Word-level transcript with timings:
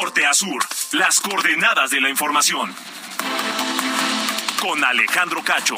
Norte 0.00 0.24
a 0.24 0.32
sur, 0.32 0.64
las 0.92 1.18
coordenadas 1.18 1.90
de 1.90 2.00
la 2.00 2.08
información. 2.08 2.72
Con 4.60 4.84
Alejandro 4.84 5.42
Cacho. 5.42 5.74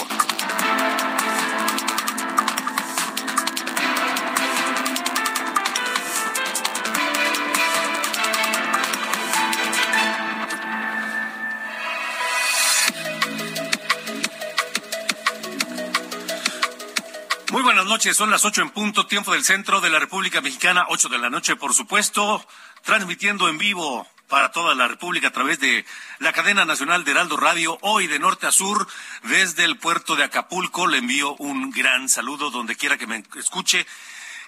Muy 17.50 17.62
buenas 17.62 17.86
noches, 17.86 18.16
son 18.16 18.30
las 18.30 18.44
ocho 18.44 18.60
en 18.60 18.70
punto, 18.70 19.06
tiempo 19.06 19.32
del 19.32 19.44
centro 19.44 19.80
de 19.80 19.88
la 19.88 19.98
República 19.98 20.40
Mexicana, 20.40 20.84
ocho 20.88 21.08
de 21.08 21.18
la 21.18 21.30
noche, 21.30 21.56
por 21.56 21.72
supuesto, 21.72 22.46
transmitiendo 22.82 23.48
en 23.48 23.58
vivo 23.58 24.06
para 24.28 24.52
toda 24.52 24.74
la 24.74 24.88
República 24.88 25.28
a 25.28 25.32
través 25.32 25.58
de 25.58 25.84
la 26.20 26.32
cadena 26.32 26.64
nacional 26.64 27.04
de 27.04 27.10
Heraldo 27.10 27.36
Radio, 27.36 27.78
hoy 27.82 28.06
de 28.06 28.18
norte 28.18 28.46
a 28.46 28.52
sur, 28.52 28.86
desde 29.24 29.64
el 29.64 29.76
puerto 29.76 30.14
de 30.16 30.24
Acapulco. 30.24 30.86
Le 30.86 30.98
envío 30.98 31.34
un 31.36 31.70
gran 31.70 32.08
saludo 32.08 32.50
donde 32.50 32.76
quiera 32.76 32.96
que 32.96 33.08
me 33.08 33.24
escuche. 33.36 33.86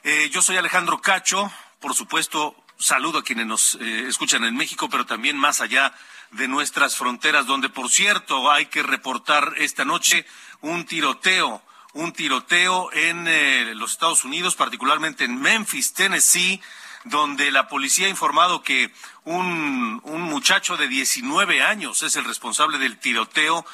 Eh, 0.05 0.30
yo 0.33 0.41
soy 0.41 0.56
Alejandro 0.56 1.00
Cacho, 1.00 1.52
por 1.80 1.94
supuesto, 1.94 2.56
saludo 2.78 3.19
a 3.19 3.24
quienes 3.24 3.47
nos 3.47 3.77
eh, 3.80 4.06
escuchan 4.08 4.44
en 4.44 4.56
México, 4.56 4.89
pero 4.89 5.05
también 5.05 5.36
más 5.36 5.61
allá 5.61 5.92
de 6.30 6.48
nuestras 6.48 6.96
fronteras, 6.96 7.46
donde, 7.46 7.69
por 7.69 7.91
cierto, 7.91 8.50
hay 8.50 8.67
que 8.67 8.83
reportar 8.83 9.55
esta 9.58 9.84
noche 9.84 10.24
un 10.61 10.84
tiroteo 10.86 11.62
un 11.94 12.12
tiroteo 12.12 12.91
en 12.92 13.27
eh, 13.28 13.74
los 13.74 13.92
Estados 13.92 14.24
Unidos, 14.24 14.55
particularmente 14.55 15.24
en 15.24 15.39
Memphis, 15.39 15.92
Tennessee, 15.92 16.61
donde 17.05 17.50
la 17.50 17.69
policía 17.69 18.06
ha 18.06 18.11
informado 18.11 18.62
que 18.62 18.92
un, 19.25 20.00
un 20.05 20.22
muchacho 20.22 20.77
de 20.77 20.89
19 20.89 21.62
años 21.62 22.03
es 22.03 22.17
el 22.17 22.25
responsable 22.25 22.78
del 22.78 22.98
tiroteo 22.98 23.64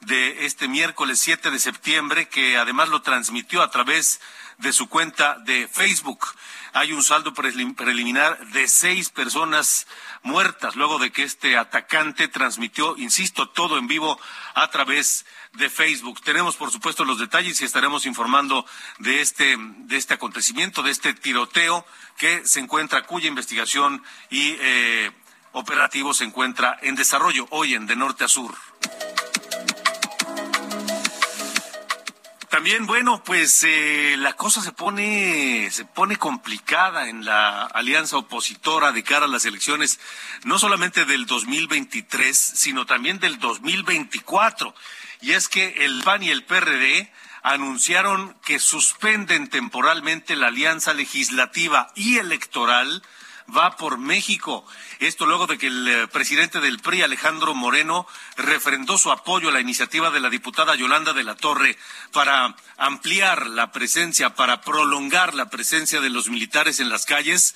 de 0.00 0.46
este 0.46 0.68
miércoles 0.68 1.18
7 1.20 1.50
de 1.50 1.58
septiembre, 1.58 2.28
que 2.28 2.56
además 2.56 2.88
lo 2.88 3.02
transmitió 3.02 3.62
a 3.62 3.70
través 3.70 4.20
de 4.58 4.72
su 4.72 4.88
cuenta 4.88 5.38
de 5.44 5.68
Facebook. 5.68 6.26
Hay 6.72 6.92
un 6.92 7.02
saldo 7.02 7.32
preliminar 7.32 8.38
de 8.48 8.68
seis 8.68 9.10
personas 9.10 9.86
muertas 10.22 10.76
luego 10.76 10.98
de 10.98 11.10
que 11.10 11.22
este 11.22 11.56
atacante 11.56 12.28
transmitió, 12.28 12.96
insisto, 12.96 13.48
todo 13.48 13.78
en 13.78 13.86
vivo 13.86 14.20
a 14.54 14.68
través 14.70 15.20
de 15.22 15.28
Facebook. 15.68 16.20
Tenemos, 16.22 16.56
por 16.56 16.70
supuesto, 16.70 17.04
los 17.04 17.18
detalles 17.18 17.60
y 17.60 17.64
estaremos 17.64 18.06
informando 18.06 18.64
de 18.98 19.20
este, 19.20 19.56
de 19.58 19.96
este 19.96 20.14
acontecimiento, 20.14 20.82
de 20.82 20.92
este 20.92 21.14
tiroteo 21.14 21.84
que 22.16 22.46
se 22.46 22.60
encuentra, 22.60 23.04
cuya 23.06 23.28
investigación 23.28 24.02
y 24.30 24.56
eh, 24.60 25.10
operativo 25.52 26.14
se 26.14 26.24
encuentra 26.24 26.78
en 26.82 26.94
desarrollo 26.94 27.46
hoy 27.50 27.74
en 27.74 27.86
de 27.86 27.96
norte 27.96 28.24
a 28.24 28.28
sur. 28.28 28.54
También, 32.48 32.86
bueno, 32.86 33.22
pues 33.24 33.62
eh, 33.62 34.16
la 34.18 34.32
cosa 34.32 34.62
se 34.62 34.72
pone, 34.72 35.70
se 35.70 35.84
pone 35.84 36.16
complicada 36.16 37.08
en 37.08 37.24
la 37.24 37.66
alianza 37.66 38.16
opositora 38.16 38.90
de 38.90 39.02
cara 39.02 39.26
a 39.26 39.28
las 39.28 39.44
elecciones, 39.44 40.00
no 40.44 40.58
solamente 40.58 41.04
del 41.04 41.26
2023, 41.26 42.36
sino 42.36 42.86
también 42.86 43.18
del 43.18 43.38
2024. 43.38 44.74
Y 45.20 45.32
es 45.32 45.48
que 45.48 45.84
el 45.84 46.02
PAN 46.02 46.22
y 46.22 46.30
el 46.30 46.44
PRD 46.44 47.10
anunciaron 47.42 48.36
que 48.44 48.58
suspenden 48.58 49.48
temporalmente 49.48 50.36
la 50.36 50.48
alianza 50.48 50.92
legislativa 50.92 51.90
y 51.94 52.18
electoral 52.18 53.02
va 53.56 53.76
por 53.76 53.98
México. 53.98 54.66
Esto 54.98 55.26
luego 55.26 55.46
de 55.46 55.58
que 55.58 55.68
el 55.68 55.88
eh, 55.88 56.08
presidente 56.08 56.60
del 56.60 56.80
PRI, 56.80 57.02
Alejandro 57.02 57.54
Moreno, 57.54 58.06
refrendó 58.36 58.98
su 58.98 59.10
apoyo 59.10 59.48
a 59.48 59.52
la 59.52 59.60
iniciativa 59.60 60.10
de 60.10 60.20
la 60.20 60.28
diputada 60.28 60.74
Yolanda 60.74 61.12
de 61.12 61.24
la 61.24 61.34
Torre 61.34 61.78
para 62.12 62.54
ampliar 62.76 63.46
la 63.46 63.72
presencia, 63.72 64.34
para 64.34 64.60
prolongar 64.60 65.34
la 65.34 65.48
presencia 65.48 66.00
de 66.00 66.10
los 66.10 66.28
militares 66.28 66.80
en 66.80 66.90
las 66.90 67.06
calles 67.06 67.54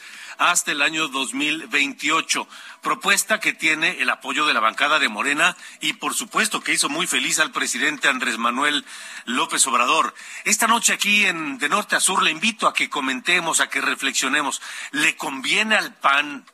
hasta 0.50 0.72
el 0.72 0.82
año 0.82 1.08
2028. 1.08 2.48
Propuesta 2.80 3.38
que 3.38 3.52
tiene 3.52 4.00
el 4.00 4.10
apoyo 4.10 4.46
de 4.46 4.54
la 4.54 4.60
bancada 4.60 4.98
de 4.98 5.08
Morena 5.08 5.56
y, 5.80 5.94
por 5.94 6.14
supuesto, 6.14 6.60
que 6.60 6.72
hizo 6.72 6.88
muy 6.88 7.06
feliz 7.06 7.38
al 7.38 7.52
presidente 7.52 8.08
Andrés 8.08 8.38
Manuel 8.38 8.84
López 9.24 9.66
Obrador. 9.66 10.14
Esta 10.44 10.66
noche 10.66 10.92
aquí 10.92 11.24
en 11.26 11.58
De 11.58 11.68
Norte 11.68 11.96
a 11.96 12.00
Sur 12.00 12.22
le 12.22 12.30
invito 12.30 12.66
a 12.66 12.74
que 12.74 12.90
comentemos, 12.90 13.60
a 13.60 13.68
que 13.68 13.80
reflexionemos. 13.80 14.60
¿Le 14.90 15.16
conviene 15.16 15.76
al 15.76 15.94
PAN, 15.94 16.44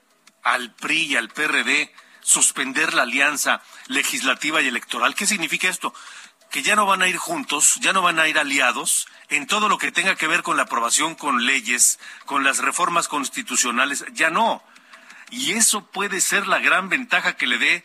al 0.42 0.74
PRI 0.74 1.06
y 1.06 1.16
al 1.16 1.30
PRD 1.30 1.92
suspender 2.20 2.92
la 2.92 3.02
alianza 3.02 3.62
legislativa 3.86 4.60
y 4.60 4.68
electoral? 4.68 5.14
¿Qué 5.14 5.26
significa 5.26 5.68
esto? 5.68 5.94
Que 6.58 6.64
ya 6.64 6.74
no 6.74 6.86
van 6.86 7.02
a 7.02 7.06
ir 7.06 7.18
juntos, 7.18 7.76
ya 7.80 7.92
no 7.92 8.02
van 8.02 8.18
a 8.18 8.26
ir 8.26 8.36
aliados 8.36 9.06
en 9.28 9.46
todo 9.46 9.68
lo 9.68 9.78
que 9.78 9.92
tenga 9.92 10.16
que 10.16 10.26
ver 10.26 10.42
con 10.42 10.56
la 10.56 10.64
aprobación 10.64 11.14
con 11.14 11.46
leyes, 11.46 12.00
con 12.26 12.42
las 12.42 12.58
reformas 12.58 13.06
constitucionales, 13.06 14.04
ya 14.14 14.28
no. 14.30 14.60
Y 15.30 15.52
eso 15.52 15.86
puede 15.86 16.20
ser 16.20 16.48
la 16.48 16.58
gran 16.58 16.88
ventaja 16.88 17.36
que 17.36 17.46
le 17.46 17.58
dé 17.58 17.84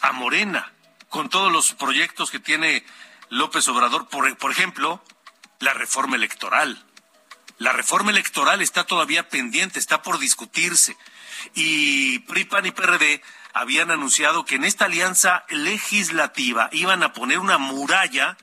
a 0.00 0.12
Morena 0.12 0.72
con 1.08 1.28
todos 1.28 1.50
los 1.50 1.72
proyectos 1.72 2.30
que 2.30 2.38
tiene 2.38 2.84
López 3.30 3.66
Obrador, 3.66 4.06
por, 4.08 4.36
por 4.36 4.52
ejemplo, 4.52 5.02
la 5.58 5.74
reforma 5.74 6.14
electoral. 6.14 6.86
La 7.58 7.72
reforma 7.72 8.12
electoral 8.12 8.62
está 8.62 8.84
todavía 8.84 9.28
pendiente, 9.28 9.80
está 9.80 10.02
por 10.02 10.20
discutirse. 10.20 10.96
Y 11.54 12.20
PRIPAN 12.20 12.66
y 12.66 12.70
PRD 12.70 13.22
habían 13.58 13.90
anunciado 13.90 14.44
que 14.44 14.54
en 14.54 14.64
esta 14.64 14.84
alianza 14.84 15.44
legislativa 15.48 16.68
iban 16.72 17.02
a 17.02 17.12
poner 17.12 17.38
una 17.38 17.58
muralla 17.58 18.36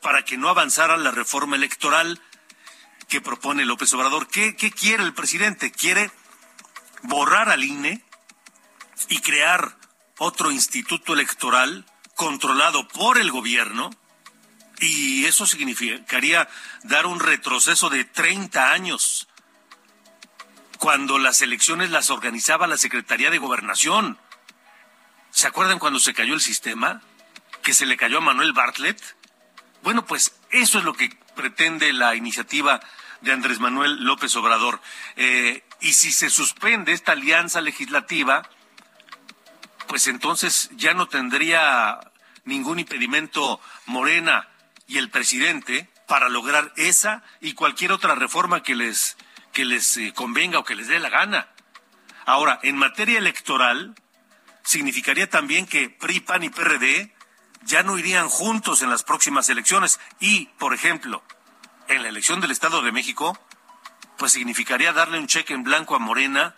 para 0.00 0.24
que 0.24 0.38
no 0.38 0.48
avanzara 0.48 0.96
la 0.96 1.10
reforma 1.10 1.56
electoral 1.56 2.20
que 3.08 3.20
propone 3.20 3.64
López 3.64 3.92
Obrador. 3.94 4.28
¿Qué, 4.28 4.54
quiere 4.54 5.02
el 5.02 5.14
presidente? 5.14 5.72
Quiere 5.72 6.10
borrar 7.02 7.48
al 7.48 7.64
INE 7.64 8.04
y 9.08 9.20
crear 9.20 9.76
otro 10.18 10.50
instituto 10.50 11.14
electoral 11.14 11.84
controlado 12.14 12.86
por 12.86 13.18
el 13.18 13.30
gobierno 13.32 13.90
y 14.78 15.24
eso 15.24 15.46
significaría 15.46 16.48
dar 16.84 17.06
un 17.06 17.18
retroceso 17.18 17.90
de 17.90 18.04
30 18.04 18.72
años 18.72 19.28
cuando 20.78 21.18
las 21.18 21.42
elecciones 21.42 21.90
las 21.90 22.10
organizaba 22.10 22.66
la 22.66 22.76
Secretaría 22.76 23.30
de 23.30 23.38
Gobernación. 23.38 24.18
¿Se 25.32 25.46
acuerdan 25.46 25.78
cuando 25.78 25.98
se 25.98 26.14
cayó 26.14 26.34
el 26.34 26.40
sistema? 26.40 27.00
Que 27.62 27.72
se 27.72 27.86
le 27.86 27.96
cayó 27.96 28.18
a 28.18 28.20
Manuel 28.20 28.52
Bartlett. 28.52 29.00
Bueno, 29.82 30.04
pues 30.04 30.34
eso 30.50 30.78
es 30.78 30.84
lo 30.84 30.92
que 30.92 31.10
pretende 31.34 31.92
la 31.92 32.14
iniciativa 32.14 32.80
de 33.22 33.32
Andrés 33.32 33.58
Manuel 33.58 34.04
López 34.04 34.36
Obrador. 34.36 34.80
Eh, 35.16 35.64
y 35.80 35.94
si 35.94 36.12
se 36.12 36.28
suspende 36.28 36.92
esta 36.92 37.12
alianza 37.12 37.62
legislativa, 37.62 38.48
pues 39.88 40.06
entonces 40.06 40.70
ya 40.74 40.92
no 40.92 41.08
tendría 41.08 41.98
ningún 42.44 42.78
impedimento 42.78 43.58
Morena 43.86 44.48
y 44.86 44.98
el 44.98 45.08
presidente 45.08 45.88
para 46.06 46.28
lograr 46.28 46.72
esa 46.76 47.22
y 47.40 47.54
cualquier 47.54 47.92
otra 47.92 48.14
reforma 48.14 48.62
que 48.62 48.74
les 48.74 49.16
que 49.52 49.64
les 49.64 49.96
eh, 49.96 50.12
convenga 50.14 50.58
o 50.58 50.64
que 50.64 50.74
les 50.74 50.88
dé 50.88 50.98
la 50.98 51.10
gana. 51.10 51.48
Ahora, 52.24 52.58
en 52.62 52.76
materia 52.76 53.18
electoral, 53.18 53.94
significaría 54.64 55.28
también 55.28 55.66
que 55.66 55.90
PRI, 55.90 56.20
PAN 56.20 56.44
y 56.44 56.50
PRD 56.50 57.14
ya 57.64 57.82
no 57.82 57.98
irían 57.98 58.28
juntos 58.28 58.82
en 58.82 58.90
las 58.90 59.02
próximas 59.02 59.48
elecciones 59.48 60.00
y, 60.20 60.46
por 60.58 60.74
ejemplo, 60.74 61.22
en 61.88 62.02
la 62.02 62.08
elección 62.08 62.40
del 62.40 62.50
Estado 62.50 62.82
de 62.82 62.92
México, 62.92 63.38
pues 64.18 64.32
significaría 64.32 64.92
darle 64.92 65.18
un 65.18 65.26
cheque 65.26 65.54
en 65.54 65.62
blanco 65.62 65.94
a 65.94 65.98
Morena 65.98 66.54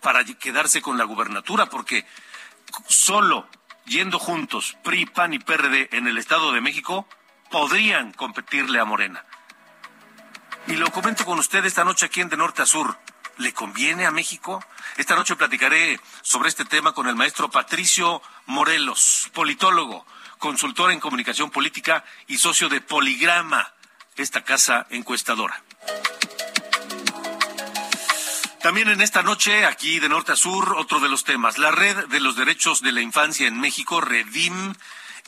para 0.00 0.24
quedarse 0.24 0.80
con 0.80 0.98
la 0.98 1.04
gubernatura, 1.04 1.66
porque 1.66 2.06
solo 2.86 3.48
yendo 3.86 4.18
juntos 4.18 4.76
PRI, 4.84 5.06
PAN 5.06 5.34
y 5.34 5.38
PRD 5.38 5.88
en 5.92 6.06
el 6.06 6.18
Estado 6.18 6.52
de 6.52 6.60
México 6.60 7.08
podrían 7.50 8.12
competirle 8.12 8.80
a 8.80 8.84
Morena. 8.84 9.24
Y 10.66 10.76
lo 10.76 10.90
comento 10.92 11.24
con 11.24 11.38
usted 11.38 11.64
esta 11.64 11.84
noche 11.84 12.06
aquí 12.06 12.20
en 12.20 12.28
De 12.28 12.36
Norte 12.36 12.62
a 12.62 12.66
Sur. 12.66 12.98
¿Le 13.38 13.52
conviene 13.52 14.04
a 14.04 14.10
México? 14.10 14.64
Esta 14.96 15.14
noche 15.14 15.36
platicaré 15.36 16.00
sobre 16.22 16.48
este 16.48 16.64
tema 16.64 16.92
con 16.92 17.06
el 17.06 17.14
maestro 17.14 17.48
Patricio 17.50 18.20
Morelos, 18.46 19.30
politólogo, 19.32 20.04
consultor 20.38 20.90
en 20.90 20.98
comunicación 20.98 21.50
política 21.50 22.04
y 22.26 22.38
socio 22.38 22.68
de 22.68 22.80
Poligrama, 22.80 23.72
esta 24.16 24.42
casa 24.42 24.86
encuestadora. 24.90 25.62
También 28.60 28.88
en 28.88 29.00
esta 29.00 29.22
noche, 29.22 29.64
aquí 29.66 30.00
de 30.00 30.08
norte 30.08 30.32
a 30.32 30.36
sur, 30.36 30.74
otro 30.76 30.98
de 30.98 31.08
los 31.08 31.22
temas, 31.22 31.58
la 31.58 31.70
red 31.70 32.08
de 32.08 32.18
los 32.18 32.34
derechos 32.34 32.82
de 32.82 32.90
la 32.90 33.02
infancia 33.02 33.46
en 33.46 33.60
México, 33.60 34.00
Redim, 34.00 34.74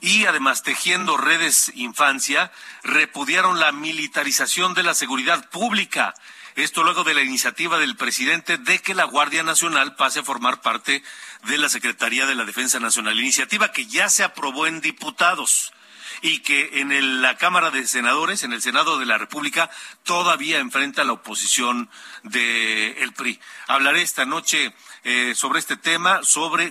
y 0.00 0.26
además 0.26 0.64
Tejiendo 0.64 1.16
Redes 1.16 1.70
Infancia 1.76 2.50
repudiaron 2.82 3.60
la 3.60 3.70
militarización 3.70 4.74
de 4.74 4.82
la 4.82 4.94
seguridad 4.94 5.48
pública. 5.50 6.14
Esto 6.62 6.82
luego 6.82 7.04
de 7.04 7.14
la 7.14 7.22
iniciativa 7.22 7.78
del 7.78 7.96
presidente 7.96 8.58
de 8.58 8.80
que 8.80 8.94
la 8.94 9.04
Guardia 9.04 9.42
Nacional 9.42 9.96
pase 9.96 10.20
a 10.20 10.24
formar 10.24 10.60
parte 10.60 11.02
de 11.44 11.56
la 11.56 11.70
Secretaría 11.70 12.26
de 12.26 12.34
la 12.34 12.44
Defensa 12.44 12.78
Nacional. 12.78 13.18
Iniciativa 13.18 13.72
que 13.72 13.86
ya 13.86 14.10
se 14.10 14.24
aprobó 14.24 14.66
en 14.66 14.82
diputados 14.82 15.72
y 16.20 16.40
que 16.40 16.80
en 16.80 17.22
la 17.22 17.38
Cámara 17.38 17.70
de 17.70 17.86
Senadores, 17.86 18.42
en 18.42 18.52
el 18.52 18.60
Senado 18.60 18.98
de 18.98 19.06
la 19.06 19.16
República, 19.16 19.70
todavía 20.02 20.58
enfrenta 20.58 21.02
la 21.04 21.14
oposición 21.14 21.88
del 22.24 23.12
PRI. 23.14 23.40
Hablaré 23.66 24.02
esta 24.02 24.26
noche 24.26 24.74
eh, 25.04 25.32
sobre 25.34 25.60
este 25.60 25.78
tema, 25.78 26.20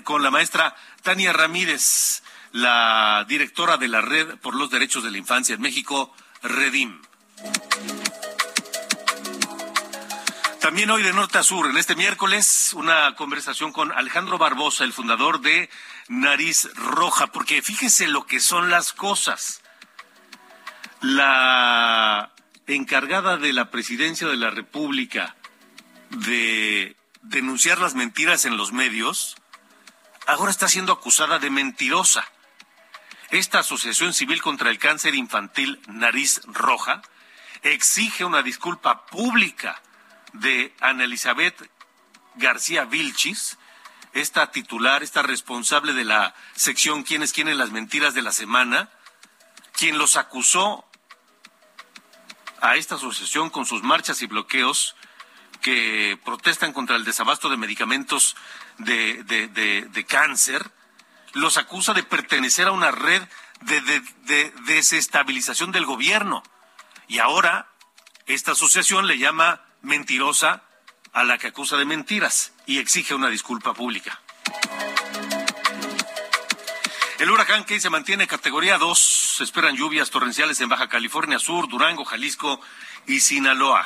con 0.03 0.21
la 0.21 0.29
maestra 0.29 0.75
Tania 1.01 1.33
Ramírez 1.33 2.21
la 2.51 3.25
directora 3.27 3.77
de 3.77 3.87
la 3.87 4.01
Red 4.01 4.37
por 4.37 4.55
los 4.55 4.69
Derechos 4.69 5.03
de 5.03 5.09
la 5.09 5.17
Infancia 5.17 5.55
en 5.55 5.61
México, 5.61 6.13
Redim. 6.43 7.01
También 10.69 10.91
hoy 10.91 11.01
de 11.01 11.13
norte 11.13 11.39
a 11.39 11.43
sur, 11.43 11.67
en 11.67 11.77
este 11.77 11.95
miércoles, 11.95 12.73
una 12.73 13.15
conversación 13.15 13.71
con 13.73 13.91
Alejandro 13.91 14.37
Barbosa, 14.37 14.83
el 14.83 14.93
fundador 14.93 15.41
de 15.41 15.67
Nariz 16.09 16.69
Roja, 16.75 17.25
porque 17.25 17.63
fíjese 17.63 18.07
lo 18.07 18.27
que 18.27 18.39
son 18.39 18.69
las 18.69 18.93
cosas. 18.93 19.63
La 21.01 22.33
encargada 22.67 23.37
de 23.37 23.51
la 23.51 23.71
presidencia 23.71 24.27
de 24.27 24.37
la 24.37 24.51
República 24.51 25.35
de 26.11 26.95
denunciar 27.23 27.79
las 27.79 27.95
mentiras 27.95 28.45
en 28.45 28.55
los 28.55 28.71
medios, 28.71 29.37
ahora 30.27 30.51
está 30.51 30.67
siendo 30.67 30.93
acusada 30.93 31.39
de 31.39 31.49
mentirosa. 31.49 32.23
Esta 33.31 33.57
Asociación 33.61 34.13
Civil 34.13 34.43
contra 34.43 34.69
el 34.69 34.77
Cáncer 34.77 35.15
Infantil 35.15 35.81
Nariz 35.87 36.41
Roja 36.45 37.01
exige 37.63 38.23
una 38.23 38.43
disculpa 38.43 39.07
pública 39.07 39.81
de 40.33 40.73
Ana 40.79 41.05
Elizabeth 41.05 41.69
García 42.35 42.85
Vilchis, 42.85 43.57
esta 44.13 44.51
titular, 44.51 45.03
esta 45.03 45.21
responsable 45.21 45.93
de 45.93 46.05
la 46.05 46.33
sección 46.55 47.03
Quiénes 47.03 47.33
quieren 47.33 47.57
las 47.57 47.71
mentiras 47.71 48.13
de 48.13 48.21
la 48.21 48.31
semana, 48.31 48.89
quien 49.73 49.97
los 49.97 50.15
acusó 50.15 50.85
a 52.61 52.75
esta 52.75 52.95
asociación 52.95 53.49
con 53.49 53.65
sus 53.65 53.83
marchas 53.83 54.21
y 54.21 54.27
bloqueos 54.27 54.95
que 55.61 56.19
protestan 56.25 56.73
contra 56.73 56.95
el 56.95 57.05
desabasto 57.05 57.49
de 57.49 57.57
medicamentos 57.57 58.35
de, 58.77 59.23
de 59.23 60.05
cáncer 60.05 60.71
los 61.33 61.57
acusa 61.57 61.93
de 61.93 62.03
pertenecer 62.03 62.67
a 62.67 62.71
una 62.71 62.91
red 62.91 63.21
de, 63.61 64.51
desestabilización 64.65 65.71
del 65.71 65.85
gobierno. 65.85 66.43
Y 67.07 67.19
ahora 67.19 67.69
esta 68.25 68.53
asociación 68.53 69.07
le 69.07 69.17
llama 69.17 69.61
mentirosa 69.81 70.63
a 71.13 71.23
la 71.23 71.37
que 71.37 71.47
acusa 71.47 71.77
de 71.77 71.85
mentiras 71.85 72.53
y 72.65 72.79
exige 72.79 73.15
una 73.15 73.29
disculpa 73.29 73.73
pública. 73.73 74.19
El 77.19 77.29
huracán 77.31 77.65
que 77.65 77.79
se 77.81 77.89
mantiene 77.89 78.27
categoría 78.27 78.77
2. 78.77 78.97
Se 79.37 79.43
esperan 79.43 79.75
lluvias 79.75 80.09
torrenciales 80.09 80.61
en 80.61 80.69
Baja 80.69 80.87
California 80.87 81.37
Sur, 81.37 81.67
Durango, 81.67 82.05
Jalisco 82.05 82.61
y 83.07 83.19
Sinaloa. 83.19 83.85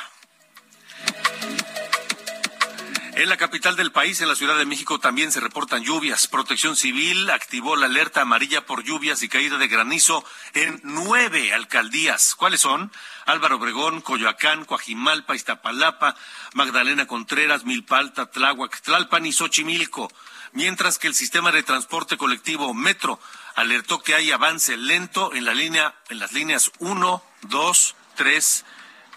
En 3.16 3.28
la 3.28 3.36
capital 3.36 3.76
del 3.76 3.92
país, 3.92 4.20
en 4.20 4.28
la 4.28 4.34
Ciudad 4.34 4.58
de 4.58 4.66
México, 4.66 4.98
también 4.98 5.30
se 5.30 5.38
reportan 5.38 5.84
lluvias. 5.84 6.26
Protección 6.26 6.74
Civil 6.74 7.30
activó 7.30 7.76
la 7.76 7.86
alerta 7.86 8.22
amarilla 8.22 8.66
por 8.66 8.82
lluvias 8.82 9.22
y 9.22 9.28
caída 9.28 9.56
de 9.56 9.68
granizo 9.68 10.24
en 10.52 10.80
nueve 10.82 11.54
alcaldías. 11.54 12.34
¿Cuáles 12.34 12.62
son? 12.62 12.90
Álvaro 13.24 13.56
Obregón, 13.56 14.00
Coyoacán, 14.00 14.64
Coajimalpa, 14.64 15.36
Iztapalapa, 15.36 16.16
Magdalena 16.54 17.06
Contreras, 17.06 17.64
Milpalta, 17.64 18.26
Tláhuac, 18.32 18.80
Tlalpan 18.80 19.26
y 19.26 19.32
Xochimilco. 19.32 20.10
Mientras 20.52 20.98
que 20.98 21.06
el 21.06 21.14
sistema 21.14 21.52
de 21.52 21.62
transporte 21.62 22.16
colectivo 22.16 22.74
Metro 22.74 23.20
alertó 23.54 24.02
que 24.02 24.16
hay 24.16 24.32
avance 24.32 24.76
lento 24.76 25.32
en 25.34 25.44
la 25.44 25.54
línea, 25.54 25.94
en 26.08 26.18
las 26.18 26.32
líneas 26.32 26.72
1, 26.80 27.22
2, 27.42 27.96
3 28.16 28.64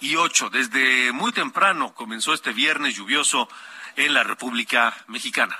y 0.02 0.16
8. 0.18 0.52
Desde 0.52 1.12
muy 1.14 1.32
temprano 1.32 1.96
comenzó 1.96 2.36
este 2.36 2.54
viernes 2.54 2.96
lluvioso 2.96 3.50
en 3.98 4.14
la 4.14 4.24
República 4.24 4.96
Mexicana. 5.08 5.58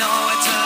querido 0.00 0.59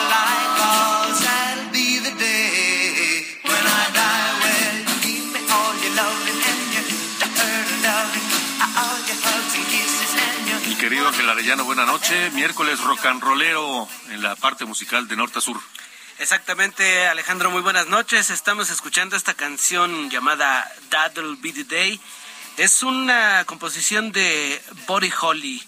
Ángel 11.14 11.31
Arellano, 11.31 11.64
buena 11.64 11.87
noche. 11.87 12.31
Miércoles 12.31 12.81
rock 12.81 13.06
and 13.06 13.22
rollero 13.22 13.88
en 14.11 14.20
la 14.20 14.34
parte 14.34 14.64
musical 14.64 15.06
de 15.06 15.14
norte 15.14 15.38
a 15.38 15.40
sur. 15.40 15.61
Exactamente, 16.19 17.06
Alejandro, 17.06 17.52
muy 17.52 17.62
buenas 17.62 17.87
noches. 17.87 18.31
Estamos 18.31 18.69
escuchando 18.69 19.14
esta 19.14 19.32
canción 19.34 20.11
llamada 20.11 20.69
That'll 20.88 21.37
Be 21.37 21.52
the 21.52 21.62
Day. 21.62 22.00
Es 22.56 22.83
una 22.83 23.44
composición 23.44 24.11
de 24.11 24.61
Buddy 24.88 25.12
Holly, 25.21 25.62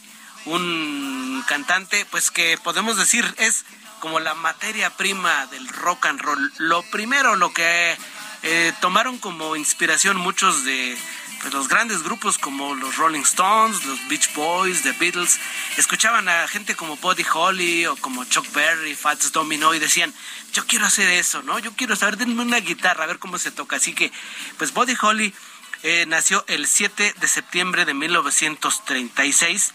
un 0.47 1.45
cantante, 1.47 2.05
pues 2.07 2.33
que 2.33 2.59
podemos 2.59 2.97
decir 2.97 3.33
es 3.39 3.65
como 4.01 4.19
la 4.19 4.35
materia 4.35 4.91
prima 4.97 5.47
del 5.47 5.69
rock 5.69 6.07
and 6.07 6.23
roll. 6.23 6.53
Lo 6.59 6.83
primero, 6.91 7.37
lo 7.37 7.55
que 7.55 7.97
eh, 8.43 8.73
tomaron 8.81 9.19
como 9.19 9.55
inspiración 9.55 10.17
muchos 10.17 10.65
de 10.65 10.99
pues, 11.41 11.53
los 11.53 11.69
grandes 11.69 12.03
grupos 12.03 12.39
como 12.39 12.75
los 12.75 12.97
Rolling 12.97 13.21
Stones, 13.21 13.85
los 13.85 14.09
Beach 14.09 14.33
Boys, 14.35 14.83
The 14.83 14.93
Beatles, 14.93 15.39
escuchaban 15.77 16.29
a 16.29 16.49
gente 16.49 16.75
como 16.75 16.97
Buddy 16.97 17.25
Holly 17.33 17.87
o 17.87 17.97
como 17.97 18.25
Chuck 18.25 18.51
Berry, 18.53 18.95
Fats 18.95 19.33
Domino 19.33 19.75
y 19.75 19.79
decían, 19.79 20.13
yo 20.53 20.67
quiero 20.67 20.87
hacer 20.87 21.09
eso, 21.09 21.43
¿no? 21.43 21.59
Yo 21.59 21.73
quiero 21.73 21.97
saber, 21.97 22.17
denme 22.17 22.43
una 22.43 22.61
guitarra, 22.61 23.05
a 23.05 23.07
ver 23.07 23.19
cómo 23.19 23.39
se 23.39 23.51
toca. 23.51 23.77
Así 23.77 23.95
que, 23.95 24.11
pues 24.59 24.73
Buddy 24.73 24.97
Holly 25.01 25.35
eh, 25.83 26.05
nació 26.09 26.45
el 26.49 26.67
7 26.67 27.15
de 27.19 27.29
septiembre 27.29 27.85
de 27.85 27.95
1936, 27.95 29.75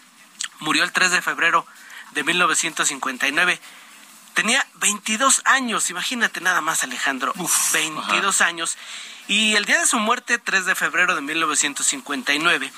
murió 0.59 0.83
el 0.83 0.91
3 0.91 1.11
de 1.11 1.21
febrero 1.21 1.65
de 2.11 2.23
1959. 2.23 3.59
Tenía 4.33 4.65
22 4.75 5.41
años, 5.45 5.89
imagínate 5.89 6.41
nada 6.41 6.61
más 6.61 6.83
Alejandro, 6.83 7.33
22 7.73 8.41
años. 8.41 8.77
Y 9.31 9.55
el 9.55 9.63
día 9.63 9.79
de 9.79 9.87
su 9.87 9.97
muerte, 9.97 10.39
3 10.39 10.65
de 10.65 10.75
febrero 10.75 11.15
de 11.15 11.21
1959, 11.21 12.69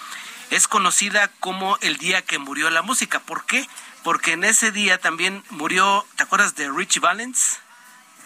es 0.51 0.67
conocida 0.67 1.27
como 1.39 1.79
el 1.81 1.97
día 1.97 2.21
que 2.21 2.37
murió 2.37 2.69
la 2.69 2.83
música. 2.83 3.19
¿Por 3.19 3.47
qué? 3.47 3.67
Porque 4.03 4.33
en 4.33 4.43
ese 4.43 4.71
día 4.71 4.99
también 4.99 5.43
murió, 5.49 6.05
¿te 6.15 6.21
acuerdas 6.21 6.53
de 6.53 6.69
Richie 6.69 6.99
Valens? 6.99 7.57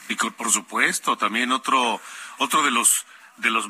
Y 0.10 0.16
por 0.16 0.52
supuesto, 0.52 1.18
también 1.18 1.54
otro, 1.54 2.02
otro 2.38 2.64
de 2.64 2.72
los 2.72 3.06
de 3.38 3.52
los 3.52 3.68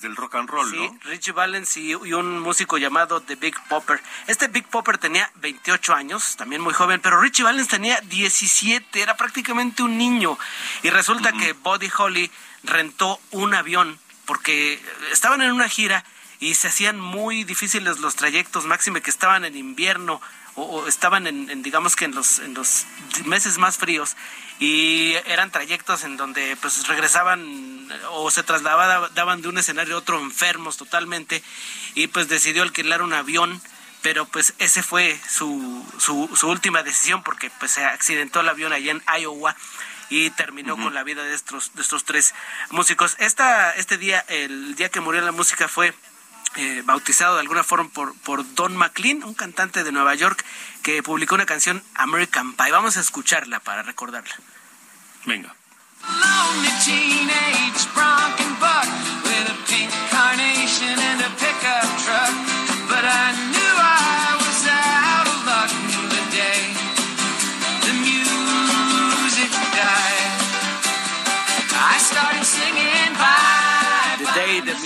del 0.00 0.16
rock 0.16 0.36
and 0.36 0.48
roll, 0.48 0.70
sí, 0.70 0.98
Richie 1.02 1.32
Valens 1.32 1.76
y, 1.76 1.94
un 1.94 2.38
músico 2.38 2.78
llamado 2.78 3.20
The 3.20 3.34
Big 3.34 3.60
Popper. 3.68 4.00
Este 4.28 4.46
Big 4.46 4.64
Popper 4.68 4.96
tenía 4.96 5.30
28 5.36 5.92
años, 5.92 6.36
también 6.36 6.62
muy 6.62 6.72
joven, 6.72 7.00
pero 7.00 7.20
Richie 7.20 7.42
Valens 7.42 7.68
tenía 7.68 8.00
17, 8.00 9.02
era 9.02 9.16
prácticamente 9.16 9.82
un 9.82 9.98
niño. 9.98 10.38
Y 10.82 10.90
resulta 10.90 11.32
que 11.32 11.52
Buddy 11.52 11.90
Holly 11.98 12.30
rentó 12.64 13.20
un 13.30 13.54
avión 13.54 13.98
porque 14.24 14.80
estaban 15.12 15.42
en 15.42 15.52
una 15.52 15.68
gira 15.68 16.04
y 16.40 16.54
se 16.54 16.68
hacían 16.68 17.00
muy 17.00 17.44
difíciles 17.44 17.98
los 18.00 18.16
trayectos, 18.16 18.64
máxime 18.64 19.00
que 19.00 19.10
estaban 19.10 19.44
en 19.44 19.56
invierno 19.56 20.20
o, 20.54 20.86
estaban 20.86 21.26
en, 21.26 21.62
digamos 21.62 21.96
que 21.96 22.04
en 22.04 22.14
los, 22.14 22.38
en 22.40 22.54
los 22.54 22.84
meses 23.24 23.58
más 23.58 23.78
fríos 23.78 24.16
y 24.58 25.14
eran 25.26 25.50
trayectos 25.50 26.04
en 26.04 26.16
donde 26.16 26.56
pues 26.60 26.86
regresaban 26.86 27.88
o 28.10 28.30
se 28.30 28.42
trasladaban 28.42 29.42
de 29.42 29.48
un 29.48 29.58
escenario 29.58 29.94
a 29.94 29.98
otro 29.98 30.20
enfermos 30.20 30.76
totalmente 30.76 31.42
y 31.94 32.08
pues 32.08 32.28
decidió 32.28 32.62
alquilar 32.62 33.02
un 33.02 33.12
avión 33.12 33.60
pero 34.02 34.26
pues 34.26 34.54
ese 34.58 34.82
fue 34.82 35.18
su, 35.28 35.84
su, 35.98 36.48
última 36.48 36.82
decisión 36.82 37.22
porque 37.22 37.50
pues 37.58 37.70
se 37.72 37.84
accidentó 37.84 38.40
el 38.40 38.48
avión 38.48 38.72
allá 38.72 38.90
en 38.90 39.02
Iowa 39.20 39.56
y 40.12 40.28
terminó 40.28 40.76
con 40.76 40.92
la 40.92 41.04
vida 41.04 41.24
de 41.24 41.34
estos, 41.34 41.74
de 41.74 41.80
estos 41.80 42.04
tres 42.04 42.34
músicos. 42.70 43.16
Esta, 43.18 43.70
este 43.70 43.96
día, 43.96 44.22
el 44.28 44.74
día 44.74 44.90
que 44.90 45.00
murió 45.00 45.22
la 45.22 45.32
música 45.32 45.68
fue 45.68 45.94
eh, 46.56 46.82
bautizado 46.84 47.36
de 47.36 47.40
alguna 47.40 47.64
forma 47.64 47.88
por, 47.88 48.14
por 48.18 48.44
Don 48.54 48.76
McLean, 48.76 49.24
un 49.24 49.32
cantante 49.32 49.84
de 49.84 49.90
Nueva 49.90 50.14
York 50.14 50.44
que 50.82 51.02
publicó 51.02 51.34
una 51.34 51.46
canción 51.46 51.82
American 51.94 52.52
Pie. 52.52 52.72
Vamos 52.72 52.98
a 52.98 53.00
escucharla 53.00 53.60
para 53.60 53.82
recordarla. 53.82 54.34
Venga. 55.24 55.54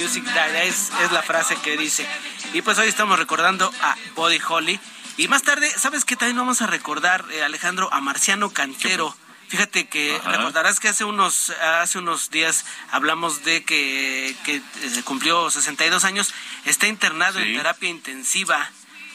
Music 0.07 0.23
Died, 0.23 0.55
es, 0.69 0.93
es 1.03 1.11
la 1.11 1.21
frase 1.21 1.57
que 1.57 1.77
dice. 1.77 2.07
Y 2.53 2.63
pues 2.63 2.79
hoy 2.79 2.87
estamos 2.87 3.19
recordando 3.19 3.73
a 3.83 3.97
Body 4.15 4.39
Holly. 4.49 4.79
Y 5.17 5.27
más 5.27 5.43
tarde, 5.43 5.69
¿sabes 5.69 6.05
qué? 6.05 6.15
También 6.15 6.37
vamos 6.37 6.63
a 6.63 6.69
recordar, 6.69 7.25
eh, 7.33 7.43
Alejandro, 7.43 7.93
a 7.93 8.01
Marciano 8.01 8.51
Cantero. 8.51 9.17
Fíjate 9.49 9.89
que 9.89 10.17
recordarás 10.25 10.79
que 10.79 10.87
hace 10.87 11.05
unos 11.05 11.51
hace 11.81 11.99
unos 11.99 12.31
días 12.31 12.67
hablamos 12.93 13.43
de 13.43 13.65
que, 13.65 14.37
que 14.45 14.57
eh, 14.57 15.03
cumplió 15.05 15.51
62 15.51 16.05
años, 16.05 16.33
está 16.67 16.87
internado 16.87 17.41
en 17.41 17.57
terapia 17.57 17.89
intensiva. 17.89 18.71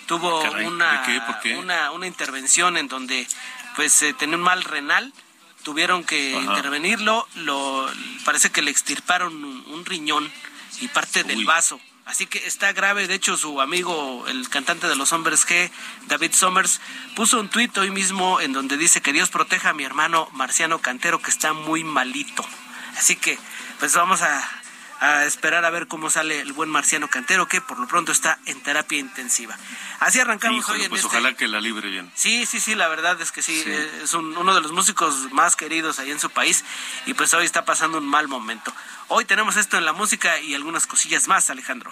Tuvo 0.08 0.42
una, 0.42 1.06
una 1.58 1.92
una 1.92 2.08
intervención 2.08 2.76
en 2.76 2.90
donde 2.90 3.26
pues 3.78 4.02
eh, 4.02 4.14
tenía 4.14 4.36
un 4.36 4.44
mal 4.44 4.66
renal 4.66 5.14
tuvieron 5.62 6.04
que 6.04 6.32
intervenirlo, 6.32 7.28
lo, 7.36 7.90
parece 8.26 8.50
que 8.50 8.62
le 8.62 8.72
extirparon 8.72 9.44
un, 9.44 9.86
riñón 9.86 10.32
y 10.82 10.88
parte 10.88 11.24
del 11.24 11.46
vaso. 11.46 11.80
Así 12.06 12.26
que 12.26 12.46
está 12.46 12.74
grave, 12.74 13.08
de 13.08 13.14
hecho 13.14 13.38
su 13.38 13.62
amigo, 13.62 14.26
el 14.28 14.50
cantante 14.50 14.88
de 14.88 14.96
los 14.96 15.14
hombres 15.14 15.48
G, 15.48 15.70
David 16.08 16.34
Somers, 16.34 16.82
puso 17.16 17.40
un 17.40 17.50
tuit 17.50 17.78
hoy 17.78 17.92
mismo 17.92 18.42
en 18.42 18.54
donde 18.54 18.76
dice 18.76 19.02
que 19.02 19.14
Dios 19.14 19.30
proteja 19.30 19.70
a 19.70 19.74
mi 19.74 19.84
hermano 19.84 20.28
Marciano 20.34 20.80
Cantero 20.80 21.22
que 21.22 21.30
está 21.30 21.54
muy 21.54 21.84
malito. 21.84 22.44
Así 22.98 23.16
que 23.16 23.38
pues 23.80 23.96
vamos 23.96 24.22
a 24.24 24.61
a 25.02 25.26
esperar 25.26 25.66
a 25.66 25.72
ver 25.72 25.88
cómo 25.88 26.12
sale 26.12 26.40
el 26.42 26.54
buen 26.54 26.70
Marciano 26.70 27.08
Cantero, 27.08 27.48
que 27.48 27.60
por 27.60 27.80
lo 27.80 27.88
pronto 27.88 28.12
está 28.12 28.38
en 28.46 28.62
terapia 28.62 29.00
intensiva. 29.00 29.58
Así 30.00 30.20
arrancamos 30.20 30.70
hoy 30.70 30.84
en 30.84 30.90
pues 30.90 31.04
este 31.04 31.18
ojalá 31.18 31.36
que 31.36 31.48
la 31.48 31.60
libre 31.60 31.90
bien. 31.90 32.12
Sí, 32.14 32.46
sí, 32.46 32.60
sí, 32.60 32.76
la 32.76 32.88
verdad 32.88 33.20
es 33.20 33.32
que 33.32 33.42
sí, 33.42 33.64
eh, 33.66 34.02
es 34.04 34.14
uno 34.14 34.54
de 34.54 34.62
los 34.62 34.72
músicos 34.72 35.32
más 35.32 35.56
queridos 35.56 35.98
ahí 35.98 36.12
en 36.12 36.20
su 36.20 36.30
país 36.30 36.64
y 37.08 37.16
pues 37.16 37.34
hoy 37.34 37.46
está 37.46 37.66
pasando 37.66 37.98
un 37.98 38.08
mal 38.08 38.28
momento. 38.28 38.72
Hoy 39.08 39.26
tenemos 39.26 39.58
esto 39.58 39.76
en 39.76 39.86
la 39.86 39.94
música 39.94 40.40
y 40.40 40.54
algunas 40.54 40.86
cosillas 40.86 41.28
más, 41.28 41.50
Alejandro. 41.50 41.92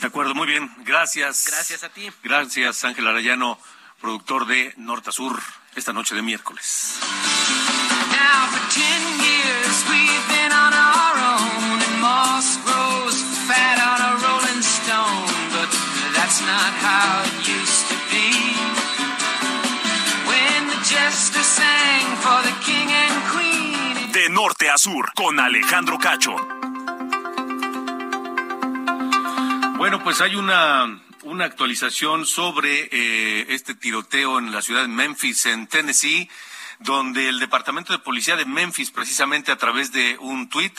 De 0.00 0.08
acuerdo, 0.08 0.34
muy 0.34 0.48
bien, 0.48 0.74
gracias. 0.78 1.44
Gracias 1.46 1.84
a 1.84 1.90
ti. 1.90 2.10
Gracias, 2.24 2.84
Ángel 2.84 3.06
Arayano, 3.06 3.56
productor 4.00 4.46
de 4.46 4.74
Norte 4.78 5.12
Sur, 5.12 5.40
esta 5.76 5.92
noche 5.92 6.16
de 6.16 6.22
miércoles. 6.22 6.98
De 8.10 9.13
sur, 24.78 25.12
con 25.14 25.38
Alejandro 25.38 25.98
Cacho. 25.98 26.36
Bueno, 29.76 30.02
pues 30.02 30.20
hay 30.20 30.36
una, 30.36 31.02
una 31.22 31.44
actualización 31.44 32.26
sobre 32.26 32.88
eh, 32.90 33.46
este 33.50 33.74
tiroteo 33.74 34.38
en 34.38 34.52
la 34.52 34.62
ciudad 34.62 34.82
de 34.82 34.88
Memphis, 34.88 35.46
en 35.46 35.66
Tennessee 35.66 36.28
donde 36.80 37.28
el 37.28 37.40
Departamento 37.40 37.92
de 37.92 37.98
Policía 37.98 38.36
de 38.36 38.44
Memphis, 38.44 38.90
precisamente 38.90 39.52
a 39.52 39.56
través 39.56 39.92
de 39.92 40.18
un 40.18 40.48
tuit, 40.48 40.76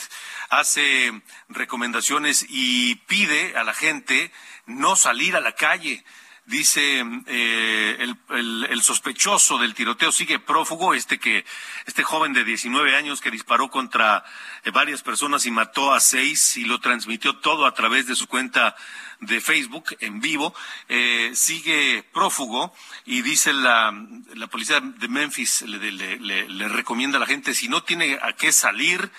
hace 0.50 1.22
recomendaciones 1.48 2.46
y 2.48 2.96
pide 3.06 3.56
a 3.56 3.64
la 3.64 3.74
gente 3.74 4.30
no 4.66 4.96
salir 4.96 5.36
a 5.36 5.40
la 5.40 5.52
calle. 5.52 6.04
Dice 6.46 7.04
eh, 7.26 8.14
el, 8.28 8.82
sospechoso 8.82 9.58
del 9.58 9.74
tiroteo 9.74 10.12
sigue 10.12 10.38
prófugo, 10.38 10.94
este 10.94 11.18
que 11.18 11.44
este 11.86 12.04
joven 12.04 12.32
de 12.34 12.44
19 12.44 12.94
años 12.94 13.20
que 13.20 13.32
disparó 13.32 13.68
contra 13.68 14.24
eh, 14.62 14.70
varias 14.70 15.02
personas 15.02 15.44
y 15.46 15.50
mató 15.50 15.92
a 15.92 15.98
seis 15.98 16.56
y 16.56 16.64
lo 16.64 16.78
transmitió 16.78 17.38
todo 17.38 17.66
a 17.66 17.74
través 17.74 18.06
de 18.06 18.14
su 18.14 18.28
cuenta 18.28 18.76
de 19.18 19.40
Facebook 19.40 19.96
en 19.98 20.20
vivo, 20.20 20.54
eh, 20.88 21.32
sigue 21.34 22.04
prófugo 22.12 22.72
y 23.04 23.22
dice 23.22 23.52
la, 23.52 23.92
la 24.34 24.46
policía 24.46 24.78
de 24.78 25.08
Memphis 25.08 25.62
le 25.62 26.68
recomienda 26.68 27.16
a 27.16 27.20
la 27.20 27.26
gente 27.26 27.54
si 27.54 27.68
no 27.68 27.82
tiene 27.82 28.20
a 28.22 28.34
qué 28.34 28.52
salir, 28.52 29.10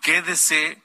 quédese 0.00 0.80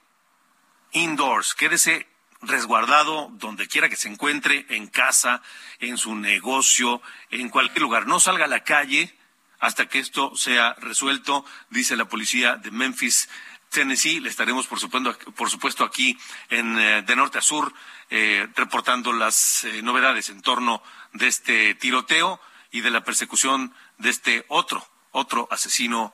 indoors, 0.94 1.54
quédese 1.54 2.13
resguardado 2.44 3.30
donde 3.34 3.68
quiera 3.68 3.90
que 3.90 3.96
se 3.96 4.10
encuentre, 4.10 4.66
en 4.70 4.88
casa, 4.88 5.42
en 5.80 5.98
su 5.98 6.16
negocio, 6.16 7.02
en 7.32 7.50
cualquier 7.50 7.82
lugar. 7.82 8.08
No 8.08 8.20
salga 8.20 8.46
a 8.46 8.50
la 8.50 8.64
calle 8.64 9.16
hasta 9.60 9.88
que 9.88 10.00
esto 10.00 10.36
sea 10.36 10.74
resuelto, 10.74 11.46
dice 11.70 11.96
la 11.96 12.06
policía 12.06 12.58
de 12.58 12.72
Memphis, 12.72 13.30
Tennessee. 13.70 14.20
Le 14.20 14.30
estaremos, 14.30 14.68
por 14.68 14.80
supuesto, 14.80 15.18
por 15.34 15.50
supuesto 15.50 15.84
aquí 15.84 16.18
en, 16.50 16.78
eh, 16.78 17.02
de 17.02 17.16
norte 17.16 17.38
a 17.38 17.42
sur 17.42 17.74
eh, 18.10 18.48
reportando 18.56 19.12
las 19.12 19.64
eh, 19.64 19.82
novedades 19.82 20.30
en 20.30 20.42
torno 20.42 20.84
de 21.14 21.28
este 21.28 21.76
tiroteo 21.76 22.40
y 22.72 22.82
de 22.82 22.92
la 22.92 23.04
persecución 23.04 23.74
de 23.98 24.10
este 24.10 24.46
otro, 24.50 24.86
otro 25.12 25.48
asesino 25.52 26.14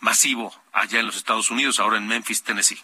masivo 0.00 0.54
allá 0.72 1.00
en 1.00 1.06
los 1.06 1.16
Estados 1.16 1.50
Unidos, 1.50 1.80
ahora 1.80 1.96
en 1.96 2.06
Memphis, 2.06 2.42
Tennessee. 2.42 2.80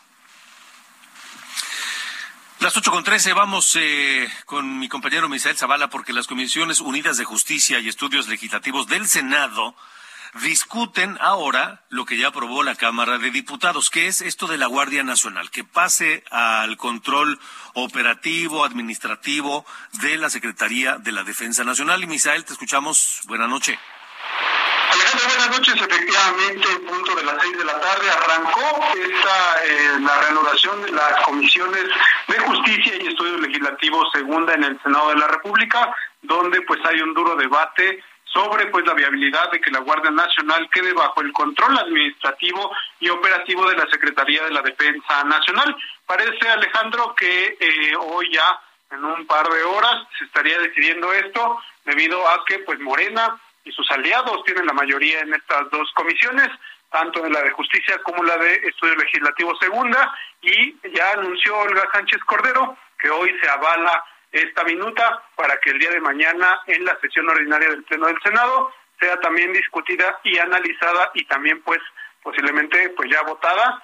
Las 2.60 2.76
ocho 2.76 2.90
con 2.90 3.04
trece 3.04 3.32
vamos 3.32 3.74
eh, 3.80 4.28
con 4.44 4.78
mi 4.78 4.86
compañero 4.86 5.30
Misael 5.30 5.56
Zavala 5.56 5.88
porque 5.88 6.12
las 6.12 6.26
Comisiones 6.26 6.80
Unidas 6.80 7.16
de 7.16 7.24
Justicia 7.24 7.78
y 7.80 7.88
Estudios 7.88 8.28
Legislativos 8.28 8.86
del 8.86 9.08
Senado 9.08 9.74
discuten 10.42 11.16
ahora 11.22 11.82
lo 11.88 12.04
que 12.04 12.18
ya 12.18 12.28
aprobó 12.28 12.62
la 12.62 12.74
Cámara 12.74 13.16
de 13.16 13.30
Diputados, 13.30 13.88
que 13.88 14.08
es 14.08 14.20
esto 14.20 14.46
de 14.46 14.58
la 14.58 14.66
Guardia 14.66 15.02
Nacional, 15.02 15.50
que 15.50 15.64
pase 15.64 16.22
al 16.30 16.76
control 16.76 17.40
operativo, 17.72 18.62
administrativo 18.62 19.64
de 20.02 20.18
la 20.18 20.28
Secretaría 20.28 20.98
de 20.98 21.12
la 21.12 21.24
Defensa 21.24 21.64
Nacional. 21.64 22.02
Y 22.02 22.08
Misael, 22.08 22.44
te 22.44 22.52
escuchamos. 22.52 23.22
Buenas 23.24 23.48
noches. 23.48 23.78
Buenas 25.40 25.58
noches. 25.58 25.74
Efectivamente, 25.74 26.68
en 26.70 26.84
punto 26.84 27.14
de 27.14 27.24
las 27.24 27.36
seis 27.40 27.56
de 27.56 27.64
la 27.64 27.80
tarde 27.80 28.10
arrancó 28.10 28.60
esta 28.92 29.64
eh, 29.64 29.98
la 30.00 30.20
reanudación 30.20 30.82
de 30.82 30.92
las 30.92 31.12
comisiones 31.24 31.84
de 32.28 32.38
justicia 32.40 32.92
y 33.00 33.06
estudios 33.06 33.40
legislativos 33.40 34.06
segunda 34.12 34.52
en 34.52 34.64
el 34.64 34.82
Senado 34.82 35.08
de 35.08 35.16
la 35.16 35.28
República, 35.28 35.96
donde 36.20 36.60
pues 36.60 36.78
hay 36.84 37.00
un 37.00 37.14
duro 37.14 37.36
debate 37.36 38.04
sobre 38.24 38.66
pues 38.66 38.84
la 38.84 38.92
viabilidad 38.92 39.50
de 39.50 39.62
que 39.62 39.70
la 39.70 39.78
Guardia 39.78 40.10
Nacional 40.10 40.68
quede 40.70 40.92
bajo 40.92 41.22
el 41.22 41.32
control 41.32 41.78
administrativo 41.78 42.70
y 42.98 43.08
operativo 43.08 43.66
de 43.66 43.78
la 43.78 43.86
Secretaría 43.86 44.44
de 44.44 44.50
la 44.50 44.60
Defensa 44.60 45.24
Nacional. 45.24 45.74
Parece, 46.04 46.50
Alejandro, 46.50 47.14
que 47.14 47.56
eh, 47.58 47.96
hoy 47.98 48.30
ya 48.30 48.60
en 48.90 49.02
un 49.06 49.26
par 49.26 49.48
de 49.48 49.62
horas 49.62 50.06
se 50.18 50.26
estaría 50.26 50.58
decidiendo 50.58 51.10
esto 51.14 51.58
debido 51.86 52.28
a 52.28 52.44
que 52.44 52.58
pues 52.58 52.78
Morena 52.80 53.40
y 53.64 53.72
sus 53.72 53.90
aliados 53.90 54.44
tienen 54.44 54.66
la 54.66 54.72
mayoría 54.72 55.20
en 55.20 55.34
estas 55.34 55.70
dos 55.70 55.90
comisiones, 55.94 56.48
tanto 56.90 57.24
en 57.24 57.32
la 57.32 57.42
de 57.42 57.50
Justicia 57.52 57.98
como 58.02 58.22
la 58.22 58.36
de 58.36 58.54
Estudio 58.54 58.96
Legislativo 58.96 59.54
Segunda, 59.56 60.12
y 60.42 60.76
ya 60.94 61.12
anunció 61.12 61.58
Olga 61.58 61.88
Sánchez 61.92 62.20
Cordero 62.24 62.76
que 62.98 63.10
hoy 63.10 63.34
se 63.40 63.48
avala 63.48 64.04
esta 64.32 64.64
minuta 64.64 65.22
para 65.36 65.56
que 65.58 65.70
el 65.70 65.78
día 65.78 65.90
de 65.90 66.00
mañana 66.00 66.60
en 66.66 66.84
la 66.84 66.98
sesión 67.00 67.28
ordinaria 67.28 67.70
del 67.70 67.84
Pleno 67.84 68.06
del 68.06 68.20
Senado 68.22 68.72
sea 69.00 69.18
también 69.20 69.52
discutida 69.52 70.18
y 70.24 70.38
analizada 70.38 71.10
y 71.14 71.24
también 71.24 71.62
pues 71.62 71.80
posiblemente 72.22 72.90
pues 72.90 73.10
ya 73.10 73.22
votada. 73.22 73.82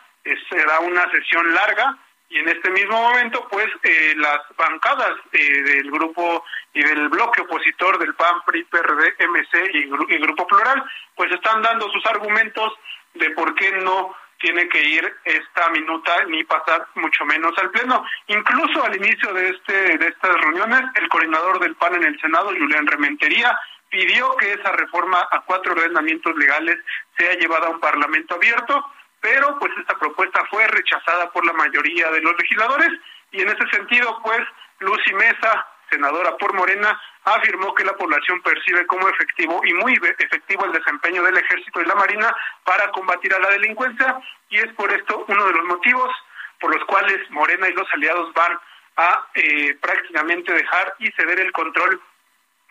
será 0.51 0.81
una 0.81 1.11
sesión 1.11 1.55
larga 1.55 1.97
y 2.29 2.39
en 2.39 2.49
este 2.49 2.71
mismo 2.71 3.01
momento 3.01 3.47
pues 3.51 3.67
eh, 3.83 4.15
las 4.17 4.41
bancadas 4.57 5.13
eh, 5.33 5.63
del 5.63 5.91
grupo 5.91 6.45
y 6.73 6.83
del 6.83 7.09
bloque 7.09 7.43
opositor 7.43 7.99
del 7.99 8.15
PAN, 8.15 8.43
PRI, 8.45 8.65
PRD, 8.65 9.15
MC 9.29 9.71
y, 9.75 9.79
y 10.15 10.19
Grupo 10.19 10.47
Plural 10.47 10.83
pues 11.15 11.31
están 11.33 11.63
dando 11.63 11.91
sus 11.91 12.05
argumentos 12.07 12.73
de 13.15 13.31
por 13.31 13.55
qué 13.55 13.73
no 13.73 14.15
tiene 14.39 14.69
que 14.69 14.83
ir 14.83 15.17
esta 15.25 15.71
minuta 15.71 16.25
ni 16.27 16.45
pasar 16.45 16.87
mucho 16.97 17.25
menos 17.25 17.57
al 17.59 17.71
pleno. 17.71 18.05
Incluso 18.27 18.85
al 18.85 18.97
inicio 18.97 19.33
de 19.33 19.51
este 19.51 19.99
de 19.99 20.09
estas 20.09 20.41
reuniones, 20.41 20.83
el 20.95 21.09
coordinador 21.09 21.59
del 21.61 21.75
PAN 21.77 21.95
en 21.95 22.05
el 22.05 22.21
Senado, 22.21 22.49
Julián 22.49 22.87
Rementería, 22.87 23.59
pidió 23.89 24.37
que 24.37 24.53
esa 24.53 24.73
reforma 24.73 25.27
a 25.31 25.41
cuatro 25.43 25.73
ordenamientos 25.73 26.37
legales 26.37 26.79
sea 27.17 27.33
llevada 27.35 27.69
a 27.69 27.71
un 27.71 27.81
parlamento 27.81 28.35
abierto, 28.35 28.85
pero 29.21 29.59
pues 29.59 29.73
esta 29.79 29.99
propuesta 29.99 30.45
fue 30.51 30.67
rechazada 30.67 31.31
por 31.31 31.45
la 31.45 31.53
mayoría 31.53 32.11
de 32.11 32.21
los 32.21 32.37
legisladores 32.37 32.91
y 33.33 33.43
en 33.43 33.49
ese 33.49 33.69
sentido 33.71 34.21
pues 34.23 34.41
Lucy 34.81 35.15
Mesa, 35.15 35.67
senadora 35.91 36.37
por 36.37 36.53
Morena, 36.55 37.01
afirmó 37.25 37.75
que 37.75 37.85
la 37.85 37.95
población 37.95 38.41
percibe 38.43 38.87
como 38.87 39.09
efectivo 39.09 39.61
y 39.65 39.75
muy 39.75 39.95
efectivo 39.95 40.65
el 40.65 40.73
desempeño 40.73 41.23
del 41.23 41.39
ejército 41.39 41.81
y 41.81 41.87
la 41.87 41.95
marina 41.95 42.35
para 42.65 42.91
combatir 42.93 43.35
a 43.35 43.41
la 43.41 43.51
delincuencia 43.51 44.21
y 44.49 44.59
es 44.59 44.73
por 44.75 44.93
esto 44.93 45.25
uno 45.29 45.47
de 45.47 45.53
los 45.53 45.65
motivos 45.65 46.15
por 46.61 46.75
los 46.75 46.85
cuales 46.87 47.19
Morena 47.31 47.69
y 47.69 47.73
los 47.73 47.89
aliados 47.93 48.33
van 48.35 48.59
a 48.97 49.27
eh, 49.35 49.77
prácticamente 49.81 50.53
dejar 50.53 50.95
y 50.99 51.11
ceder 51.13 51.41
el 51.41 51.53
control 51.53 52.01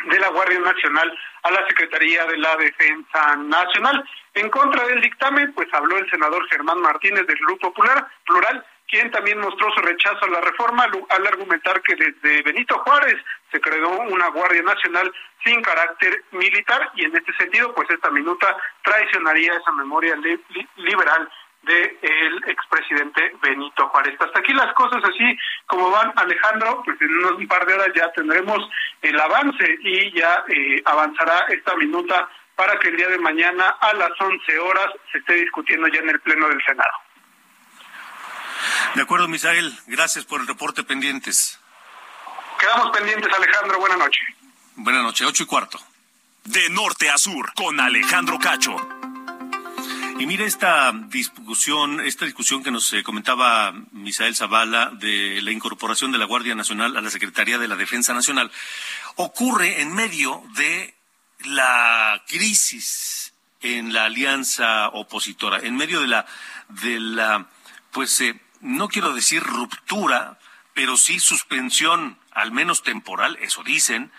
de 0.04 0.20
la 0.20 0.30
Guardia 0.30 0.60
Nacional 0.60 1.18
a 1.44 1.52
la 1.52 1.68
Secretaría 1.68 2.26
de 2.26 2.38
la 2.38 2.56
Defensa 2.58 3.36
Nacional. 3.38 4.04
En 4.34 4.50
contra 4.50 4.86
del 4.88 5.02
dictamen, 5.02 5.54
pues 5.54 5.68
habló 5.74 5.98
el 5.98 6.10
senador 6.10 6.48
Germán 6.50 6.80
Martínez 6.82 7.26
del 7.26 7.38
Grupo 7.38 7.74
Plural, 7.74 8.06
Plural 8.26 8.66
quien 8.88 9.10
también 9.12 9.40
mostró 9.40 9.72
su 9.74 9.82
rechazo 9.82 10.26
a 10.26 10.30
la 10.30 10.42
reforma 10.42 10.88
al 11.10 11.28
argumentar 11.28 11.82
que 11.82 11.96
desde 11.96 12.44
Benito 12.44 12.78
Juárez 12.80 13.16
se 13.52 13.60
creó 13.60 14.00
una 14.02 14.28
Guardia 14.30 14.62
Nacional 14.62 15.12
sin 15.44 15.62
carácter 15.62 16.24
militar 16.32 16.92
y 16.96 17.06
en 17.06 17.16
este 17.16 17.34
sentido, 17.34 17.74
pues 17.74 17.90
esta 17.90 18.12
minuta 18.12 18.56
traicionaría 18.84 19.54
esa 19.54 19.72
memoria 19.72 20.16
liberal 20.76 21.30
del 21.66 22.44
expresidente 22.48 23.36
Benito 23.42 23.88
Juárez. 23.90 24.16
Hasta 24.20 24.40
aquí 24.40 24.54
las 24.54 24.74
cosas 24.74 25.04
así 25.04 25.38
como 25.66 25.90
van, 25.92 26.14
Alejandro, 26.16 26.82
pues 26.86 27.02
en 27.02 27.18
unos 27.18 27.34
un 27.34 27.48
par 27.48 27.66
de 27.66 27.74
horas 27.74 27.90
ya 27.96 28.12
tendremos 28.14 28.60
el 29.02 29.20
avance 29.20 29.78
y 29.82 30.12
ya 30.18 30.44
eh, 30.48 30.82
avanzará 30.86 31.46
esta 31.50 31.76
minuta 31.76 32.30
para 32.56 32.80
que 32.80 32.90
el 32.90 32.98
día 32.98 33.10
de 33.10 33.20
mañana 33.20 33.76
a 33.82 33.94
las 33.94 34.12
11 34.20 34.60
horas 34.60 34.88
se 35.12 35.18
esté 35.18 35.34
discutiendo 35.34 35.88
ya 35.88 36.00
en 36.00 36.10
el 36.10 36.20
Pleno 36.22 36.48
del 36.48 36.64
Senado. 36.64 36.92
De 38.96 39.02
acuerdo, 39.02 39.28
Misael. 39.28 39.78
Gracias 39.88 40.26
por 40.26 40.40
el 40.42 40.48
reporte 40.48 40.84
pendientes. 40.84 41.60
Quedamos 42.60 42.96
pendientes, 42.96 43.32
Alejandro. 43.34 43.80
Buenas 43.80 43.98
noches. 43.98 44.26
Buenas 44.76 45.04
noches, 45.04 45.28
ocho 45.28 45.44
y 45.44 45.46
cuarto. 45.46 45.80
De 46.46 46.70
norte 46.70 47.10
a 47.10 47.18
sur, 47.18 47.54
con 47.56 47.80
Alejandro 47.80 48.38
Cacho. 48.40 48.76
Y 50.18 50.28
mire 50.28 50.46
esta 50.46 50.94
discusión, 51.10 52.00
esta 52.00 52.24
discusión 52.24 52.64
que 52.64 52.72
nos 52.72 52.94
eh, 52.94 53.04
comentaba 53.04 53.74
Misael 53.92 54.34
Zavala 54.34 54.92
de 54.94 55.42
la 55.42 55.52
incorporación 55.52 56.14
de 56.14 56.18
la 56.18 56.26
Guardia 56.26 56.56
Nacional 56.56 56.96
a 56.96 57.02
la 57.02 57.10
Secretaría 57.10 57.58
de 57.58 57.68
la 57.68 57.76
Defensa 57.76 58.14
Nacional, 58.14 58.50
ocurre 59.16 59.82
en 59.82 59.94
medio 59.94 60.42
de 60.56 60.96
la 61.44 62.24
crisis 62.28 63.34
en 63.62 63.92
la 63.92 64.06
alianza 64.06 64.88
opositora, 64.90 65.60
en 65.60 65.76
medio 65.76 66.00
de 66.00 66.08
la, 66.08 66.26
de 66.70 66.98
la, 67.02 67.48
pues, 67.92 68.22
eh, 68.22 68.40
no 68.62 68.88
quiero 68.88 69.14
decir 69.14 69.44
ruptura, 69.44 70.40
pero 70.74 70.96
sí 70.96 71.20
suspensión, 71.20 72.18
al 72.32 72.54
menos 72.54 72.84
temporal, 72.84 73.38
eso 73.42 73.64
dicen, 73.64 74.14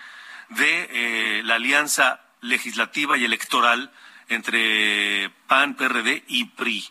de 0.49 0.89
eh, 0.91 1.43
la 1.43 1.55
alianza 1.55 2.21
legislativa 2.41 3.17
y 3.17 3.25
electoral 3.25 3.91
entre 4.29 5.29
PAN, 5.47 5.75
PRD 5.75 6.23
y 6.27 6.45
PRI. 6.45 6.89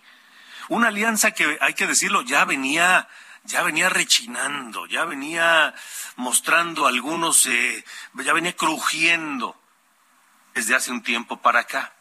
Una 0.69 0.89
alianza 0.89 1.33
que, 1.33 1.59
hay 1.61 1.75
que 1.75 1.87
decirlo, 1.87 2.23
ya 2.23 2.45
venía, 2.45 3.09
ya 3.45 3.63
venía 3.63 3.89
rechinando, 3.89 4.87
ya 4.87 5.05
venía 5.05 5.75
mostrando 6.17 6.87
algunos, 6.87 7.47
eh, 7.47 7.85
ya 8.15 8.33
venía 8.33 8.57
crujiendo 8.57 9.57
desde 10.55 10.75
hace 10.75 10.91
un 10.91 11.03
tiempo 11.03 11.41
para 11.41 11.61
acá. 11.61 11.93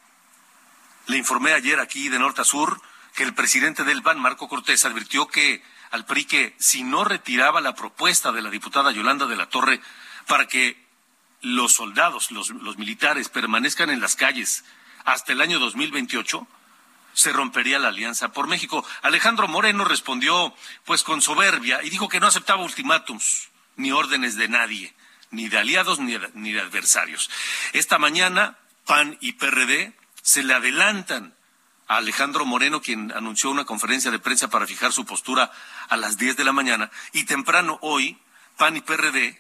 Le 1.08 1.18
informé 1.18 1.54
ayer 1.54 1.80
aquí 1.80 2.10
de 2.10 2.18
norte 2.18 2.42
a 2.42 2.46
sur 2.46 2.82
que 3.14 3.24
el 3.24 3.36
presidente 3.36 3.84
del 3.84 4.02
PAN, 4.02 4.20
Marco 4.20 4.48
Cortés, 4.48 4.86
advirtió 4.86 5.28
que 5.28 5.64
al 5.92 6.06
PRI 6.06 6.26
que 6.26 6.56
si 6.60 6.84
no 6.84 7.04
retiraba 7.04 7.62
la 7.62 7.76
propuesta 7.76 8.32
de 8.32 8.42
la 8.42 8.50
diputada 8.50 8.92
Yolanda 8.92 9.28
de 9.28 9.36
la 9.36 9.48
Torre 9.48 9.80
para 10.28 10.48
que 10.48 10.84
los 11.42 11.74
soldados, 11.74 12.32
los, 12.32 12.50
los 12.50 12.78
militares 12.78 13.30
permanezcan 13.30 13.92
en 13.92 14.02
las 14.02 14.16
calles 14.16 14.66
hasta 15.06 15.32
el 15.32 15.42
año 15.42 15.60
2028, 15.60 16.48
se 17.14 17.32
rompería 17.32 17.80
la 17.80 17.88
alianza 17.88 18.34
por 18.34 18.48
México. 18.48 18.86
Alejandro 19.02 19.48
Moreno 19.48 19.86
respondió 19.86 20.54
pues 20.84 21.04
con 21.04 21.22
soberbia 21.22 21.82
y 21.84 21.90
dijo 21.90 22.10
que 22.10 22.20
no 22.20 22.28
aceptaba 22.28 22.64
ultimátums 22.64 23.50
ni 23.78 23.92
órdenes 23.92 24.36
de 24.36 24.50
nadie, 24.50 24.94
ni 25.32 25.48
de 25.48 25.58
aliados 25.58 26.00
ni 26.00 26.14
de, 26.18 26.62
adversarios. 26.62 27.30
Esta 27.74 27.98
mañana 27.98 28.58
PAN 28.86 29.18
y 29.22 29.34
PRD 29.34 29.94
se 30.22 30.44
le 30.44 30.54
adelantan 30.54 31.36
a 31.88 31.98
Alejandro 31.98 32.46
Moreno, 32.46 32.82
quien 32.82 33.12
anunció 33.12 33.52
una 33.52 33.66
conferencia 33.66 34.12
de 34.12 34.20
prensa 34.20 34.50
para 34.50 34.68
fijar 34.68 34.92
su 34.92 35.06
postura 35.06 35.52
a 35.88 35.98
las 35.98 36.18
10 36.18 36.36
de 36.36 36.44
la 36.44 36.52
mañana, 36.52 36.90
y 37.14 37.26
temprano 37.26 37.78
hoy, 37.82 38.18
PAN 38.58 38.76
y 38.78 38.82
PRD 38.82 39.40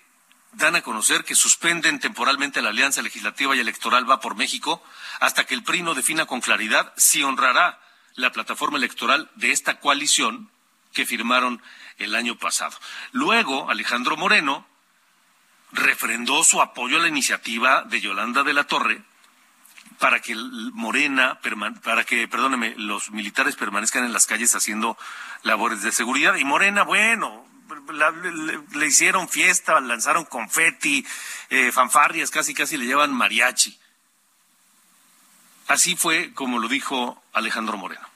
dan 0.54 0.76
a 0.76 0.82
conocer 0.82 1.24
que 1.24 1.36
suspenden 1.36 2.00
temporalmente 2.00 2.62
la 2.62 2.70
alianza 2.70 3.02
legislativa 3.02 3.56
y 3.56 3.60
electoral 3.60 4.10
Va 4.10 4.20
por 4.20 4.36
México 4.36 4.82
hasta 5.20 5.46
que 5.46 5.54
el 5.54 5.64
PRI 5.64 5.82
no 5.82 5.94
defina 5.94 6.26
con 6.26 6.42
claridad 6.42 6.94
si 6.98 7.24
honrará 7.24 7.80
la 8.16 8.32
plataforma 8.32 8.78
electoral 8.78 9.30
de 9.36 9.52
esta 9.52 9.80
coalición 9.80 10.50
que 10.94 11.06
firmaron 11.06 11.62
el 11.98 12.16
año 12.16 12.38
pasado. 12.38 12.78
Luego, 13.12 13.70
Alejandro 13.70 14.18
Moreno 14.18 14.66
refrendó 15.72 16.44
su 16.44 16.62
apoyo 16.62 16.98
a 16.98 17.02
la 17.02 17.08
iniciativa 17.08 17.84
de 17.84 18.02
Yolanda 18.02 18.44
de 18.44 18.54
la 18.54 18.64
Torre 18.66 19.04
para 20.00 20.20
que 20.22 20.36
Morena, 20.36 21.40
para 21.84 22.04
que, 22.04 22.28
perdóneme, 22.28 22.76
los 22.78 23.12
militares 23.12 23.56
permanezcan 23.56 24.04
en 24.04 24.14
las 24.14 24.26
calles 24.26 24.56
haciendo 24.56 24.98
labores 25.44 25.82
de 25.84 25.92
seguridad. 25.92 26.36
Y 26.36 26.44
Morena, 26.44 26.84
bueno, 26.84 27.46
le, 28.74 28.86
hicieron 28.86 29.30
fiesta, 29.30 29.80
lanzaron 29.80 30.26
confeti, 30.26 31.06
eh, 31.50 31.72
fanfarrias, 31.72 32.30
casi 32.30 32.54
casi 32.54 32.78
le 32.78 32.86
llevan 32.86 33.14
mariachi. 33.14 33.78
Así 35.68 35.96
fue 35.96 36.34
como 36.34 36.60
lo 36.60 36.68
dijo 36.68 37.22
Alejandro 37.34 37.78
Moreno. 37.78 38.08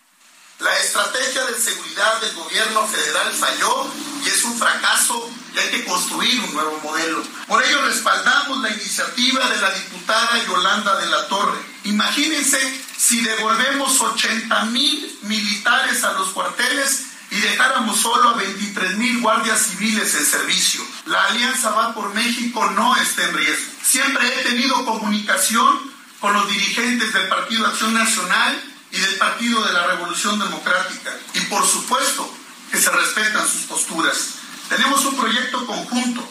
La 0.60 0.78
estrategia 0.80 1.46
de 1.46 1.58
seguridad 1.58 2.20
del 2.20 2.36
gobierno 2.36 2.86
federal 2.86 3.32
falló 3.34 3.90
y 4.26 4.28
es 4.28 4.44
un 4.44 4.58
fracaso 4.60 5.32
y 5.56 5.58
hay 5.58 5.70
que 5.70 5.86
construir 5.86 6.38
un 6.42 6.54
nuevo 6.54 6.80
modelo. 6.84 7.24
Por 7.48 7.64
ello 7.64 7.82
respaldamos 7.84 8.60
la 8.60 8.70
iniciativa 8.70 9.48
de 9.48 9.62
la 9.62 9.72
diputada 9.72 10.46
Yolanda 10.46 11.00
de 11.00 11.06
la 11.08 11.28
Torre. 11.30 11.58
Imagínense 11.86 12.60
si 12.98 13.22
devolvemos 13.22 14.02
80 14.02 14.66
mil 14.66 15.20
militares 15.22 16.04
a 16.04 16.12
los 16.12 16.32
cuarteles 16.32 17.06
y 17.32 17.40
dejáramos 17.40 17.98
solo 17.98 18.30
a 18.30 18.34
23 18.34 18.98
mil 18.98 19.22
guardias 19.22 19.62
civiles 19.62 20.14
en 20.14 20.26
servicio. 20.26 20.82
La 21.06 21.24
Alianza 21.26 21.70
Va 21.70 21.94
por 21.94 22.14
México 22.14 22.70
no 22.72 22.98
está 22.98 23.24
en 23.24 23.38
riesgo. 23.38 23.72
Siempre 23.82 24.28
he 24.28 24.44
tenido 24.44 24.84
comunicación 24.84 25.99
con 26.20 26.34
los 26.34 26.48
dirigentes 26.50 27.14
del 27.14 27.28
Partido 27.28 27.66
Acción 27.66 27.94
Nacional 27.94 28.62
y 28.92 29.00
del 29.00 29.16
Partido 29.16 29.64
de 29.66 29.74
la 29.74 29.88
Revolución 29.88 30.40
Democrática. 30.40 31.18
Y 31.34 31.40
por 31.42 31.66
supuesto 31.66 32.30
que 32.72 32.78
se 32.78 32.90
respetan 32.92 33.48
sus 33.48 33.64
posturas. 33.64 34.36
Tenemos 34.70 35.04
un 35.06 35.16
proyecto 35.18 35.66
conjunto, 35.66 36.28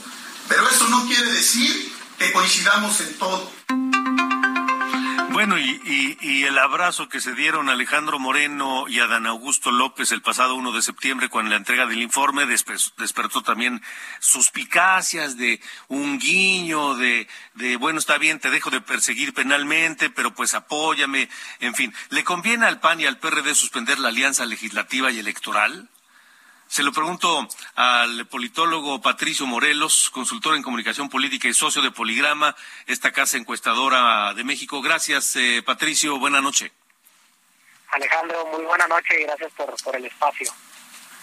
pero 0.49 0.69
eso 0.69 0.89
no 0.89 1.07
quiere 1.07 1.33
decir 1.33 1.93
que 2.19 2.33
coincidamos 2.33 3.01
en 3.01 3.19
todo. 3.19 3.53
Bueno, 5.39 5.57
y, 5.57 6.43
el 6.43 6.59
abrazo 6.59 7.09
que 7.09 7.21
se 7.21 7.33
dieron 7.33 7.69
Alejandro 7.69 8.19
Moreno 8.19 8.87
y 8.89 8.99
Adán 8.99 9.25
Augusto 9.25 9.71
López 9.71 10.11
el 10.11 10.21
pasado 10.21 10.57
1 10.57 10.73
de 10.73 10.83
septiembre 10.83 11.29
con 11.29 11.49
la 11.49 11.55
entrega 11.55 11.87
del 11.87 12.03
informe 12.03 12.45
despertó 12.45 13.43
también 13.43 13.81
suspicacias 14.19 15.37
de 15.37 15.61
un 15.87 16.19
guiño, 16.19 16.97
de, 16.97 17.29
de, 17.55 17.77
bueno, 17.77 18.01
está 18.01 18.19
bien, 18.19 18.41
te 18.41 18.51
dejo 18.51 18.71
de 18.71 18.81
perseguir 18.81 19.33
penalmente, 19.33 20.11
pero 20.11 20.35
pues 20.35 20.55
apóyame, 20.55 21.29
en 21.61 21.77
fin. 21.77 21.95
¿Le 22.09 22.25
conviene 22.25 22.67
al 22.67 22.81
PAN 22.81 23.01
y 23.01 23.07
al 23.07 23.19
PRD 23.19 23.55
suspender 23.55 24.01
la 24.01 24.09
alianza 24.09 24.45
legislativa 24.45 25.13
y 25.13 25.21
electoral? 25.21 25.89
Se 26.69 26.83
lo 26.83 26.93
pregunto 26.93 27.49
al 27.77 28.27
politólogo 28.27 29.01
Patricio 29.01 29.47
Morelos, 29.47 30.11
consultor 30.11 30.55
en 30.55 30.63
comunicación 30.63 31.09
política 31.09 31.49
y 31.49 31.55
socio 31.55 31.81
de 31.81 31.91
Poligrama, 31.91 32.55
esta 32.87 33.11
casa 33.11 33.39
encuestadora 33.39 34.35
de 34.35 34.45
México. 34.45 34.83
Gracias, 34.83 35.35
eh, 35.37 35.63
Patricio. 35.65 36.19
Buena 36.19 36.43
noche. 36.43 36.71
Alejandro, 37.91 38.47
muy 38.53 38.65
buena 38.65 38.87
noche 38.87 39.19
y 39.19 39.25
gracias 39.25 39.51
por, 39.53 39.75
por 39.83 39.97
el 39.97 40.05
espacio. 40.05 40.53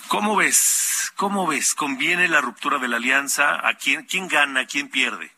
¿Cómo 0.08 0.36
ves? 0.36 1.14
¿Cómo 1.16 1.46
ves? 1.46 1.76
¿Conviene 1.76 2.28
la 2.28 2.42
ruptura 2.42 2.80
de 2.80 2.88
la 2.88 2.98
alianza? 2.98 3.68
¿A 3.68 3.76
quién, 3.76 4.06
quién 4.06 4.28
gana? 4.28 4.66
¿Quién 4.66 4.90
pierde? 4.90 5.32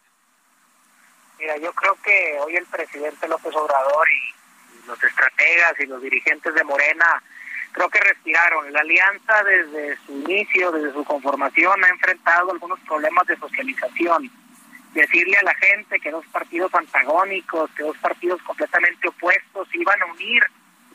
Mira, 1.38 1.58
yo 1.58 1.74
creo 1.74 1.96
que 2.02 2.38
hoy 2.40 2.56
el 2.56 2.66
presidente 2.66 3.28
López 3.28 3.54
Obrador 3.54 4.08
y 4.10 4.88
los 4.88 5.04
estrategas 5.04 5.80
y 5.80 5.86
los 5.86 6.02
dirigentes 6.02 6.54
de 6.54 6.64
Morena 6.64 7.22
creo 7.78 7.90
que 7.90 8.00
respiraron. 8.00 8.74
La 8.74 8.80
alianza 8.80 9.44
desde 9.44 9.98
su 9.98 10.14
inicio, 10.14 10.72
desde 10.72 10.94
su 10.94 11.04
conformación, 11.06 11.84
ha 11.84 11.90
enfrentado 11.90 12.52
algunos 12.52 12.80
problemas 12.80 13.28
de 13.28 13.38
socialización. 13.38 14.32
Decirle 14.94 15.38
a 15.38 15.44
la 15.44 15.54
gente 15.54 16.00
que 16.00 16.10
dos 16.10 16.26
partidos 16.32 16.74
antagónicos, 16.74 17.70
que 17.78 17.84
dos 17.84 17.98
partidos 18.00 18.42
completamente 18.42 19.08
opuestos 19.08 19.68
iban 19.76 20.02
a 20.02 20.06
unir, 20.08 20.44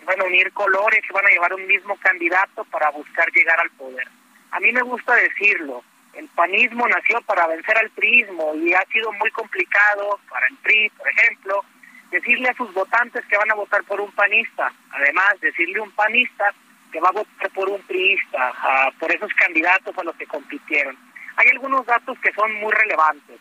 iban 0.03 0.21
a 0.21 0.25
unir 0.25 0.53
colores, 0.53 1.05
iban 1.09 1.25
a 1.25 1.29
llevar 1.31 1.55
un 1.55 1.67
mismo 1.69 1.97
candidato 1.99 2.65
para 2.65 2.91
buscar 2.91 3.31
llegar 3.31 3.61
al 3.61 3.71
poder. 3.71 4.09
A 4.51 4.59
mí 4.59 4.73
me 4.73 4.83
gusta 4.83 5.15
decirlo, 5.15 5.85
el 6.15 6.27
panismo 6.31 6.89
nació 6.89 7.23
para 7.23 7.47
vencer 7.47 7.79
al 7.79 7.91
priismo 7.91 8.57
y 8.57 8.75
ha 8.75 8.85
sido 8.87 9.13
muy 9.13 9.31
complicado 9.31 10.19
para 10.29 10.49
el 10.49 10.57
PRI, 10.57 10.91
por 10.99 11.09
ejemplo, 11.09 11.65
decirle 12.11 12.49
a 12.49 12.55
sus 12.55 12.75
votantes 12.75 13.25
que 13.27 13.39
van 13.39 13.53
a 13.53 13.55
votar 13.55 13.85
por 13.85 14.01
un 14.01 14.11
panista. 14.11 14.73
Además, 14.91 15.41
decirle 15.41 15.79
a 15.79 15.83
un 15.83 15.93
panista 15.93 16.53
que 16.93 17.01
va 17.01 17.09
a 17.09 17.13
votar 17.13 17.51
por 17.51 17.69
un 17.69 17.81
priista, 17.83 18.53
por 18.99 19.11
esos 19.11 19.33
candidatos 19.35 19.97
a 19.97 20.05
los 20.05 20.15
que 20.17 20.27
compitieron. 20.27 20.97
Hay 21.37 21.49
algunos 21.49 21.87
datos 21.87 22.19
que 22.21 22.33
son 22.33 22.53
muy 22.55 22.73
relevantes. 22.73 23.41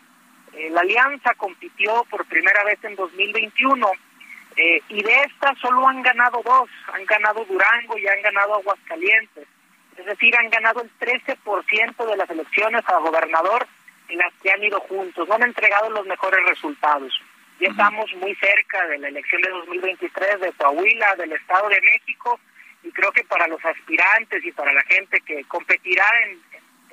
Eh, 0.54 0.70
la 0.70 0.80
alianza 0.80 1.34
compitió 1.34 2.04
por 2.10 2.24
primera 2.26 2.64
vez 2.64 2.82
en 2.82 2.96
2021 2.96 3.90
eh, 4.56 4.82
y 4.88 5.02
de 5.02 5.14
estas 5.22 5.58
solo 5.58 5.86
han 5.88 6.02
ganado 6.02 6.42
dos, 6.44 6.68
han 6.92 7.04
ganado 7.06 7.44
Durango 7.44 7.96
y 7.98 8.06
han 8.06 8.20
ganado 8.22 8.56
Aguascalientes. 8.56 9.46
Es 9.96 10.06
decir, 10.06 10.34
han 10.36 10.50
ganado 10.50 10.82
el 10.82 10.90
13% 10.98 12.06
de 12.06 12.16
las 12.16 12.28
elecciones 12.30 12.82
a 12.88 12.98
gobernador 12.98 13.66
en 14.08 14.18
las 14.18 14.32
que 14.42 14.50
han 14.50 14.62
ido 14.62 14.80
juntos, 14.80 15.28
no 15.28 15.34
han 15.34 15.42
entregado 15.42 15.90
los 15.90 16.06
mejores 16.06 16.44
resultados. 16.46 17.18
Ya 17.60 17.68
estamos 17.68 18.12
muy 18.16 18.34
cerca 18.36 18.86
de 18.88 18.98
la 18.98 19.08
elección 19.08 19.40
de 19.40 19.50
2023 19.50 20.40
de 20.40 20.52
Coahuila, 20.52 21.14
del 21.16 21.32
Estado 21.32 21.68
de 21.68 21.80
México, 21.80 22.40
y 22.82 22.90
creo 22.90 23.12
que 23.12 23.24
para 23.24 23.46
los 23.46 23.64
aspirantes 23.64 24.44
y 24.44 24.52
para 24.52 24.72
la 24.72 24.82
gente 24.82 25.20
que 25.20 25.44
competirá 25.44 26.04
en, 26.26 26.40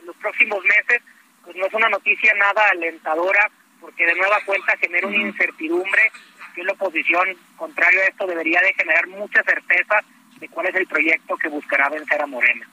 los 0.05 0.15
próximos 0.15 0.63
meses, 0.63 1.01
pues 1.43 1.55
no 1.57 1.65
es 1.65 1.73
una 1.73 1.89
noticia 1.89 2.33
nada 2.35 2.69
alentadora, 2.69 3.51
porque 3.81 4.05
de 4.05 4.15
nueva 4.15 4.39
cuenta 4.45 4.77
genera 4.77 5.07
una 5.07 5.17
incertidumbre 5.17 6.11
que 6.55 6.63
la 6.63 6.71
oposición, 6.71 7.37
contrario 7.57 8.01
a 8.01 8.05
esto, 8.05 8.25
debería 8.25 8.61
de 8.61 8.73
generar 8.73 9.07
mucha 9.07 9.43
certeza 9.43 10.01
de 10.39 10.47
cuál 10.47 10.67
es 10.67 10.75
el 10.75 10.87
proyecto 10.87 11.35
que 11.35 11.49
buscará 11.49 11.89
vencer 11.89 12.21
a 12.21 12.25
Morena. 12.25 12.67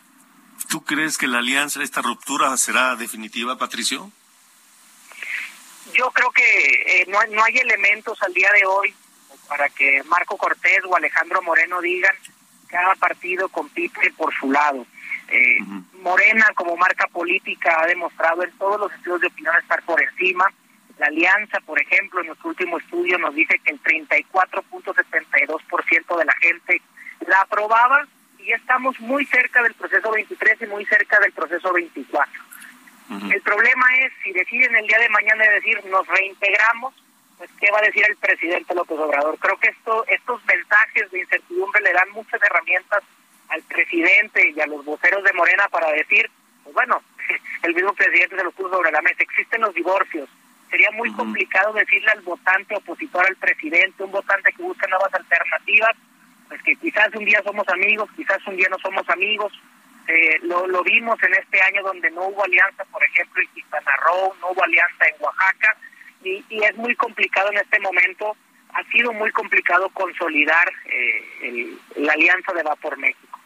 ¿Tú 0.68 0.84
crees 0.84 1.18
que 1.18 1.26
la 1.26 1.38
alianza, 1.38 1.82
esta 1.82 2.00
ruptura 2.00 2.56
será 2.56 2.94
definitiva, 2.96 3.58
Patricio? 3.58 4.10
Yo 5.92 6.10
creo 6.12 6.30
que 6.30 6.42
eh, 6.42 7.04
no, 7.08 7.18
no 7.32 7.44
hay 7.44 7.58
elementos 7.58 8.22
al 8.22 8.32
día 8.32 8.50
de 8.52 8.64
hoy 8.64 8.94
para 9.48 9.68
que 9.68 10.02
Marco 10.04 10.36
Cortés 10.36 10.80
o 10.84 10.96
Alejandro 10.96 11.42
Moreno 11.42 11.80
digan 11.80 12.16
cada 12.68 12.94
partido 12.96 13.48
compite 13.48 14.12
por 14.16 14.34
su 14.34 14.50
lado. 14.50 14.84
Eh, 15.28 15.58
Morena 16.02 16.46
como 16.54 16.76
marca 16.76 17.06
política 17.08 17.80
ha 17.80 17.86
demostrado 17.86 18.42
en 18.44 18.52
todos 18.52 18.78
los 18.80 18.92
estudios 18.92 19.22
de 19.22 19.28
opinión 19.28 19.56
estar 19.56 19.82
por 19.82 20.02
encima. 20.02 20.52
La 20.98 21.06
alianza, 21.06 21.60
por 21.60 21.80
ejemplo, 21.80 22.20
en 22.20 22.26
nuestro 22.28 22.50
último 22.50 22.78
estudio 22.78 23.18
nos 23.18 23.34
dice 23.34 23.58
que 23.58 23.72
el 23.72 23.82
34.72% 23.82 26.18
de 26.18 26.24
la 26.24 26.34
gente 26.34 26.80
la 27.26 27.40
aprobaba 27.40 28.06
y 28.38 28.46
ya 28.46 28.54
estamos 28.56 28.98
muy 29.00 29.26
cerca 29.26 29.62
del 29.62 29.74
proceso 29.74 30.10
23 30.10 30.62
y 30.62 30.66
muy 30.66 30.86
cerca 30.86 31.20
del 31.20 31.32
proceso 31.32 31.70
24. 31.72 32.42
El 33.08 33.40
problema 33.42 33.86
es 34.00 34.12
si 34.24 34.32
deciden 34.32 34.74
el 34.74 34.86
día 34.86 34.98
de 34.98 35.08
mañana 35.10 35.44
decir 35.44 35.80
nos 35.86 36.06
reintegramos, 36.08 36.92
pues 37.38 37.50
qué 37.60 37.70
va 37.70 37.78
a 37.78 37.86
decir 37.86 38.04
el 38.08 38.16
presidente 38.16 38.74
López 38.74 38.98
Obrador. 38.98 39.38
Creo 39.38 39.58
que 39.58 39.68
esto, 39.68 40.04
estos 40.08 40.44
mensajes 40.46 41.10
de 41.10 41.20
incertidumbre 41.20 41.82
le 41.82 41.92
dan 41.92 42.10
muchas 42.10 42.42
herramientas 42.42 43.02
al 43.48 43.62
presidente 43.62 44.52
y 44.54 44.60
a 44.60 44.66
los 44.66 44.84
voceros 44.84 45.22
de 45.22 45.32
Morena 45.32 45.68
para 45.68 45.90
decir, 45.92 46.30
pues 46.64 46.74
bueno, 46.74 47.02
el 47.62 47.74
mismo 47.74 47.92
presidente 47.94 48.36
se 48.36 48.44
lo 48.44 48.52
puso 48.52 48.70
sobre 48.70 48.92
la 48.92 49.02
mesa, 49.02 49.22
existen 49.22 49.60
los 49.60 49.74
divorcios. 49.74 50.28
Sería 50.70 50.90
muy 50.92 51.12
complicado 51.12 51.72
decirle 51.74 52.10
al 52.10 52.22
votante 52.22 52.74
opositor 52.74 53.24
al 53.24 53.36
presidente, 53.36 54.02
un 54.02 54.10
votante 54.10 54.52
que 54.52 54.62
busca 54.62 54.86
nuevas 54.88 55.14
alternativas, 55.14 55.96
pues 56.48 56.62
que 56.62 56.76
quizás 56.76 57.14
un 57.14 57.24
día 57.24 57.40
somos 57.44 57.68
amigos, 57.68 58.10
quizás 58.16 58.44
un 58.46 58.56
día 58.56 58.66
no 58.70 58.78
somos 58.78 59.08
amigos. 59.08 59.52
Eh, 60.08 60.38
lo, 60.42 60.66
lo 60.66 60.82
vimos 60.82 61.20
en 61.22 61.34
este 61.34 61.60
año 61.60 61.82
donde 61.82 62.10
no 62.10 62.26
hubo 62.26 62.44
alianza, 62.44 62.84
por 62.86 63.02
ejemplo, 63.02 63.42
en 63.42 63.48
Quintana 63.48 63.96
Roo, 64.04 64.34
no 64.40 64.50
hubo 64.50 64.64
alianza 64.64 65.06
en 65.06 65.14
Oaxaca, 65.20 65.76
y, 66.22 66.44
es 66.50 66.76
muy 66.76 66.94
complicado 66.96 67.50
en 67.50 67.58
este 67.58 67.78
momento, 67.80 68.36
ha 68.72 68.82
sido 68.90 69.12
muy 69.12 69.30
complicado 69.32 69.88
consolidar 69.90 70.72
eh, 70.84 71.76
la 71.96 72.12
alianza 72.12 72.52
de 72.52 72.62
Va 72.62 72.76
por 72.76 72.96
México. 72.98 73.40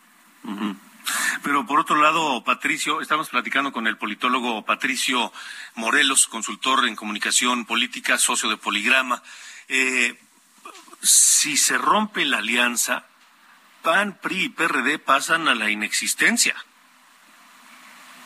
Pero 1.42 1.66
por 1.66 1.80
otro 1.80 1.96
lado, 1.96 2.44
Patricio, 2.44 3.00
estamos 3.00 3.30
platicando 3.30 3.72
con 3.72 3.86
el 3.86 3.96
politólogo 3.96 4.64
Patricio 4.64 5.32
Morelos, 5.74 6.26
consultor 6.26 6.86
en 6.86 6.96
comunicación 6.96 7.64
política, 7.64 8.18
socio 8.18 8.48
de 8.48 8.56
Poligrama. 8.56 9.22
Eh, 9.68 10.18
si 11.02 11.56
se 11.56 11.78
rompe 11.78 12.24
la 12.24 12.38
alianza, 12.38 13.06
PAN, 13.82 14.18
PRI 14.20 14.44
y 14.44 14.48
PRD 14.50 14.98
pasan 14.98 15.48
a 15.48 15.54
la 15.54 15.70
inexistencia. 15.70 16.54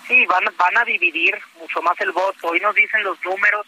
Sí, 0.08 0.26
van, 0.26 0.44
van 0.56 0.76
a 0.76 0.84
dividir 0.84 1.34
mucho 1.58 1.80
más 1.82 1.98
el 2.00 2.12
voto. 2.12 2.48
Hoy 2.48 2.60
nos 2.60 2.74
dicen 2.74 3.02
los 3.04 3.22
números 3.24 3.66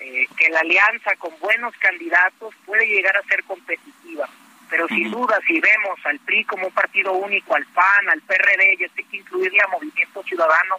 eh, 0.00 0.26
que 0.36 0.48
la 0.50 0.60
alianza 0.60 1.16
con 1.16 1.38
buenos 1.40 1.74
candidatos 1.78 2.54
puede 2.64 2.86
llegar 2.86 3.16
a 3.16 3.22
ser 3.22 3.42
competitiva. 3.44 4.28
Pero 4.68 4.88
sin 4.88 5.10
duda, 5.10 5.38
si 5.46 5.60
vemos 5.60 5.98
al 6.04 6.18
PRI 6.20 6.44
como 6.44 6.66
un 6.66 6.72
partido 6.72 7.12
único, 7.12 7.54
al 7.54 7.64
PAN, 7.66 8.08
al 8.08 8.20
PRD, 8.22 8.76
y 8.78 8.84
esto 8.84 8.96
hay 8.98 9.04
que 9.04 9.16
incluirle 9.18 9.60
a 9.62 9.68
Movimiento 9.68 10.22
Ciudadano, 10.24 10.76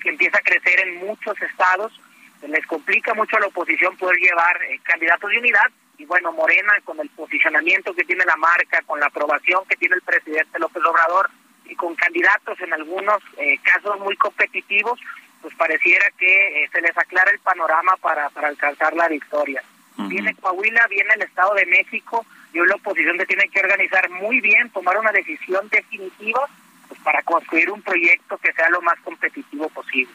que 0.00 0.08
empieza 0.08 0.38
a 0.38 0.42
crecer 0.42 0.80
en 0.80 0.96
muchos 1.06 1.40
estados, 1.42 1.92
se 2.40 2.48
les 2.48 2.66
complica 2.66 3.14
mucho 3.14 3.36
a 3.36 3.40
la 3.40 3.46
oposición 3.46 3.96
poder 3.96 4.16
llevar 4.16 4.62
eh, 4.62 4.80
candidatos 4.82 5.30
de 5.30 5.38
unidad. 5.38 5.70
Y 5.98 6.04
bueno, 6.04 6.32
Morena, 6.32 6.72
con 6.84 7.00
el 7.00 7.08
posicionamiento 7.10 7.94
que 7.94 8.04
tiene 8.04 8.24
la 8.24 8.36
marca, 8.36 8.82
con 8.82 9.00
la 9.00 9.06
aprobación 9.06 9.64
que 9.68 9.76
tiene 9.76 9.96
el 9.96 10.02
presidente 10.02 10.58
López 10.58 10.82
Obrador, 10.84 11.30
y 11.68 11.74
con 11.74 11.94
candidatos 11.94 12.60
en 12.60 12.72
algunos 12.72 13.22
eh, 13.38 13.58
casos 13.62 13.98
muy 14.00 14.16
competitivos, 14.16 15.00
pues 15.46 15.54
pareciera 15.54 16.04
que 16.18 16.64
eh, 16.64 16.68
se 16.72 16.80
les 16.80 16.98
aclara 16.98 17.30
el 17.30 17.38
panorama 17.38 17.92
para, 18.00 18.28
para 18.30 18.48
alcanzar 18.48 18.94
la 18.94 19.06
victoria. 19.06 19.62
Viene 19.96 20.34
Coahuila, 20.34 20.88
viene 20.88 21.14
el 21.14 21.22
Estado 21.22 21.54
de 21.54 21.64
México, 21.66 22.26
y 22.52 22.58
hoy 22.58 22.66
la 22.66 22.74
oposición 22.74 23.16
se 23.16 23.26
tiene 23.26 23.48
que 23.48 23.60
organizar 23.60 24.10
muy 24.10 24.40
bien, 24.40 24.68
tomar 24.70 24.98
una 24.98 25.12
decisión 25.12 25.68
definitiva 25.68 26.40
pues, 26.88 27.00
para 27.02 27.22
construir 27.22 27.70
un 27.70 27.80
proyecto 27.80 28.36
que 28.38 28.52
sea 28.54 28.68
lo 28.70 28.82
más 28.82 28.98
competitivo 29.04 29.68
posible. 29.68 30.12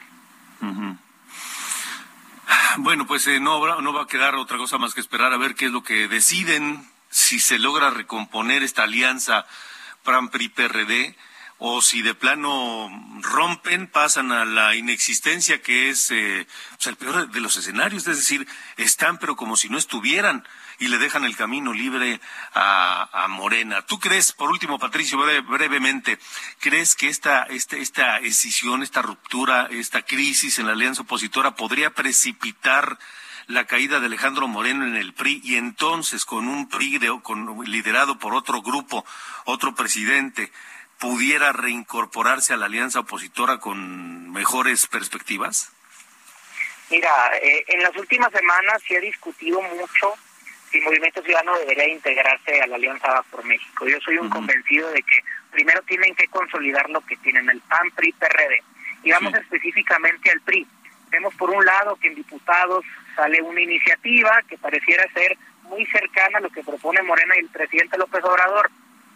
Bueno, 2.76 3.06
pues 3.06 3.26
eh, 3.26 3.40
no, 3.40 3.80
no 3.80 3.92
va 3.94 4.02
a 4.02 4.06
quedar 4.06 4.34
otra 4.34 4.58
cosa 4.58 4.76
más 4.76 4.92
que 4.92 5.00
esperar 5.00 5.32
a 5.32 5.38
ver 5.38 5.54
qué 5.54 5.64
es 5.64 5.72
lo 5.72 5.82
que 5.82 6.08
deciden, 6.08 6.86
si 7.08 7.40
se 7.40 7.58
logra 7.58 7.88
recomponer 7.88 8.62
esta 8.62 8.82
alianza 8.82 9.46
PRAN-PRI-PRD 10.04 11.16
o 11.64 11.80
si 11.80 12.02
de 12.02 12.16
plano 12.16 12.90
rompen, 13.20 13.86
pasan 13.86 14.32
a 14.32 14.44
la 14.44 14.74
inexistencia, 14.74 15.62
que 15.62 15.90
es 15.90 16.10
eh, 16.10 16.44
pues, 16.70 16.88
el 16.88 16.96
peor 16.96 17.30
de 17.30 17.40
los 17.40 17.54
escenarios, 17.54 18.04
es 18.08 18.16
decir, 18.16 18.48
están 18.76 19.18
pero 19.18 19.36
como 19.36 19.56
si 19.56 19.68
no 19.68 19.78
estuvieran 19.78 20.44
y 20.80 20.88
le 20.88 20.98
dejan 20.98 21.24
el 21.24 21.36
camino 21.36 21.72
libre 21.72 22.20
a, 22.52 23.26
Morena. 23.28 23.82
¿Tú 23.82 24.00
crees, 24.00 24.32
por 24.32 24.50
último, 24.50 24.80
Patricio, 24.80 25.16
brevemente, 25.16 26.18
crees 26.58 26.96
que 26.96 27.06
esta, 27.06 27.44
esta, 27.44 27.76
esta 27.76 28.18
escisión, 28.18 28.82
esta 28.82 29.00
ruptura, 29.00 29.68
esta 29.70 30.02
crisis 30.02 30.58
en 30.58 30.66
la 30.66 30.72
alianza 30.72 31.02
opositora 31.02 31.54
podría 31.54 31.90
precipitar 31.90 32.98
la 33.46 33.66
caída 33.66 34.00
de 34.00 34.06
Alejandro 34.06 34.48
Moreno 34.48 34.86
en 34.86 34.96
el 34.96 35.14
PRI 35.14 35.40
y 35.44 35.56
entonces 35.56 36.24
con 36.24 36.48
un 36.48 36.68
PRI 36.68 36.98
con, 37.22 37.64
liderado 37.70 38.18
por 38.18 38.34
otro 38.34 38.62
grupo, 38.62 39.04
otro 39.44 39.74
presidente, 39.74 40.52
pudiera 41.02 41.50
reincorporarse 41.50 42.52
a 42.52 42.56
la 42.56 42.66
alianza 42.66 43.00
opositora 43.00 43.58
con 43.58 44.30
mejores 44.30 44.86
perspectivas? 44.86 45.72
Mira, 46.90 47.10
eh, 47.42 47.64
en 47.66 47.82
las 47.82 47.96
últimas 47.96 48.30
semanas 48.30 48.80
se 48.86 48.96
ha 48.96 49.00
discutido 49.00 49.60
mucho 49.62 50.14
si 50.70 50.80
Movimiento 50.80 51.20
Ciudadano 51.20 51.58
debería 51.58 51.88
integrarse 51.88 52.60
a 52.60 52.68
la 52.68 52.76
Alianza 52.76 53.20
por 53.32 53.44
México. 53.44 53.88
Yo 53.88 53.98
soy 54.00 54.18
un 54.18 54.30
convencido 54.30 54.90
de 54.90 55.02
que 55.02 55.24
primero 55.50 55.82
tienen 55.82 56.14
que 56.14 56.28
consolidar 56.28 56.88
lo 56.88 57.00
que 57.00 57.16
tienen 57.16 57.50
el 57.50 57.60
PAN, 57.62 57.90
PRI, 57.96 58.12
PRD. 58.12 58.62
Y 59.02 59.10
vamos 59.10 59.34
específicamente 59.34 60.30
al 60.30 60.40
PRI. 60.42 60.64
Vemos 61.10 61.34
por 61.34 61.50
un 61.50 61.64
lado 61.64 61.96
que 61.96 62.08
en 62.08 62.14
diputados 62.14 62.84
sale 63.16 63.42
una 63.42 63.60
iniciativa 63.60 64.40
que 64.48 64.56
pareciera 64.56 65.04
ser 65.12 65.36
muy 65.64 65.84
cercana 65.86 66.38
a 66.38 66.42
lo 66.42 66.50
que 66.50 66.62
propone 66.62 67.02
Morena 67.02 67.34
y 67.36 67.40
el 67.40 67.48
presidente 67.48 67.98
López 67.98 68.22
Obrador 68.22 68.70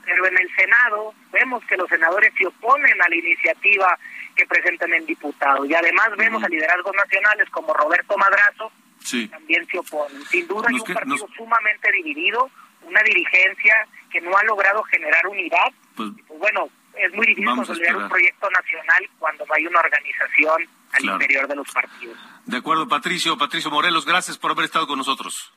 Pero 0.07 0.27
en 0.27 0.39
el 0.39 0.49
Senado 0.55 1.13
vemos 1.33 1.65
que 1.67 1.77
los 1.77 1.89
senadores 1.89 2.33
se 2.39 2.47
oponen 2.47 3.03
a 3.03 3.09
la 3.09 3.17
iniciativa 3.17 3.99
que 4.35 4.47
presentan 4.47 4.93
el 4.95 5.05
diputado. 5.05 5.65
Y 5.67 5.75
además 5.75 6.11
vemos 6.17 6.43
a 6.43 6.49
liderazgos 6.49 6.95
nacionales 6.95 7.51
como 7.51 7.75
Roberto 7.75 8.17
Madrazo, 8.17 8.71
que 9.11 9.29
también 9.29 9.67
se 9.67 9.79
oponen. 9.79 10.25
Sin 10.27 10.47
duda 10.47 10.69
hay 10.69 10.77
un 10.77 10.95
partido 10.95 11.29
sumamente 11.37 11.91
dividido, 11.93 12.51
una 12.83 13.03
dirigencia 13.03 13.87
que 14.11 14.21
no 14.21 14.37
ha 14.37 14.45
logrado 14.45 14.83
generar 14.85 15.27
unidad. 15.27 15.73
Pues, 15.97 16.11
pues 16.29 16.39
bueno, 16.39 16.69
es 16.97 17.13
muy 17.15 17.27
difícil 17.27 17.55
consolidar 17.55 17.97
un 17.97 18.09
proyecto 18.09 18.49
nacional 18.51 19.11
cuando 19.19 19.45
no 19.45 19.55
hay 19.55 19.67
una 19.67 19.81
organización 19.81 20.69
al 20.93 21.05
interior 21.05 21.49
de 21.49 21.57
los 21.57 21.71
partidos. 21.71 22.17
De 22.45 22.57
acuerdo, 22.57 22.87
Patricio. 22.89 23.37
Patricio 23.37 23.71
Morelos, 23.71 24.07
gracias 24.07 24.39
por 24.39 24.53
haber 24.53 24.67
estado 24.67 24.87
con 24.87 24.99
nosotros. 24.99 25.53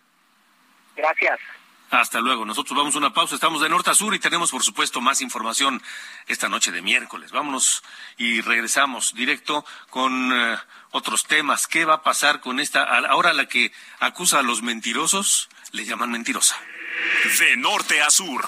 Gracias. 0.96 1.40
Hasta 1.92 2.20
luego. 2.20 2.46
Nosotros 2.46 2.78
vamos 2.78 2.96
a 2.96 3.00
una 3.00 3.14
pausa. 3.14 3.36
Estamos 3.36 3.62
de 3.62 3.70
norte 3.70 3.90
a 3.90 3.96
sur 3.96 4.14
y 4.14 4.20
tenemos, 4.20 4.52
por 4.52 4.64
supuesto, 4.64 5.02
más 5.02 5.22
información 5.22 5.82
esta 6.28 6.48
noche 6.50 6.72
de 6.72 6.82
miércoles. 6.82 7.32
Vámonos 7.32 7.84
y 8.18 8.42
regresamos 8.42 9.14
directo 9.14 9.66
con 9.90 10.32
eh, 10.32 10.58
otros 10.92 11.26
temas. 11.26 11.68
¿Qué 11.68 11.86
va 11.86 11.96
a 11.96 12.04
pasar 12.04 12.42
con 12.42 12.60
esta? 12.60 12.84
Ahora 12.84 13.34
la 13.34 13.48
que 13.48 13.72
acusa 14.00 14.40
a 14.40 14.44
los 14.44 14.62
mentirosos, 14.62 15.50
le 15.72 15.86
llaman 15.86 16.12
mentirosa. 16.12 16.58
De 17.40 17.58
norte 17.58 18.02
a 18.02 18.10
sur. 18.10 18.48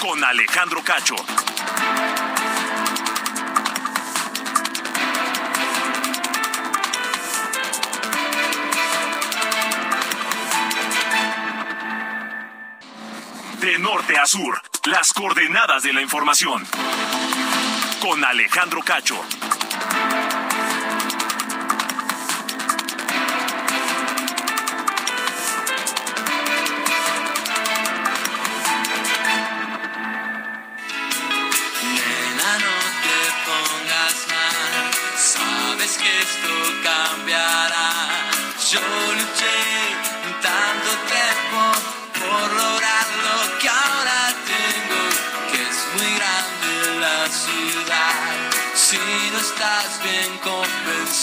Con 0.00 0.22
Alejandro 0.22 0.82
Cacho. 0.84 1.16
De 13.60 13.78
norte 13.78 14.16
a 14.16 14.24
sur, 14.24 14.62
las 14.86 15.12
coordenadas 15.12 15.82
de 15.82 15.92
la 15.92 16.00
información. 16.00 16.66
Con 18.00 18.24
Alejandro 18.24 18.80
Cacho. 18.82 19.22
Nena, 31.82 32.52
no 32.64 32.78
te 33.04 33.18
pongas 33.44 34.16
mal, 34.30 34.90
sabes 35.18 35.98
que 35.98 36.20
esto 36.22 36.54
cambiará. 36.82 37.90
Yo 38.70 38.80
luché 38.80 39.56
tanto 40.40 40.90
tiempo 41.08 41.99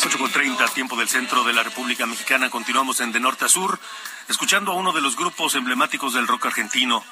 8 0.05 0.17
con 0.17 0.31
30, 0.31 0.67
tiempo 0.69 0.95
del 0.95 1.09
centro 1.09 1.43
de 1.43 1.53
la 1.53 1.63
República 1.63 2.05
Mexicana. 2.05 2.49
Continuamos 2.49 2.99
en 2.99 3.11
De 3.11 3.19
Norte 3.19 3.45
a 3.45 3.49
Sur, 3.49 3.79
escuchando 4.27 4.71
a 4.71 4.75
uno 4.75 4.91
de 4.91 5.01
los 5.01 5.15
grupos 5.15 5.55
emblemáticos 5.55 6.13
del 6.13 6.27
rock 6.27 6.47
argentino, 6.47 7.03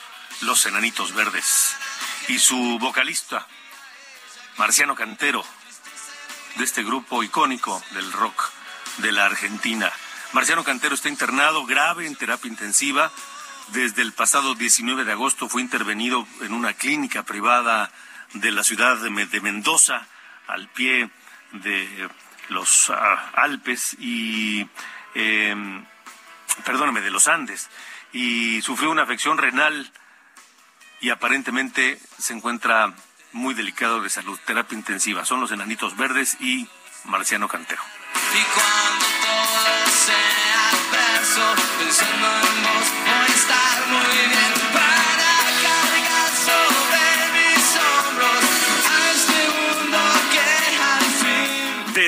Los 0.42 0.66
Enanitos 0.66 1.14
Verdes, 1.14 1.76
y 2.28 2.40
su 2.40 2.78
vocalista, 2.80 3.48
Marciano 4.58 4.96
Cantero, 4.96 5.44
de 6.56 6.64
este 6.64 6.84
grupo 6.84 7.24
icónico 7.24 7.82
del 7.92 8.12
rock 8.12 8.52
de 8.98 9.12
la 9.12 9.26
Argentina. 9.26 9.92
Marciano 10.34 10.64
Cantero 10.64 10.96
está 10.96 11.10
internado 11.10 11.66
grave 11.66 12.06
en 12.06 12.16
terapia 12.16 12.50
intensiva 12.50 13.12
desde 13.70 14.04
el 14.04 14.14
pasado 14.14 14.54
19 14.54 15.06
de 15.06 15.12
agosto 15.12 15.50
fue 15.50 15.62
intervenido 15.62 16.28
en 16.42 16.54
una 16.54 16.74
clínica 16.74 17.24
privada 17.24 17.92
de 18.34 18.52
la 18.52 18.64
ciudad 18.64 18.98
de, 18.98 19.42
Mendoza, 19.42 20.08
al 20.48 20.68
pie 20.70 21.10
de 21.52 22.10
los 22.50 22.90
ah, 22.90 23.32
Alpes 23.36 23.96
y, 24.00 24.68
em, 25.14 25.86
perdóname, 26.64 27.02
de 27.02 27.12
los 27.12 27.28
Andes, 27.28 27.70
y 28.12 28.62
sufrió 28.62 28.92
una 28.92 29.04
afección 29.04 29.38
renal 29.38 29.92
y 31.02 31.10
aparentemente 31.10 32.00
se 32.18 32.34
encuentra 32.34 32.94
muy 33.32 33.54
delicado 33.54 34.02
de 34.02 34.10
salud, 34.10 34.40
terapia 34.46 34.78
intensiva. 34.78 35.26
Son 35.26 35.42
los 35.42 35.52
enanitos 35.52 35.98
verdes 35.98 36.38
y 36.40 36.68
Marciano 37.04 37.48
Cantero. 37.48 37.82
Y 38.34 38.44
cuando 38.54 39.06
todo 39.22 39.92
sea 39.92 40.70
adverso, 40.70 41.56
pensando 41.80 42.28
en 42.28 42.64
vos, 42.64 43.36
estar 43.36 43.88
muy 43.88 44.28
bien 44.28 44.75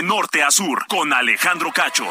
norte 0.08 0.42
a 0.42 0.50
sur, 0.52 0.86
con 0.88 1.12
Alejandro 1.12 1.70
Cacho. 1.74 2.06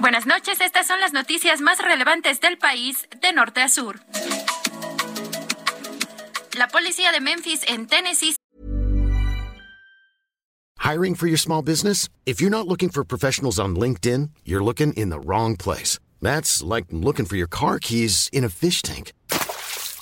Buenas 0.00 0.24
noches, 0.26 0.60
estas 0.62 0.86
son 0.86 1.00
las 1.00 1.12
noticias 1.12 1.60
más 1.60 1.78
relevantes 1.80 2.40
del 2.40 2.56
país 2.56 3.06
de 3.20 3.32
norte 3.32 3.60
a 3.60 3.68
sur. 3.68 4.00
La 6.56 6.68
policía 6.68 7.12
de 7.12 7.20
Memphis 7.20 7.62
en 7.68 7.86
Tennessee. 7.86 8.34
Hiring 10.78 11.14
for 11.14 11.26
your 11.26 11.38
small 11.38 11.62
business? 11.62 12.08
If 12.24 12.40
you're 12.40 12.50
not 12.50 12.66
looking 12.66 12.88
for 12.88 13.04
professionals 13.04 13.60
on 13.60 13.76
LinkedIn, 13.76 14.30
you're 14.46 14.64
looking 14.64 14.94
in 14.94 15.10
the 15.10 15.20
wrong 15.20 15.56
place. 15.56 15.98
That's 16.22 16.62
like 16.62 16.86
looking 16.90 17.26
for 17.26 17.36
your 17.36 17.48
car 17.48 17.78
keys 17.78 18.30
in 18.32 18.44
a 18.44 18.48
fish 18.48 18.80
tank. 18.80 19.12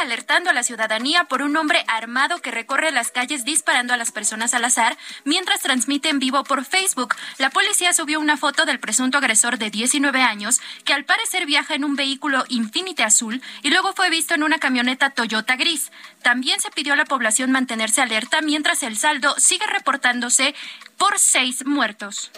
Alertando 0.00 0.48
a 0.48 0.54
la 0.54 0.62
ciudadanía 0.62 1.24
por 1.24 1.42
un 1.42 1.54
hombre 1.58 1.84
armado 1.86 2.38
que 2.38 2.50
recorre 2.50 2.90
las 2.90 3.10
calles 3.10 3.44
disparando 3.44 3.92
a 3.92 3.98
las 3.98 4.12
personas 4.12 4.54
al 4.54 4.64
azar 4.64 4.96
mientras 5.24 5.60
transmite 5.60 6.08
en 6.08 6.18
vivo 6.18 6.42
por 6.42 6.64
Facebook. 6.64 7.14
La 7.36 7.50
policía 7.50 7.92
subió 7.92 8.18
una 8.18 8.38
foto 8.38 8.64
del 8.64 8.80
presunto 8.80 9.18
agresor 9.18 9.58
de 9.58 9.68
19 9.68 10.22
años 10.22 10.62
que 10.86 10.94
al 10.94 11.04
parecer 11.04 11.44
viaja 11.44 11.74
en 11.74 11.84
un 11.84 11.96
vehículo 11.96 12.44
Infinite 12.48 13.02
azul 13.02 13.42
y 13.62 13.68
luego 13.68 13.92
fue 13.92 14.08
visto 14.08 14.32
en 14.32 14.42
una 14.42 14.58
camioneta 14.58 15.10
Toyota 15.10 15.56
gris. 15.56 15.92
También 16.22 16.60
se 16.60 16.70
pidió 16.70 16.94
a 16.94 16.96
la 16.96 17.04
población 17.04 17.50
mantenerse 17.50 18.00
alerta 18.00 18.40
mientras 18.40 18.82
el 18.82 18.96
saldo 18.96 19.34
sigue 19.36 19.66
reportándose 19.66 20.54
por 20.96 21.18
seis 21.18 21.66
muertos. 21.66 22.30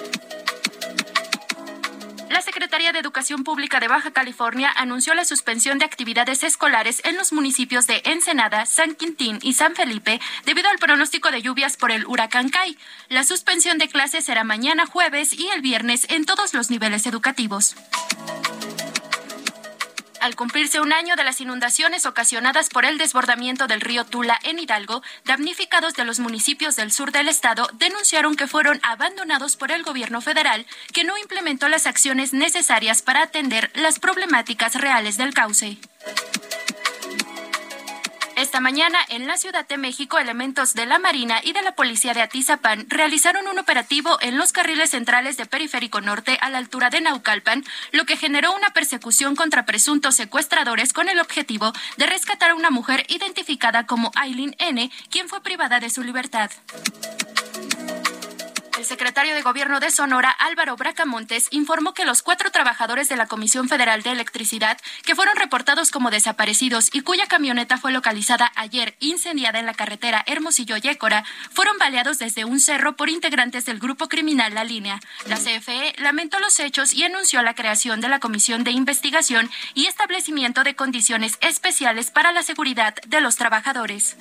La 2.33 2.41
Secretaría 2.41 2.93
de 2.93 2.99
Educación 2.99 3.45
Pública 3.45 3.79
de 3.79 3.89
Baja 3.89 4.11
California 4.11 4.73
anunció 4.75 5.13
la 5.13 5.27
suspensión 5.27 5.79
de 5.79 5.85
actividades 5.85 6.43
escolares 6.43 7.03
en 7.05 7.19
los 7.19 7.31
municipios 7.35 7.87
de 7.87 8.01
Ensenada, 8.07 8.65
San 8.65 8.95
Quintín 8.95 9.39
y 9.43 9.53
San 9.53 9.75
Felipe 9.75 10.19
debido 10.47 10.71
al 10.71 10.79
pronóstico 10.79 11.31
de 11.31 11.43
lluvias 11.43 11.77
por 11.77 11.93
el 11.93 12.07
huracán 12.07 12.49
Kai. 12.49 12.79
La 13.11 13.25
suspensión 13.25 13.77
de 13.77 13.89
clases 13.89 14.25
será 14.25 14.45
mañana 14.45 14.87
jueves 14.87 15.35
y 15.35 15.47
el 15.49 15.61
viernes 15.61 16.07
en 16.09 16.25
todos 16.25 16.55
los 16.55 16.71
niveles 16.71 17.05
educativos 17.05 17.77
al 20.23 20.37
cumplirse 20.37 20.81
un 20.81 20.93
año 20.93 21.17
de 21.17 21.25
las 21.25 21.41
inundaciones 21.41 22.07
ocasionadas 22.07 22.69
por 22.69 22.85
el 22.85 22.97
desbordamiento 22.97 23.67
del 23.67 23.81
río 23.81 24.05
Tula 24.05 24.39
en 24.45 24.61
Hidalgo, 24.61 25.03
damnificados 25.25 25.95
de 25.95 26.05
los 26.05 26.21
municipios 26.21 26.77
del 26.77 26.93
sur 26.93 27.11
del 27.11 27.29
estado 27.29 27.69
denunciaron 27.75 28.37
que 28.37 28.47
fueron 28.47 28.79
abandonados 28.83 29.57
por 29.57 29.73
el 29.73 29.83
gobierno 29.83 30.21
federal, 30.21 30.65
que 30.93 31.03
no 31.05 31.19
implementó 31.19 31.69
las 31.69 31.87
acciones 31.87 32.33
necesarias 32.33 33.03
para 33.03 33.23
atender 33.23 33.71
las 33.75 33.99
problemáticas 33.99 34.77
reales 34.77 35.17
del 35.17 35.35
cauce. 35.35 35.79
Esta 38.43 38.59
mañana, 38.59 38.99
en 39.09 39.29
la 39.29 39.37
Ciudad 39.37 39.69
de 39.69 39.79
México, 39.79 40.19
elementos 40.19 40.75
de 40.75 40.85
la 40.85 40.99
Marina 40.99 41.41
y 41.45 41.53
de 41.53 41.63
la 41.63 41.77
Policía 41.77 42.13
de 42.13 42.23
Atizapán 42.23 42.87
realizaron 42.89 43.47
un 43.47 43.61
operativo 43.61 44.19
en 44.21 44.37
los 44.37 44.51
carriles 44.51 44.91
centrales 44.91 45.37
de 45.37 45.47
Periférico 45.47 46.01
Norte 46.01 46.39
a 46.41 46.51
la 46.51 46.59
altura 46.59 46.91
de 46.91 47.01
Naucalpan, 47.01 47.65
lo 47.93 48.05
que 48.05 48.17
generó 48.17 48.53
una 48.53 48.71
persecución 48.71 49.37
contra 49.37 49.65
presuntos 49.65 50.17
secuestradores 50.17 50.93
con 50.93 51.09
el 51.09 51.21
objetivo 51.21 51.73
de 51.99 52.07
rescatar 52.07 52.51
a 52.51 52.57
una 52.57 52.71
mujer 52.71 53.07
identificada 53.09 53.87
como 53.87 54.11
Aileen 54.17 54.57
N., 54.59 54.91
quien 55.09 55.29
fue 55.29 55.41
privada 55.41 55.79
de 55.79 55.89
su 55.89 56.03
libertad. 56.03 56.51
El 58.83 58.89
secretario 58.89 59.37
de 59.37 59.43
Gobierno 59.43 59.79
de 59.79 59.93
Sonora, 59.93 60.33
Álvaro 60.33 60.75
Bracamontes, 60.75 61.47
informó 61.53 61.95
que 61.95 62.05
los 62.05 62.21
cuatro 62.23 62.51
trabajadores 62.51 63.09
de 63.09 63.15
la 63.15 63.29
Comisión 63.29 63.69
Federal 63.69 64.03
de 64.03 64.11
Electricidad 64.11 64.77
que 65.05 65.15
fueron 65.15 65.37
reportados 65.37 65.93
como 65.93 66.11
desaparecidos 66.11 66.91
y 66.93 67.03
cuya 67.03 67.29
camioneta 67.29 67.79
fue 67.79 67.93
localizada 67.93 68.51
ayer 68.57 68.97
incendiada 68.99 69.61
en 69.61 69.67
la 69.67 69.75
carretera 69.75 70.25
Hermosillo-Yécora 70.27 71.23
fueron 71.53 71.79
baleados 71.79 72.19
desde 72.19 72.45
un 72.45 72.59
cerro 72.59 72.97
por 72.97 73.09
integrantes 73.09 73.67
del 73.67 73.79
grupo 73.79 74.09
criminal 74.09 74.53
La 74.53 74.65
Línea. 74.65 74.99
La 75.29 75.37
CFE 75.37 75.95
lamentó 75.99 76.41
los 76.41 76.59
hechos 76.59 76.93
y 76.93 77.05
anunció 77.05 77.41
la 77.43 77.55
creación 77.55 78.01
de 78.01 78.09
la 78.09 78.19
Comisión 78.19 78.65
de 78.65 78.73
Investigación 78.73 79.49
y 79.75 79.87
establecimiento 79.87 80.65
de 80.65 80.75
condiciones 80.75 81.39
especiales 81.41 82.11
para 82.11 82.33
la 82.33 82.43
seguridad 82.43 82.97
de 83.07 83.21
los 83.21 83.37
trabajadores. 83.37 84.17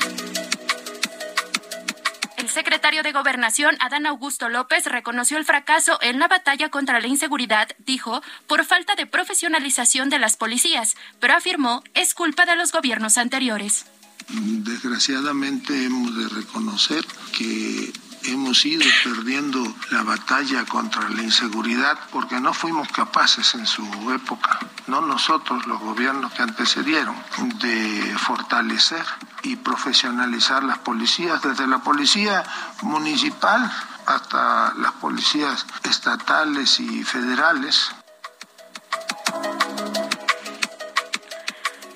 El 2.42 2.50
secretario 2.50 3.04
de 3.04 3.12
Gobernación, 3.12 3.78
Adán 3.80 4.08
Augusto 4.08 4.50
López, 4.50 4.88
reconoció 4.88 5.38
el 5.38 5.46
fracaso 5.46 6.00
en 6.02 6.18
la 6.18 6.28
batalla 6.28 6.70
contra 6.70 7.00
la 7.00 7.06
inseguridad, 7.06 7.70
dijo, 7.86 8.24
por 8.48 8.66
falta 8.66 8.96
de 8.96 9.06
profesionalización 9.06 10.10
de 10.10 10.18
las 10.18 10.38
policías, 10.38 10.96
pero 11.20 11.36
afirmó 11.36 11.84
es 11.94 12.16
culpa 12.16 12.48
de 12.48 12.56
los 12.56 12.72
gobiernos 12.72 13.20
anteriores. 13.20 13.86
Desgraciadamente 14.28 15.86
hemos 15.86 16.18
de 16.18 16.30
reconocer 16.30 17.06
que 17.38 17.94
hemos 18.26 18.66
ido 18.66 18.86
perdiendo 19.04 19.64
la 19.90 20.04
batalla 20.04 20.66
contra 20.66 21.10
la 21.10 21.24
inseguridad 21.24 21.98
porque 22.12 22.40
no 22.40 22.54
fuimos 22.54 22.88
capaces 22.90 23.56
en 23.56 23.66
su 23.66 23.84
época, 24.12 24.60
no 24.88 25.02
nosotros, 25.02 25.66
los 25.68 25.80
gobiernos 25.80 26.34
que 26.34 26.44
antecedieron, 26.44 27.16
de 27.60 28.16
fortalecer 28.18 29.04
y 29.44 29.56
profesionalizar 29.56 30.64
las 30.64 30.80
policías, 30.80 31.42
desde 31.42 31.68
la 31.68 31.80
policía 31.80 32.44
municipal 32.82 33.72
hasta 34.06 34.74
las 34.76 34.92
policías 34.94 35.66
estatales 35.84 36.80
y 36.80 37.04
federales. 37.04 37.92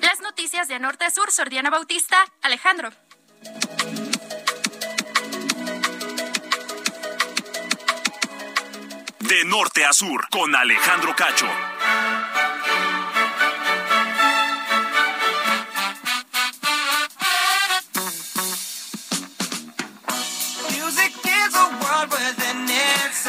Las 0.00 0.20
noticias 0.20 0.68
de 0.68 0.78
Norte 0.78 1.04
a 1.04 1.10
Sur, 1.10 1.30
Sordiana 1.30 1.70
Bautista, 1.70 2.16
Alejandro. 2.42 2.90
De 9.28 9.44
norte 9.44 9.84
a 9.84 9.92
sur, 9.92 10.28
con 10.30 10.54
Alejandro 10.54 11.16
Cacho. 11.16 11.46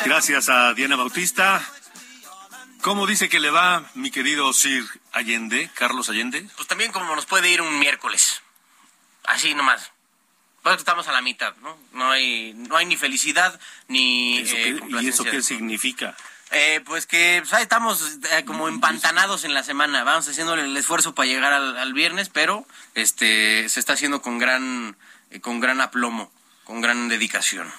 Gracias 0.05 0.49
a 0.49 0.73
Diana 0.73 0.95
Bautista. 0.95 1.67
¿Cómo 2.81 3.07
dice 3.07 3.27
que 3.27 3.39
le 3.39 3.49
va 3.49 3.83
mi 3.95 4.11
querido 4.11 4.53
Sir 4.53 4.85
Allende, 5.11 5.69
Carlos 5.73 6.09
Allende? 6.09 6.47
Pues 6.55 6.67
también 6.67 6.91
como 6.91 7.15
nos 7.15 7.25
puede 7.25 7.49
ir 7.49 7.61
un 7.61 7.79
miércoles. 7.79 8.41
Así 9.23 9.53
nomás. 9.55 9.91
Pues 10.67 10.79
estamos 10.79 11.07
a 11.07 11.13
la 11.13 11.21
mitad, 11.21 11.55
¿no? 11.61 11.77
No 11.93 12.11
hay, 12.11 12.53
no 12.53 12.75
hay 12.75 12.85
ni 12.85 12.97
felicidad 12.97 13.57
ni... 13.87 14.39
¿Eso 14.39 14.57
eh, 14.57 14.79
¿Y 15.01 15.07
eso 15.07 15.23
qué 15.23 15.41
significa? 15.41 16.13
Eh, 16.51 16.81
pues 16.85 17.07
que 17.07 17.37
pues, 17.39 17.53
ahí 17.53 17.63
estamos 17.63 18.17
eh, 18.31 18.43
como 18.43 18.67
empantanados 18.67 19.45
en 19.45 19.53
la 19.53 19.63
semana. 19.63 20.03
Vamos 20.03 20.27
haciendo 20.27 20.55
el 20.55 20.75
esfuerzo 20.75 21.15
para 21.15 21.25
llegar 21.25 21.53
al, 21.53 21.77
al 21.77 21.93
viernes, 21.93 22.27
pero 22.27 22.67
este 22.95 23.69
se 23.69 23.79
está 23.79 23.93
haciendo 23.93 24.21
con 24.21 24.39
gran 24.39 24.97
con 25.41 25.61
gran 25.61 25.79
aplomo, 25.79 26.33
con 26.65 26.81
gran 26.81 27.07
dedicación. 27.07 27.71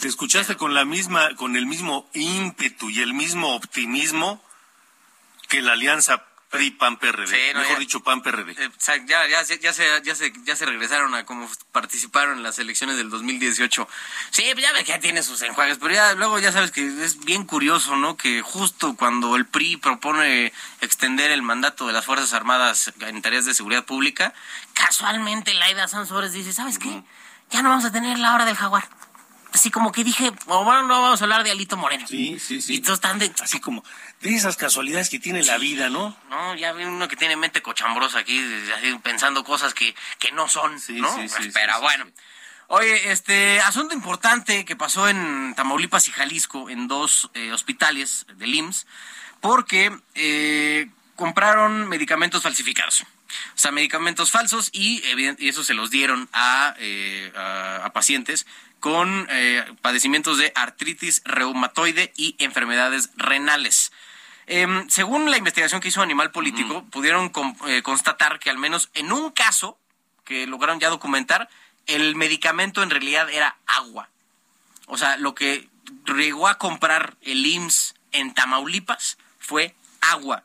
¿Te 0.00 0.08
escuchaste 0.08 0.58
con 0.58 0.74
la 0.74 0.84
misma, 0.84 1.34
con 1.36 1.56
el 1.56 1.64
mismo 1.64 2.06
ímpetu 2.12 2.90
y 2.90 3.00
el 3.00 3.14
mismo 3.14 3.54
optimismo 3.54 4.44
que 5.48 5.62
la 5.62 5.72
alianza 5.72 6.26
PRI-PAN-PRD? 6.52 7.26
Sí, 7.26 7.36
no, 7.54 7.60
Mejor 7.60 7.74
ya- 7.76 7.80
dicho, 7.80 8.00
PAN-PRD. 8.00 8.52
Eh, 8.52 8.68
o 8.68 8.72
sea, 8.78 8.96
ya, 9.06 9.26
ya, 9.26 9.42
ya, 9.42 9.72
se, 9.72 10.02
ya, 10.04 10.14
se, 10.14 10.32
ya 10.44 10.54
se 10.54 10.66
regresaron 10.66 11.14
a 11.14 11.24
cómo 11.24 11.48
participaron 11.72 12.36
en 12.36 12.42
las 12.42 12.58
elecciones 12.58 12.96
del 12.96 13.10
2018. 13.10 13.88
Sí, 14.30 14.44
pues 14.52 14.64
ya 14.64 14.72
ve 14.72 14.84
que 14.84 14.92
ya 14.92 15.00
tiene 15.00 15.22
sus 15.22 15.40
enjuagues, 15.42 15.78
pero 15.78 15.94
ya 15.94 16.12
luego 16.14 16.38
ya 16.38 16.52
sabes 16.52 16.70
que 16.70 16.86
es 17.04 17.24
bien 17.24 17.44
curioso, 17.44 17.96
¿no? 17.96 18.16
Que 18.16 18.42
justo 18.42 18.94
cuando 18.96 19.34
el 19.36 19.46
PRI 19.46 19.78
propone 19.78 20.52
extender 20.80 21.30
el 21.30 21.42
mandato 21.42 21.86
de 21.86 21.92
las 21.94 22.04
Fuerzas 22.04 22.32
Armadas 22.34 22.92
en 23.00 23.22
tareas 23.22 23.44
de 23.46 23.54
seguridad 23.54 23.84
pública, 23.84 24.34
casualmente 24.74 25.54
Laida 25.54 25.88
Sansores 25.88 26.32
dice, 26.32 26.52
¿sabes 26.52 26.78
qué? 26.78 27.02
Ya 27.50 27.62
no 27.62 27.70
vamos 27.70 27.84
a 27.84 27.92
tener 27.92 28.18
la 28.18 28.34
hora 28.34 28.44
del 28.44 28.56
jaguar. 28.56 28.88
Así 29.52 29.70
como 29.70 29.92
que 29.92 30.02
dije, 30.04 30.32
"Oh, 30.46 30.64
bueno, 30.64 30.82
no 30.84 31.02
vamos 31.02 31.20
a 31.20 31.24
hablar 31.24 31.44
de 31.44 31.50
Alito 31.50 31.76
Moreno. 31.76 32.06
Sí, 32.08 32.38
sí, 32.40 32.62
sí. 32.62 32.74
Y 32.74 32.80
todos 32.80 32.94
están 32.98 33.18
de... 33.18 33.30
Así 33.40 33.60
como 33.60 33.84
de 34.20 34.34
esas 34.34 34.56
casualidades 34.56 35.10
que 35.10 35.18
tiene 35.18 35.42
la 35.42 35.58
vida, 35.58 35.90
¿no? 35.90 36.16
No, 36.30 36.54
ya 36.54 36.72
vi 36.72 36.84
uno 36.84 37.06
que 37.08 37.16
tiene 37.16 37.36
mente 37.36 37.60
cochambrosa 37.60 38.20
aquí, 38.20 38.42
así, 38.76 38.98
pensando 39.02 39.44
cosas 39.44 39.74
que, 39.74 39.94
que 40.18 40.32
no 40.32 40.48
son, 40.48 40.80
Sí, 40.80 41.00
¿no? 41.00 41.14
sí, 41.14 41.28
sí, 41.28 41.50
Pero 41.52 41.80
bueno. 41.80 42.06
Oye, 42.68 43.12
este 43.12 43.60
asunto 43.60 43.92
importante 43.94 44.64
que 44.64 44.76
pasó 44.76 45.06
en 45.06 45.52
Tamaulipas 45.54 46.08
y 46.08 46.12
Jalisco, 46.12 46.70
en 46.70 46.88
dos 46.88 47.28
eh, 47.34 47.52
hospitales 47.52 48.24
del 48.36 48.54
IMSS, 48.54 48.86
porque 49.40 49.94
eh, 50.14 50.88
compraron 51.16 51.86
medicamentos 51.88 52.42
falsificados. 52.42 53.02
O 53.02 53.58
sea, 53.58 53.72
medicamentos 53.72 54.30
falsos 54.30 54.70
y, 54.72 55.02
y 55.38 55.48
eso 55.48 55.64
se 55.64 55.74
los 55.74 55.90
dieron 55.90 56.28
a, 56.32 56.74
eh, 56.78 57.30
a, 57.36 57.84
a 57.84 57.92
pacientes 57.92 58.46
con 58.82 59.28
eh, 59.30 59.64
padecimientos 59.80 60.38
de 60.38 60.50
artritis 60.56 61.22
reumatoide 61.24 62.12
y 62.16 62.34
enfermedades 62.40 63.10
renales. 63.14 63.92
Em, 64.48 64.90
según 64.90 65.30
la 65.30 65.36
investigación 65.36 65.80
que 65.80 65.86
hizo 65.86 66.02
Animal 66.02 66.32
Político, 66.32 66.84
pudieron 66.90 67.30
eh, 67.68 67.82
constatar 67.82 68.40
que 68.40 68.50
al 68.50 68.58
menos 68.58 68.90
en 68.94 69.12
un 69.12 69.30
caso 69.30 69.78
que 70.24 70.48
lograron 70.48 70.80
ya 70.80 70.90
documentar, 70.90 71.48
el 71.86 72.16
medicamento 72.16 72.82
en 72.82 72.90
realidad 72.90 73.30
era 73.30 73.56
agua. 73.66 74.08
O 74.86 74.98
sea, 74.98 75.16
lo 75.16 75.36
que 75.36 75.68
llegó 76.16 76.48
a 76.48 76.58
comprar 76.58 77.16
el 77.20 77.46
IMSS 77.46 77.94
en 78.10 78.34
Tamaulipas 78.34 79.16
fue 79.38 79.76
agua. 80.00 80.42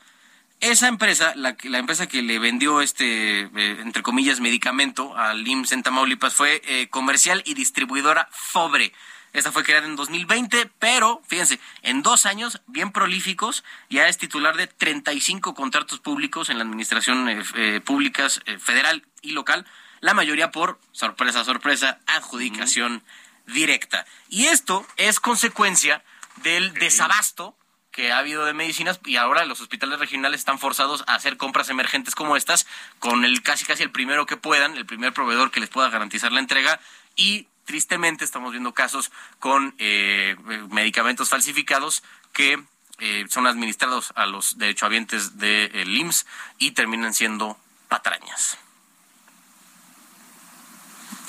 Esa 0.59 0.87
empresa, 0.87 1.33
la, 1.35 1.55
empresa 1.77 2.07
que 2.07 2.23
le 2.23 2.39
vendió 2.39 2.81
este, 2.81 3.41
eh, 3.41 3.77
entre 3.79 4.01
comillas, 4.01 4.39
medicamento 4.39 5.15
al 5.15 5.47
IMSS 5.47 5.73
en 5.73 5.83
Tamaulipas 5.83 6.33
fue 6.33 6.61
eh, 6.65 6.87
comercial 6.89 7.43
y 7.45 7.53
distribuidora 7.53 8.27
Fobre. 8.31 8.91
Esta 9.33 9.51
fue 9.51 9.63
creada 9.63 9.85
en 9.85 9.95
2020, 9.95 10.69
pero 10.79 11.21
fíjense, 11.27 11.59
en 11.83 12.01
dos 12.01 12.25
años 12.25 12.61
bien 12.65 12.91
prolíficos, 12.91 13.63
ya 13.89 14.07
es 14.07 14.17
titular 14.17 14.57
de 14.57 14.67
35 14.67 15.53
contratos 15.53 15.99
públicos 15.99 16.49
en 16.49 16.57
la 16.57 16.63
administración 16.63 17.29
eh, 17.29 17.43
eh, 17.55 17.81
públicas 17.83 18.41
federal 18.59 19.05
y 19.21 19.31
local, 19.31 19.65
la 19.99 20.13
mayoría 20.13 20.51
por, 20.51 20.79
sorpresa, 20.91 21.43
sorpresa, 21.43 21.99
adjudicación 22.07 23.03
directa. 23.45 24.05
Y 24.29 24.45
esto 24.45 24.87
es 24.97 25.19
consecuencia 25.19 26.03
del 26.37 26.73
desabasto 26.73 27.56
que 27.97 28.11
ha 28.11 28.19
habido 28.19 28.45
de 28.45 28.53
medicinas 28.53 28.99
y 29.05 29.15
ahora 29.15 29.43
los 29.45 29.59
hospitales 29.59 29.97
regionales 29.97 30.41
están 30.41 30.59
forzados 30.59 31.03
a 31.07 31.15
hacer 31.15 31.35
compras 31.35 31.69
emergentes 31.69 32.13
como 32.13 32.37
estas 32.37 32.67
con 32.99 33.25
el 33.25 33.41
casi 33.41 33.65
casi 33.65 33.81
el 33.81 33.89
primero 33.89 34.27
que 34.27 34.37
puedan, 34.37 34.77
el 34.77 34.85
primer 34.85 35.13
proveedor 35.13 35.49
que 35.49 35.59
les 35.59 35.69
pueda 35.69 35.89
garantizar 35.89 36.31
la 36.31 36.39
entrega 36.39 36.79
y 37.15 37.47
tristemente 37.65 38.23
estamos 38.23 38.51
viendo 38.51 38.71
casos 38.75 39.11
con 39.39 39.73
eh, 39.79 40.35
medicamentos 40.69 41.29
falsificados 41.29 42.03
que 42.33 42.63
eh, 42.99 43.25
son 43.29 43.47
administrados 43.47 44.13
a 44.15 44.27
los 44.27 44.59
derechohabientes 44.59 45.39
del 45.39 45.97
IMSS 45.97 46.27
y 46.59 46.71
terminan 46.71 47.15
siendo 47.15 47.57
patrañas. 47.89 48.59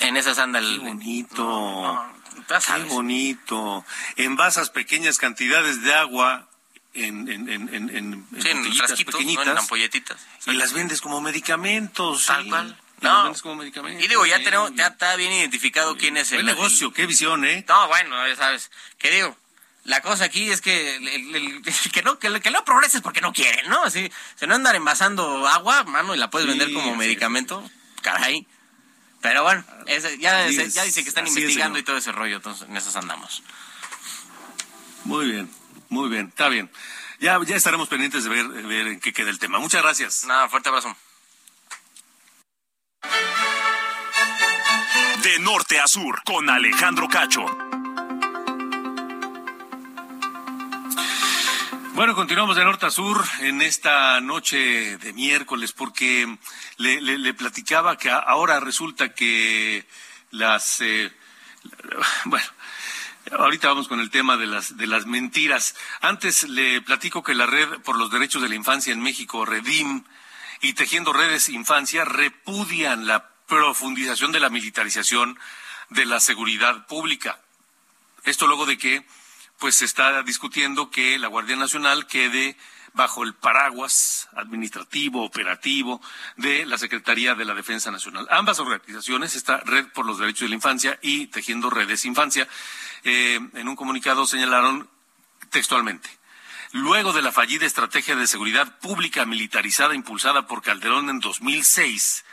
En 0.01 0.17
esas 0.17 0.37
anda 0.37 0.59
el... 0.59 0.81
Qué 0.81 0.87
bonito. 0.87 2.11
ya 2.47 2.57
Qué 2.57 2.61
sabes. 2.61 2.89
bonito. 2.89 3.83
Envasas 4.17 4.69
pequeñas 4.69 5.17
cantidades 5.17 5.81
de 5.81 5.95
agua 5.95 6.48
en, 6.93 7.27
en, 7.29 7.49
en, 7.49 7.89
en, 7.95 8.27
Sí, 8.41 8.49
en 8.49 8.73
frasquitos, 8.73 9.13
¿no? 9.13 9.19
pequeñitas 9.19 9.47
en 9.47 9.57
ampolletitas. 9.57 10.17
y 10.47 10.53
las 10.53 10.73
vendes 10.73 11.01
como 11.01 11.21
medicamentos. 11.21 12.25
Tal 12.25 12.43
sí. 12.43 12.49
cual. 12.49 12.77
No. 13.01 13.33
como. 13.41 13.63
Y 13.63 14.07
digo, 14.07 14.25
ya 14.25 14.43
tenemos, 14.43 14.73
ya 14.75 14.87
está 14.87 15.15
bien 15.15 15.31
identificado 15.31 15.95
quién 15.95 16.17
es 16.17 16.31
el 16.33 16.45
negocio, 16.45 16.91
qué 16.91 17.05
visión, 17.05 17.45
¿eh? 17.45 17.63
No, 17.67 17.87
bueno, 17.87 18.27
ya 18.27 18.35
sabes. 18.35 18.71
Que 18.97 19.09
digo, 19.09 19.37
la 19.85 20.01
cosa 20.01 20.25
aquí 20.25 20.51
es 20.51 20.59
que 20.59 20.97
el, 20.97 21.07
el- 21.07 21.35
el- 21.35 21.61
que 21.93 22.01
no 22.03 22.19
que, 22.19 22.41
que 22.41 22.51
no 22.51 22.65
progreses 22.65 22.99
porque 23.01 23.21
no 23.21 23.31
quieren, 23.31 23.69
¿no? 23.69 23.83
Así, 23.83 24.11
se 24.35 24.47
no 24.47 24.55
andan 24.55 24.75
envasando 24.75 25.47
agua, 25.47 25.85
mano, 25.85 26.13
y 26.13 26.17
la 26.17 26.29
puedes 26.29 26.51
Sí, 26.51 26.57
vender 26.57 26.73
como 26.73 26.93
medicamento, 26.97 27.63
caray. 28.01 28.45
Pero 29.21 29.43
bueno, 29.43 29.63
ese- 29.85 30.17
ya, 30.17 30.45
es, 30.47 30.73
ya 30.73 30.83
dice 30.83 31.01
que 31.03 31.09
están 31.09 31.25
es, 31.27 31.35
investigando 31.37 31.79
y 31.79 31.83
todo 31.83 31.95
ese 31.97 32.11
rollo, 32.11 32.35
entonces 32.37 32.67
en 32.67 32.75
esas 32.75 32.97
andamos. 32.97 33.43
Muy 35.05 35.31
bien, 35.31 35.49
muy 35.89 36.09
bien, 36.09 36.27
está 36.27 36.49
bien. 36.49 36.71
Ya, 37.19 37.39
ya 37.45 37.55
estaremos 37.55 37.89
pendientes 37.89 38.23
de 38.23 38.29
ver, 38.29 38.47
ver 38.47 38.87
en 38.87 38.99
qué 38.99 39.11
queda 39.11 39.29
el 39.29 39.39
tema. 39.39 39.59
Muchas 39.59 39.81
gracias. 39.81 40.25
Nada, 40.25 40.47
fuerte 40.47 40.69
abrazo. 40.69 40.95
De 45.23 45.39
norte 45.39 45.79
a 45.79 45.87
sur, 45.87 46.23
con 46.23 46.49
Alejandro 46.49 47.07
Cacho. 47.09 47.45
Bueno, 51.93 52.15
continuamos 52.15 52.55
de 52.55 52.63
norte 52.63 52.85
a 52.85 52.91
sur 52.91 53.21
en 53.41 53.61
esta 53.61 54.21
noche 54.21 54.97
de 54.97 55.11
miércoles 55.11 55.73
porque 55.73 56.37
le, 56.77 57.01
le, 57.01 57.17
le 57.17 57.33
platicaba 57.33 57.97
que 57.97 58.09
ahora 58.09 58.61
resulta 58.61 59.13
que 59.13 59.85
las... 60.31 60.79
Eh, 60.79 61.11
bueno, 62.25 62.45
Ahorita 63.37 63.67
vamos 63.67 63.87
con 63.87 63.99
el 63.99 64.09
tema 64.09 64.37
de 64.37 64.47
las, 64.47 64.75
de 64.77 64.87
las 64.87 65.05
mentiras. 65.05 65.75
Antes 66.01 66.43
le 66.49 66.81
platico 66.81 67.21
que 67.21 67.35
la 67.35 67.45
Red 67.45 67.81
por 67.81 67.97
los 67.97 68.09
Derechos 68.09 68.41
de 68.41 68.49
la 68.49 68.55
Infancia 68.55 68.91
en 68.91 69.01
México, 69.01 69.45
Redim, 69.45 70.03
y 70.61 70.73
Tejiendo 70.73 71.13
Redes 71.13 71.49
Infancia 71.49 72.05
repudian 72.05 73.05
la 73.07 73.29
profundización 73.47 74.31
de 74.31 74.39
la 74.39 74.49
militarización 74.49 75.37
de 75.89 76.05
la 76.05 76.19
seguridad 76.19 76.87
pública. 76.87 77.39
Esto 78.23 78.47
luego 78.47 78.65
de 78.65 78.77
que 78.77 79.05
pues 79.59 79.75
se 79.75 79.85
está 79.85 80.23
discutiendo 80.23 80.89
que 80.89 81.19
la 81.19 81.27
Guardia 81.27 81.55
Nacional 81.55 82.07
quede 82.07 82.57
bajo 82.93 83.23
el 83.23 83.35
paraguas 83.35 84.27
administrativo, 84.33 85.23
operativo 85.23 86.01
de 86.37 86.65
la 86.65 86.77
Secretaría 86.77 87.35
de 87.35 87.45
la 87.45 87.53
Defensa 87.53 87.91
Nacional. 87.91 88.27
Ambas 88.31 88.59
organizaciones, 88.59 89.35
esta 89.35 89.57
Red 89.57 89.87
por 89.93 90.05
los 90.05 90.19
Derechos 90.19 90.41
de 90.41 90.49
la 90.49 90.55
Infancia 90.55 90.99
y 91.01 91.27
Tejiendo 91.27 91.69
Redes 91.69 92.05
Infancia, 92.05 92.47
eh, 93.03 93.39
en 93.53 93.67
un 93.67 93.75
comunicado 93.75 94.25
señalaron 94.25 94.89
textualmente. 95.49 96.09
Luego 96.71 97.13
de 97.13 97.23
la 97.23 97.31
fallida 97.31 97.65
estrategia 97.65 98.15
de 98.15 98.27
seguridad 98.27 98.79
pública 98.79 99.25
militarizada 99.25 99.95
impulsada 99.95 100.45
por 100.45 100.61
Calderón 100.61 101.09
en 101.09 101.19
2006, 101.19 102.25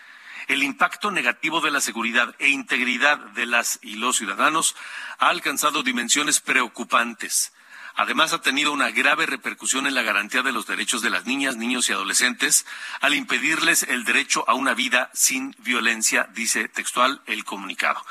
el 0.49 0.63
impacto 0.63 1.11
negativo 1.11 1.61
de 1.61 1.71
la 1.71 1.81
seguridad 1.81 2.35
e 2.39 2.49
integridad 2.49 3.19
de 3.19 3.47
las 3.47 3.79
y 3.83 3.97
los 3.97 4.19
ciudadanos 4.19 4.77
ha 5.19 5.29
alcanzado 5.29 5.83
dimensiones 5.83 6.41
preocupantes. 6.41 7.53
Además, 7.97 8.35
ha 8.35 8.43
tenido 8.43 8.73
una 8.73 8.91
grave 8.91 9.25
repercusión 9.25 9.87
en 9.87 9.95
la 9.95 10.03
garantía 10.03 10.43
de 10.43 10.53
los 10.53 10.67
derechos 10.67 11.01
de 11.01 11.09
las 11.09 11.25
niñas, 11.25 11.57
niños 11.57 11.89
y 11.89 11.93
adolescentes 11.93 12.67
al 13.01 13.15
impedirles 13.15 13.85
el 13.85 14.05
derecho 14.05 14.45
a 14.49 14.55
una 14.55 14.75
vida 14.75 15.11
sin 15.15 15.57
violencia, 15.59 16.29
dice 16.35 16.69
textual 16.69 17.23
el 17.27 17.45
comunicado. 17.45 18.05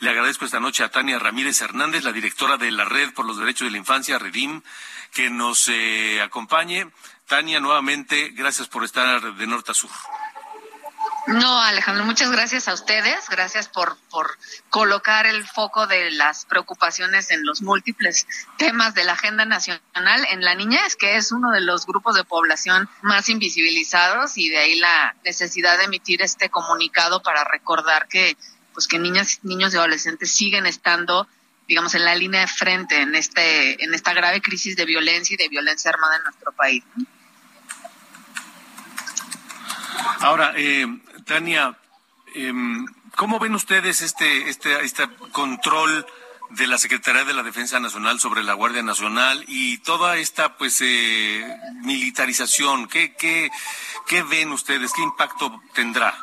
Le 0.00 0.10
agradezco 0.10 0.44
esta 0.44 0.60
noche 0.60 0.84
a 0.84 0.90
Tania 0.90 1.18
Ramírez 1.18 1.60
Hernández, 1.62 2.04
la 2.04 2.12
directora 2.12 2.58
de 2.58 2.70
la 2.70 2.84
Red 2.84 3.14
por 3.14 3.24
los 3.24 3.38
Derechos 3.38 3.66
de 3.66 3.72
la 3.72 3.78
Infancia, 3.78 4.18
Redim, 4.18 4.60
que 5.12 5.30
nos 5.30 5.68
eh, 5.68 6.20
acompañe. 6.20 6.90
Tania, 7.26 7.60
nuevamente, 7.60 8.30
gracias 8.30 8.68
por 8.68 8.84
estar 8.84 9.34
de 9.34 9.46
norte 9.46 9.70
a 9.70 9.74
sur. 9.74 9.90
No, 11.26 11.60
Alejandro, 11.60 12.04
muchas 12.04 12.30
gracias 12.30 12.66
a 12.66 12.74
ustedes, 12.74 13.28
gracias 13.28 13.68
por, 13.68 13.96
por 14.10 14.36
colocar 14.70 15.26
el 15.26 15.46
foco 15.46 15.86
de 15.86 16.10
las 16.10 16.44
preocupaciones 16.46 17.30
en 17.30 17.44
los 17.44 17.62
múltiples 17.62 18.26
temas 18.56 18.94
de 18.94 19.04
la 19.04 19.12
agenda 19.12 19.44
nacional 19.44 20.26
en 20.30 20.42
la 20.42 20.54
niñez, 20.54 20.96
que 20.96 21.16
es 21.16 21.30
uno 21.30 21.50
de 21.50 21.60
los 21.60 21.86
grupos 21.86 22.16
de 22.16 22.24
población 22.24 22.88
más 23.02 23.28
invisibilizados 23.28 24.38
y 24.38 24.48
de 24.48 24.58
ahí 24.58 24.78
la 24.78 25.14
necesidad 25.24 25.78
de 25.78 25.84
emitir 25.84 26.22
este 26.22 26.48
comunicado 26.48 27.22
para 27.22 27.44
recordar 27.44 28.08
que 28.08 28.36
pues 28.72 28.88
que 28.88 28.98
niñas, 28.98 29.40
niños 29.42 29.74
y 29.74 29.76
adolescentes 29.76 30.34
siguen 30.34 30.66
estando 30.66 31.28
digamos 31.68 31.94
en 31.94 32.04
la 32.04 32.14
línea 32.14 32.40
de 32.40 32.46
frente 32.48 33.02
en 33.02 33.14
este 33.14 33.84
en 33.84 33.94
esta 33.94 34.14
grave 34.14 34.40
crisis 34.40 34.74
de 34.74 34.84
violencia 34.84 35.34
y 35.34 35.36
de 35.36 35.48
violencia 35.48 35.90
armada 35.90 36.16
en 36.16 36.24
nuestro 36.24 36.52
país. 36.52 36.82
Ahora, 40.20 40.52
eh, 40.56 40.86
Tania, 41.24 41.76
eh, 42.34 42.52
¿cómo 43.16 43.38
ven 43.38 43.54
ustedes 43.54 44.00
este, 44.00 44.48
este, 44.48 44.84
este 44.84 45.08
control 45.32 46.06
de 46.50 46.66
la 46.66 46.78
Secretaría 46.78 47.24
de 47.24 47.32
la 47.32 47.42
Defensa 47.42 47.78
Nacional 47.78 48.18
sobre 48.18 48.42
la 48.42 48.54
Guardia 48.54 48.82
Nacional 48.82 49.44
y 49.46 49.78
toda 49.78 50.16
esta 50.16 50.56
pues 50.56 50.80
eh, 50.80 51.44
militarización? 51.82 52.88
¿Qué, 52.88 53.14
qué, 53.14 53.50
¿Qué 54.06 54.22
ven 54.22 54.50
ustedes? 54.52 54.92
¿Qué 54.92 55.02
impacto 55.02 55.62
tendrá? 55.74 56.14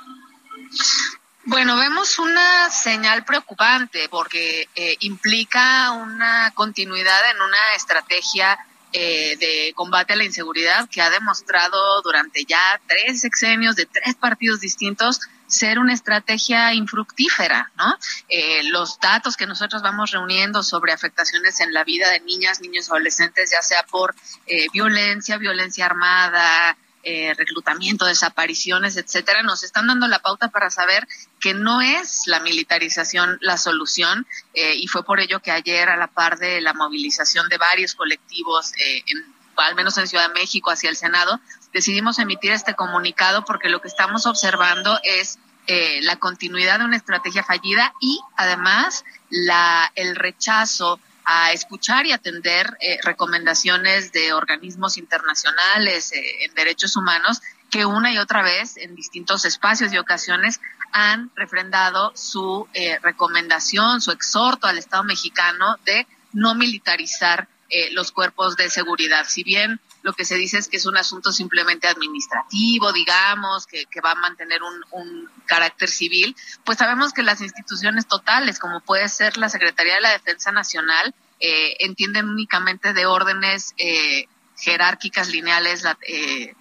Bueno, 1.45 1.77
vemos 1.77 2.19
una 2.19 2.69
señal 2.69 3.23
preocupante 3.23 4.09
porque 4.09 4.67
eh, 4.75 4.97
implica 4.99 5.91
una 5.91 6.51
continuidad 6.53 7.31
en 7.31 7.41
una 7.41 7.73
estrategia 7.75 8.59
eh, 8.99 9.37
de 9.37 9.73
combate 9.75 10.13
a 10.13 10.15
la 10.15 10.23
inseguridad 10.23 10.89
que 10.89 11.01
ha 11.01 11.11
demostrado 11.11 12.01
durante 12.01 12.45
ya 12.45 12.81
tres 12.87 13.21
sexenios 13.21 13.75
de 13.75 13.85
tres 13.85 14.15
partidos 14.15 14.59
distintos 14.59 15.19
ser 15.45 15.77
una 15.77 15.93
estrategia 15.93 16.73
infructífera, 16.73 17.71
¿no? 17.77 17.95
Eh, 18.27 18.63
los 18.71 18.99
datos 18.99 19.37
que 19.37 19.45
nosotros 19.45 19.83
vamos 19.83 20.09
reuniendo 20.11 20.63
sobre 20.63 20.93
afectaciones 20.93 21.59
en 21.59 21.73
la 21.73 21.83
vida 21.83 22.09
de 22.09 22.21
niñas, 22.21 22.59
niños, 22.59 22.89
adolescentes, 22.89 23.51
ya 23.51 23.61
sea 23.61 23.83
por 23.83 24.15
eh, 24.47 24.65
violencia, 24.73 25.37
violencia 25.37 25.85
armada, 25.85 26.75
eh, 27.09 27.33
reclutamiento, 27.35 28.05
desapariciones, 28.05 28.97
etcétera, 28.97 29.41
nos 29.41 29.63
están 29.63 29.87
dando 29.87 30.09
la 30.09 30.19
pauta 30.19 30.49
para 30.49 30.69
saber 30.69 31.07
que 31.39 31.53
no 31.53 31.79
es 31.79 32.23
la 32.25 32.41
militarización 32.41 33.37
la 33.39 33.57
solución 33.57 34.27
eh, 34.53 34.75
y 34.75 34.87
fue 34.87 35.05
por 35.05 35.21
ello 35.21 35.39
que 35.39 35.51
ayer 35.51 35.87
a 35.87 35.95
la 35.95 36.07
par 36.07 36.37
de 36.37 36.59
la 36.59 36.73
movilización 36.73 37.47
de 37.47 37.57
varios 37.57 37.95
colectivos, 37.95 38.73
eh, 38.73 39.03
en, 39.07 39.23
al 39.55 39.75
menos 39.75 39.97
en 39.97 40.07
Ciudad 40.09 40.27
de 40.27 40.33
México 40.33 40.69
hacia 40.69 40.89
el 40.89 40.97
Senado, 40.97 41.39
decidimos 41.71 42.19
emitir 42.19 42.51
este 42.51 42.75
comunicado 42.75 43.45
porque 43.45 43.69
lo 43.69 43.79
que 43.79 43.87
estamos 43.87 44.25
observando 44.25 44.99
es 45.03 45.39
eh, 45.67 46.01
la 46.01 46.17
continuidad 46.17 46.79
de 46.79 46.85
una 46.85 46.97
estrategia 46.97 47.41
fallida 47.41 47.93
y 48.01 48.19
además 48.35 49.05
la, 49.29 49.93
el 49.95 50.17
rechazo 50.17 50.99
a 51.29 51.51
escuchar 51.51 52.05
y 52.05 52.13
atender 52.13 52.77
eh, 52.79 52.99
recomendaciones 53.03 54.13
de 54.13 54.31
organismos 54.31 54.97
internacionales 54.97 56.13
eh, 56.13 56.45
en 56.45 56.53
derechos 56.53 56.95
humanos 56.95 57.41
que 57.69 57.85
una 57.85 58.13
y 58.13 58.17
otra 58.17 58.41
vez 58.43 58.77
en 58.77 58.95
distintos 58.95 59.43
espacios 59.43 59.91
y 59.91 59.97
ocasiones 59.97 60.61
han 60.93 61.29
refrendado 61.35 62.13
su 62.15 62.67
eh, 62.73 62.97
recomendación, 63.01 63.99
su 63.99 64.11
exhorto 64.11 64.67
al 64.67 64.77
Estado 64.77 65.03
mexicano 65.03 65.75
de 65.85 66.07
no 66.31 66.55
militarizar 66.55 67.49
eh, 67.69 67.91
los 67.91 68.13
cuerpos 68.13 68.55
de 68.55 68.69
seguridad. 68.69 69.25
Si 69.27 69.43
bien 69.43 69.81
lo 70.07 70.13
que 70.13 70.23
se 70.23 70.35
dice 70.35 70.57
es 70.57 70.69
que 70.69 70.77
es 70.77 70.85
un 70.85 70.95
asunto 70.95 71.33
simplemente 71.33 71.85
administrativo, 71.85 72.93
digamos, 72.93 73.67
que, 73.67 73.85
va 73.99 74.11
a 74.11 74.15
mantener 74.15 74.63
un, 74.63 74.81
un, 74.91 75.29
carácter 75.45 75.89
civil, 75.89 76.33
pues 76.63 76.77
sabemos 76.77 77.11
que 77.11 77.23
las 77.23 77.41
instituciones 77.41 78.07
totales, 78.07 78.57
como 78.57 78.79
puede 78.79 79.09
ser 79.09 79.35
la 79.35 79.49
Secretaría 79.49 79.95
de 79.95 80.01
la 80.01 80.11
Defensa 80.11 80.53
Nacional, 80.53 81.13
eh, 81.41 81.75
entienden 81.81 82.29
únicamente 82.29 82.93
de 82.93 83.05
órdenes 83.05 83.73
eh, 83.77 84.29
jerárquicas, 84.57 85.27
lineales, 85.27 85.83
eh, 86.07 86.55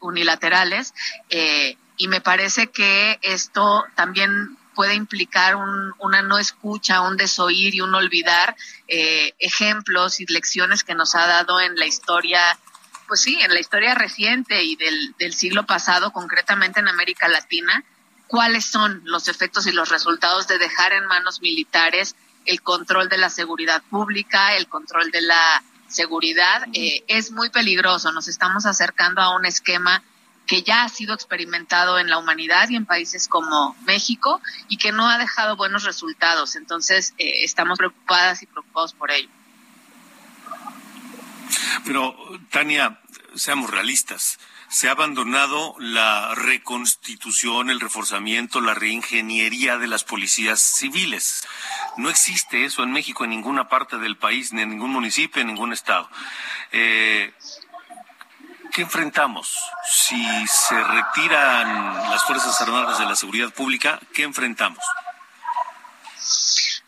unilaterales, 0.00 0.92
eh, 1.30 1.78
y 1.96 2.08
me 2.08 2.20
parece 2.20 2.66
que 2.66 3.18
esto 3.22 3.84
también 3.94 4.58
puede 4.74 4.94
implicar 4.94 5.56
un, 5.56 5.92
una 5.98 6.22
no 6.22 6.38
escucha, 6.38 7.02
un 7.02 7.16
desoír 7.16 7.74
y 7.74 7.80
un 7.80 7.94
olvidar 7.94 8.56
eh, 8.88 9.34
ejemplos 9.38 10.20
y 10.20 10.26
lecciones 10.26 10.84
que 10.84 10.94
nos 10.94 11.14
ha 11.14 11.26
dado 11.26 11.60
en 11.60 11.76
la 11.76 11.86
historia, 11.86 12.40
pues 13.06 13.20
sí, 13.20 13.38
en 13.40 13.52
la 13.52 13.60
historia 13.60 13.94
reciente 13.94 14.62
y 14.62 14.76
del, 14.76 15.14
del 15.18 15.34
siglo 15.34 15.66
pasado, 15.66 16.12
concretamente 16.12 16.80
en 16.80 16.88
América 16.88 17.28
Latina, 17.28 17.84
cuáles 18.26 18.64
son 18.64 19.02
los 19.04 19.28
efectos 19.28 19.66
y 19.66 19.72
los 19.72 19.90
resultados 19.90 20.48
de 20.48 20.58
dejar 20.58 20.92
en 20.92 21.06
manos 21.06 21.42
militares 21.42 22.16
el 22.46 22.62
control 22.62 23.08
de 23.08 23.18
la 23.18 23.30
seguridad 23.30 23.82
pública, 23.90 24.56
el 24.56 24.68
control 24.68 25.10
de 25.10 25.20
la 25.20 25.62
seguridad, 25.88 26.66
eh, 26.72 27.04
es 27.08 27.30
muy 27.30 27.50
peligroso. 27.50 28.10
Nos 28.12 28.28
estamos 28.28 28.66
acercando 28.66 29.20
a 29.20 29.36
un 29.36 29.44
esquema 29.44 30.02
que 30.46 30.62
ya 30.62 30.82
ha 30.82 30.88
sido 30.88 31.14
experimentado 31.14 31.98
en 31.98 32.08
la 32.08 32.18
humanidad 32.18 32.68
y 32.68 32.76
en 32.76 32.86
países 32.86 33.28
como 33.28 33.76
México 33.84 34.40
y 34.68 34.76
que 34.76 34.92
no 34.92 35.08
ha 35.08 35.18
dejado 35.18 35.56
buenos 35.56 35.84
resultados. 35.84 36.56
Entonces, 36.56 37.14
eh, 37.18 37.44
estamos 37.44 37.78
preocupadas 37.78 38.42
y 38.42 38.46
preocupados 38.46 38.92
por 38.94 39.10
ello. 39.10 39.28
Pero, 41.84 42.16
Tania, 42.50 43.00
seamos 43.34 43.70
realistas. 43.70 44.38
Se 44.68 44.88
ha 44.88 44.92
abandonado 44.92 45.74
la 45.78 46.34
reconstitución, 46.34 47.68
el 47.68 47.80
reforzamiento, 47.80 48.60
la 48.60 48.74
reingeniería 48.74 49.76
de 49.76 49.86
las 49.86 50.04
policías 50.04 50.62
civiles. 50.62 51.46
No 51.98 52.08
existe 52.08 52.64
eso 52.64 52.82
en 52.82 52.92
México, 52.92 53.24
en 53.24 53.30
ninguna 53.30 53.68
parte 53.68 53.98
del 53.98 54.16
país, 54.16 54.52
ni 54.52 54.62
en 54.62 54.70
ningún 54.70 54.90
municipio, 54.90 55.42
en 55.42 55.48
ningún 55.48 55.74
estado. 55.74 56.08
Eh, 56.70 57.34
¿Qué 58.72 58.80
enfrentamos? 58.80 59.54
Si 59.84 60.46
se 60.46 60.82
retiran 60.82 62.10
las 62.10 62.24
Fuerzas 62.24 62.58
Armadas 62.62 62.98
de 62.98 63.04
la 63.04 63.14
seguridad 63.16 63.52
pública, 63.52 64.00
¿qué 64.14 64.22
enfrentamos? 64.22 64.82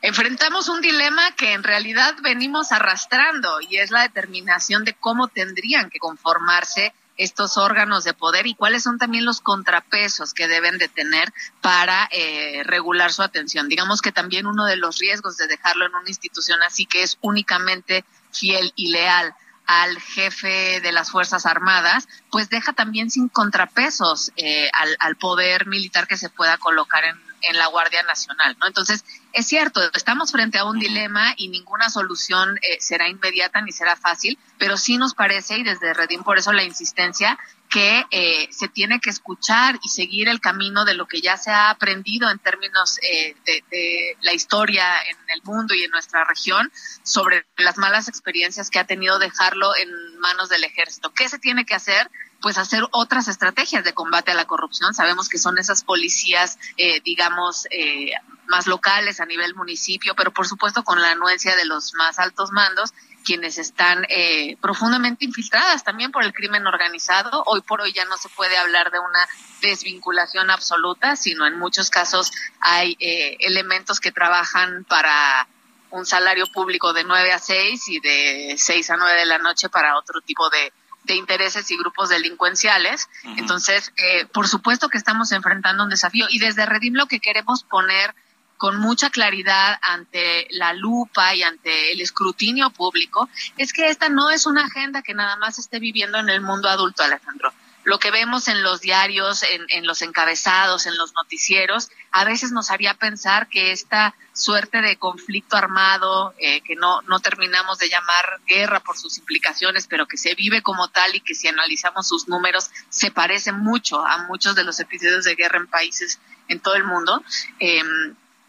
Enfrentamos 0.06 0.68
un 0.68 0.82
dilema 0.82 1.34
que 1.34 1.54
en 1.54 1.62
realidad 1.62 2.14
venimos 2.22 2.72
arrastrando 2.72 3.62
y 3.62 3.78
es 3.78 3.90
la 3.90 4.02
determinación 4.02 4.84
de 4.84 4.92
cómo 4.92 5.28
tendrían 5.28 5.88
que 5.88 5.98
conformarse 5.98 6.92
estos 7.16 7.56
órganos 7.56 8.04
de 8.04 8.12
poder 8.12 8.46
y 8.46 8.54
cuáles 8.54 8.82
son 8.82 8.98
también 8.98 9.24
los 9.24 9.40
contrapesos 9.40 10.34
que 10.34 10.46
deben 10.46 10.76
de 10.76 10.88
tener 10.88 11.32
para 11.62 12.06
eh, 12.12 12.64
regular 12.64 13.14
su 13.14 13.22
atención. 13.22 13.70
Digamos 13.70 14.02
que 14.02 14.12
también 14.12 14.46
uno 14.46 14.66
de 14.66 14.76
los 14.76 14.98
riesgos 14.98 15.38
de 15.38 15.46
dejarlo 15.46 15.86
en 15.86 15.94
una 15.94 16.10
institución 16.10 16.62
así 16.62 16.84
que 16.84 17.02
es 17.02 17.16
únicamente 17.22 18.04
fiel 18.30 18.74
y 18.76 18.90
leal 18.90 19.34
al 19.64 19.98
jefe 19.98 20.82
de 20.82 20.92
las 20.92 21.10
Fuerzas 21.10 21.46
Armadas, 21.46 22.08
pues 22.30 22.50
deja 22.50 22.74
también 22.74 23.10
sin 23.10 23.30
contrapesos 23.30 24.32
eh, 24.36 24.68
al, 24.98 25.16
poder 25.16 25.66
militar 25.66 26.06
que 26.06 26.18
se 26.18 26.28
pueda 26.28 26.58
colocar 26.58 27.04
en, 27.04 27.18
en, 27.40 27.56
la 27.56 27.68
Guardia 27.68 28.02
Nacional, 28.02 28.54
¿no? 28.60 28.66
Entonces, 28.66 29.02
es 29.34 29.48
cierto, 29.48 29.80
estamos 29.94 30.30
frente 30.30 30.58
a 30.58 30.64
un 30.64 30.78
dilema 30.78 31.34
y 31.36 31.48
ninguna 31.48 31.90
solución 31.90 32.56
eh, 32.62 32.76
será 32.80 33.08
inmediata 33.08 33.60
ni 33.60 33.72
será 33.72 33.96
fácil, 33.96 34.38
pero 34.58 34.76
sí 34.76 34.96
nos 34.96 35.14
parece, 35.14 35.58
y 35.58 35.64
desde 35.64 35.92
Redim 35.92 36.22
por 36.22 36.38
eso 36.38 36.52
la 36.52 36.62
insistencia, 36.62 37.36
que 37.68 38.04
eh, 38.12 38.48
se 38.52 38.68
tiene 38.68 39.00
que 39.00 39.10
escuchar 39.10 39.80
y 39.82 39.88
seguir 39.88 40.28
el 40.28 40.40
camino 40.40 40.84
de 40.84 40.94
lo 40.94 41.08
que 41.08 41.20
ya 41.20 41.36
se 41.36 41.50
ha 41.50 41.70
aprendido 41.70 42.30
en 42.30 42.38
términos 42.38 42.98
eh, 43.02 43.34
de, 43.44 43.64
de, 43.70 44.16
la 44.22 44.32
historia 44.32 44.84
en 45.10 45.16
el 45.34 45.42
mundo 45.42 45.74
y 45.74 45.82
en 45.82 45.90
nuestra 45.90 46.22
región 46.22 46.70
sobre 47.02 47.44
las 47.56 47.76
malas 47.76 48.06
experiencias 48.06 48.70
que 48.70 48.78
ha 48.78 48.84
tenido 48.84 49.18
dejarlo 49.18 49.74
en 49.76 49.90
manos 50.20 50.48
del 50.48 50.62
ejército. 50.64 51.12
¿Qué 51.12 51.28
se 51.28 51.38
tiene 51.38 51.64
que 51.64 51.74
hacer? 51.74 52.10
Pues 52.40 52.58
hacer 52.58 52.84
otras 52.92 53.28
estrategias 53.28 53.84
de 53.84 53.94
combate 53.94 54.30
a 54.30 54.34
la 54.34 54.44
corrupción. 54.44 54.94
Sabemos 54.94 55.28
que 55.28 55.38
son 55.38 55.58
esas 55.58 55.82
policías, 55.82 56.58
eh, 56.76 57.00
digamos, 57.04 57.66
eh, 57.70 58.12
más 58.46 58.66
locales 58.66 59.20
a 59.24 59.26
nivel 59.26 59.54
municipio, 59.54 60.14
pero 60.14 60.32
por 60.32 60.46
supuesto 60.46 60.84
con 60.84 61.00
la 61.02 61.10
anuencia 61.10 61.56
de 61.56 61.64
los 61.64 61.94
más 61.94 62.18
altos 62.18 62.52
mandos 62.52 62.92
quienes 63.24 63.58
están 63.58 64.04
eh, 64.08 64.56
profundamente 64.60 65.24
infiltradas 65.24 65.82
también 65.82 66.12
por 66.12 66.22
el 66.22 66.32
crimen 66.32 66.66
organizado. 66.66 67.42
Hoy 67.46 67.62
por 67.62 67.80
hoy 67.80 67.92
ya 67.92 68.04
no 68.04 68.16
se 68.18 68.28
puede 68.28 68.56
hablar 68.56 68.92
de 68.92 68.98
una 69.00 69.26
desvinculación 69.62 70.50
absoluta, 70.50 71.16
sino 71.16 71.46
en 71.46 71.58
muchos 71.58 71.90
casos 71.90 72.30
hay 72.60 72.96
eh, 73.00 73.36
elementos 73.40 73.98
que 73.98 74.12
trabajan 74.12 74.84
para 74.84 75.48
un 75.90 76.04
salario 76.04 76.46
público 76.48 76.92
de 76.92 77.04
9 77.04 77.32
a 77.32 77.38
6 77.38 77.88
y 77.88 78.00
de 78.00 78.56
6 78.58 78.90
a 78.90 78.96
9 78.96 79.18
de 79.18 79.26
la 79.26 79.38
noche 79.38 79.68
para 79.68 79.96
otro 79.96 80.20
tipo 80.20 80.50
de, 80.50 80.72
de 81.04 81.14
intereses 81.14 81.70
y 81.70 81.78
grupos 81.78 82.10
delincuenciales. 82.10 83.08
Uh 83.24 83.28
-huh. 83.28 83.38
Entonces, 83.38 83.92
eh, 83.96 84.26
por 84.26 84.48
supuesto 84.48 84.88
que 84.88 84.98
estamos 84.98 85.32
enfrentando 85.32 85.84
un 85.84 85.90
desafío 85.90 86.26
y 86.28 86.38
desde 86.38 86.66
Redim 86.66 86.94
lo 86.94 87.06
que 87.06 87.20
queremos 87.20 87.62
poner 87.62 88.14
con 88.56 88.78
mucha 88.78 89.10
claridad 89.10 89.78
ante 89.82 90.46
la 90.50 90.72
lupa 90.72 91.34
y 91.34 91.42
ante 91.42 91.92
el 91.92 92.00
escrutinio 92.00 92.70
público 92.70 93.28
es 93.56 93.72
que 93.72 93.88
esta 93.88 94.08
no 94.08 94.30
es 94.30 94.46
una 94.46 94.66
agenda 94.66 95.02
que 95.02 95.14
nada 95.14 95.36
más 95.36 95.58
esté 95.58 95.78
viviendo 95.78 96.18
en 96.18 96.28
el 96.28 96.40
mundo 96.40 96.68
adulto, 96.68 97.02
Alejandro. 97.02 97.52
Lo 97.84 97.98
que 97.98 98.10
vemos 98.10 98.48
en 98.48 98.62
los 98.62 98.80
diarios, 98.80 99.42
en, 99.42 99.66
en 99.68 99.86
los 99.86 100.00
encabezados, 100.00 100.86
en 100.86 100.96
los 100.96 101.12
noticieros, 101.14 101.90
a 102.12 102.24
veces 102.24 102.50
nos 102.50 102.70
haría 102.70 102.94
pensar 102.94 103.48
que 103.48 103.72
esta 103.72 104.14
suerte 104.32 104.80
de 104.80 104.96
conflicto 104.96 105.56
armado, 105.56 106.34
eh, 106.38 106.62
que 106.62 106.76
no, 106.76 107.02
no 107.02 107.20
terminamos 107.20 107.78
de 107.78 107.90
llamar 107.90 108.40
guerra 108.46 108.80
por 108.80 108.96
sus 108.96 109.18
implicaciones, 109.18 109.86
pero 109.86 110.06
que 110.06 110.16
se 110.16 110.34
vive 110.34 110.62
como 110.62 110.88
tal 110.88 111.14
y 111.14 111.20
que 111.20 111.34
si 111.34 111.46
analizamos 111.46 112.08
sus 112.08 112.26
números 112.26 112.70
se 112.88 113.10
parece 113.10 113.52
mucho 113.52 114.04
a 114.04 114.26
muchos 114.28 114.54
de 114.54 114.64
los 114.64 114.80
episodios 114.80 115.24
de 115.24 115.34
guerra 115.34 115.58
en 115.58 115.66
países 115.66 116.20
en 116.48 116.60
todo 116.60 116.76
el 116.76 116.84
mundo. 116.84 117.22
Eh, 117.60 117.82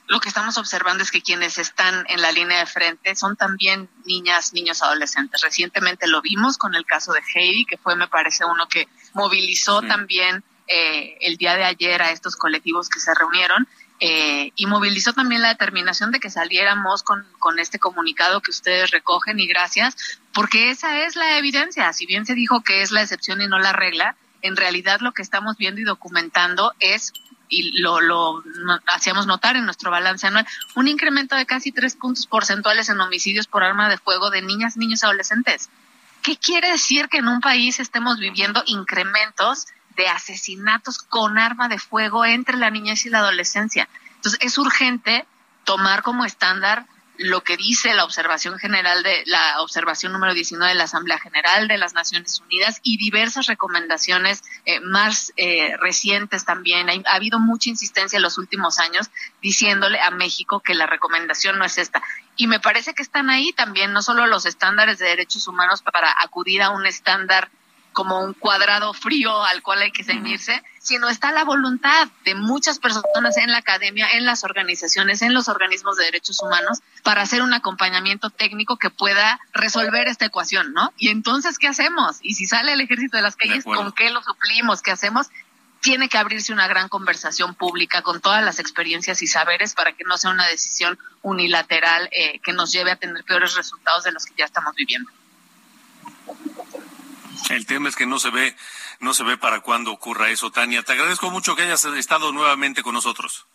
lo 0.08 0.20
que 0.20 0.30
estamos 0.30 0.58
observando 0.58 1.04
es 1.04 1.12
que 1.12 1.22
quienes 1.22 1.58
están 1.58 2.06
en 2.10 2.22
la 2.22 2.32
línea 2.32 2.60
de 2.60 2.66
frente 2.66 3.16
son 3.16 3.36
también 3.36 3.90
niñas, 4.06 4.54
niños, 4.54 4.84
adolescentes. 4.84 5.42
Recientemente 5.42 6.08
lo 6.08 6.22
vimos 6.22 6.58
con 6.58 6.76
el 6.76 6.86
caso 6.86 7.12
de 7.14 7.22
Heidi, 7.34 7.66
que 7.66 7.78
fue, 7.78 7.96
me 7.96 8.08
parece, 8.08 8.46
uno 8.46 8.68
que 8.68 8.88
movilizó 9.14 9.82
sí. 9.82 9.88
también 9.88 10.44
eh, 10.68 11.18
el 11.22 11.38
día 11.38 11.56
de 11.56 11.64
ayer 11.64 12.02
a 12.02 12.12
estos 12.12 12.36
colectivos 12.36 12.90
que 12.90 13.00
se 13.00 13.14
reunieron 13.14 13.68
eh, 14.00 14.52
y 14.56 14.66
movilizó 14.66 15.14
también 15.14 15.42
la 15.42 15.50
determinación 15.50 16.12
de 16.12 16.20
que 16.20 16.30
saliéramos 16.30 17.02
con, 17.02 17.26
con 17.40 17.60
este 17.60 17.80
comunicado 17.80 18.42
que 18.42 18.52
ustedes 18.52 18.92
recogen 18.92 19.40
y 19.40 19.48
gracias, 19.48 20.20
porque 20.34 20.70
esa 20.70 21.06
es 21.06 21.16
la 21.16 21.38
evidencia. 21.38 21.92
Si 21.94 22.06
bien 22.06 22.26
se 22.26 22.36
dijo 22.36 22.62
que 22.62 22.82
es 22.82 22.92
la 22.92 23.02
excepción 23.02 23.42
y 23.42 23.48
no 23.48 23.58
la 23.58 23.74
regla, 23.74 24.16
en 24.42 24.56
realidad 24.56 25.00
lo 25.00 25.14
que 25.14 25.22
estamos 25.22 25.58
viendo 25.58 25.82
y 25.82 25.86
documentando 25.86 26.74
es 26.80 27.14
y 27.50 27.80
lo, 27.82 28.02
lo 28.02 28.44
no, 28.64 28.80
hacíamos 28.88 29.28
notar 29.28 29.56
en 29.56 29.66
nuestro 29.66 29.92
balance 29.92 30.28
anual, 30.28 30.48
un 30.76 30.88
incremento 30.88 31.36
de 31.36 31.46
casi 31.46 31.72
tres 31.72 31.96
puntos 31.96 32.28
porcentuales 32.28 32.90
en 32.90 33.00
homicidios 33.00 33.48
por 33.48 33.64
arma 33.64 33.90
de 33.90 33.98
fuego 33.98 34.30
de 34.30 34.42
niñas, 34.42 34.78
niños 34.78 35.04
adolescentes. 35.04 35.70
¿Qué 36.22 36.38
quiere 36.38 36.72
decir 36.72 37.08
que 37.08 37.18
en 37.18 37.28
un 37.28 37.40
país 37.40 37.80
estemos 37.80 38.18
viviendo 38.20 38.64
incrementos 38.66 39.68
de 39.96 40.08
asesinatos 40.08 41.00
con 41.00 41.38
arma 41.38 41.68
de 41.68 41.80
fuego 41.80 42.26
entre 42.26 42.58
la 42.58 42.72
niñez 42.72 43.06
y 43.06 43.10
la 43.10 43.20
adolescencia? 43.20 43.88
Entonces 44.16 44.40
es 44.42 44.58
urgente 44.58 45.26
tomar 45.66 46.02
como 46.02 46.26
estándar 46.26 46.88
lo 47.18 47.44
que 47.44 47.58
dice 47.58 47.94
la 47.94 48.04
observación 48.04 48.58
general 48.60 49.04
de 49.04 49.24
la 49.26 49.62
observación 49.62 50.12
número 50.12 50.34
19 50.34 50.72
de 50.72 50.78
la 50.78 50.84
Asamblea 50.86 51.20
General 51.20 51.68
de 51.68 51.78
las 51.78 51.94
Naciones 51.94 52.40
Unidas 52.42 52.80
y 52.84 52.98
diversas 52.98 53.48
recomendaciones 53.48 54.44
eh, 54.66 54.80
más 54.82 55.34
eh, 55.38 55.76
recientes 55.78 56.46
también. 56.46 56.90
Ha, 56.90 56.94
ha, 57.10 57.16
habido 57.16 57.40
mucha 57.40 57.70
insistencia 57.70 58.18
en 58.18 58.24
los 58.24 58.38
últimos 58.38 58.80
años 58.80 59.10
diciéndole 59.42 60.00
a 60.00 60.12
México 60.12 60.60
que 60.60 60.76
la 60.76 60.88
recomendación 60.88 61.58
no 61.58 61.66
es 61.66 61.78
esta. 61.78 62.02
Y 62.38 62.48
me 62.48 62.60
parece 62.60 62.94
que 62.94 63.04
están 63.04 63.30
ahí 63.30 63.54
también 63.54 63.94
no 63.94 64.02
solo 64.02 64.28
los 64.28 64.46
estándares 64.46 65.00
de 65.00 65.08
derechos 65.08 65.48
humanos 65.48 65.82
para 65.82 66.14
acudir 66.22 66.62
a 66.62 66.72
un 66.72 66.86
estándar 66.86 67.50
como 67.96 68.20
un 68.20 68.34
cuadrado 68.34 68.94
frío 68.94 69.42
al 69.44 69.64
cual 69.64 69.82
hay 69.82 69.92
que 69.92 70.04
ceñirse, 70.04 70.62
sino 70.80 71.10
está 71.10 71.32
la 71.32 71.46
voluntad 71.46 72.10
de 72.26 72.36
muchas 72.36 72.78
personas 72.78 73.38
en 73.38 73.52
la 73.52 73.60
academia, 73.60 74.08
en 74.12 74.26
las 74.26 74.44
organizaciones, 74.44 75.22
en 75.22 75.34
los 75.34 75.48
organismos 75.48 75.96
de 75.96 76.04
derechos 76.04 76.42
humanos, 76.44 76.80
para 77.04 77.22
hacer 77.22 77.42
un 77.42 77.54
acompañamiento 77.54 78.30
técnico 78.30 78.78
que 78.78 78.90
pueda 78.90 79.40
resolver 79.54 80.08
esta 80.08 80.26
ecuación, 80.26 80.74
¿no? 80.74 80.94
Y 80.98 81.08
entonces, 81.08 81.58
¿qué 81.58 81.70
hacemos? 81.70 82.18
Y 82.22 82.36
si 82.36 82.46
sale 82.46 82.74
el 82.74 82.82
ejército 82.82 83.16
de 83.16 83.24
las 83.24 83.38
calles, 83.38 83.64
¿con 83.64 83.94
qué 83.94 84.10
lo 84.10 84.22
suplimos? 84.22 84.82
¿Qué 84.82 84.92
hacemos? 84.92 85.28
Tiene 85.80 86.10
que 86.10 86.18
abrirse 86.18 86.52
una 86.52 86.68
gran 86.68 86.90
conversación 86.90 87.56
pública 87.56 88.02
con 88.02 88.20
todas 88.20 88.44
las 88.44 88.60
experiencias 88.60 89.22
y 89.22 89.28
saberes 89.28 89.74
para 89.74 89.94
que 89.94 90.04
no 90.04 90.18
sea 90.18 90.32
una 90.32 90.48
decisión 90.48 91.00
unilateral 91.22 92.10
eh, 92.12 92.40
que 92.40 92.52
nos 92.52 92.74
lleve 92.74 92.92
a 92.92 92.98
tener 92.98 93.24
peores 93.24 93.56
resultados 93.56 94.04
de 94.04 94.12
los 94.12 94.26
que 94.26 94.34
ya 94.38 94.46
estamos 94.46 94.76
viviendo. 94.76 95.10
El 97.50 97.66
tema 97.66 97.90
es 97.90 97.96
que 97.96 98.06
no 98.06 98.20
se 98.20 98.30
ve, 98.30 98.56
no 99.00 99.14
se 99.14 99.24
ve 99.24 99.38
para 99.38 99.62
cuándo 99.62 99.92
ocurra 99.92 100.30
eso, 100.30 100.52
Tania. 100.52 100.84
Te 100.84 100.94
agradezco 100.94 101.30
mucho 101.32 101.56
que 101.56 101.64
hayas 101.64 101.84
estado 101.86 102.32
nuevamente 102.32 102.84
con 102.84 102.94
nosotros. 102.94 103.46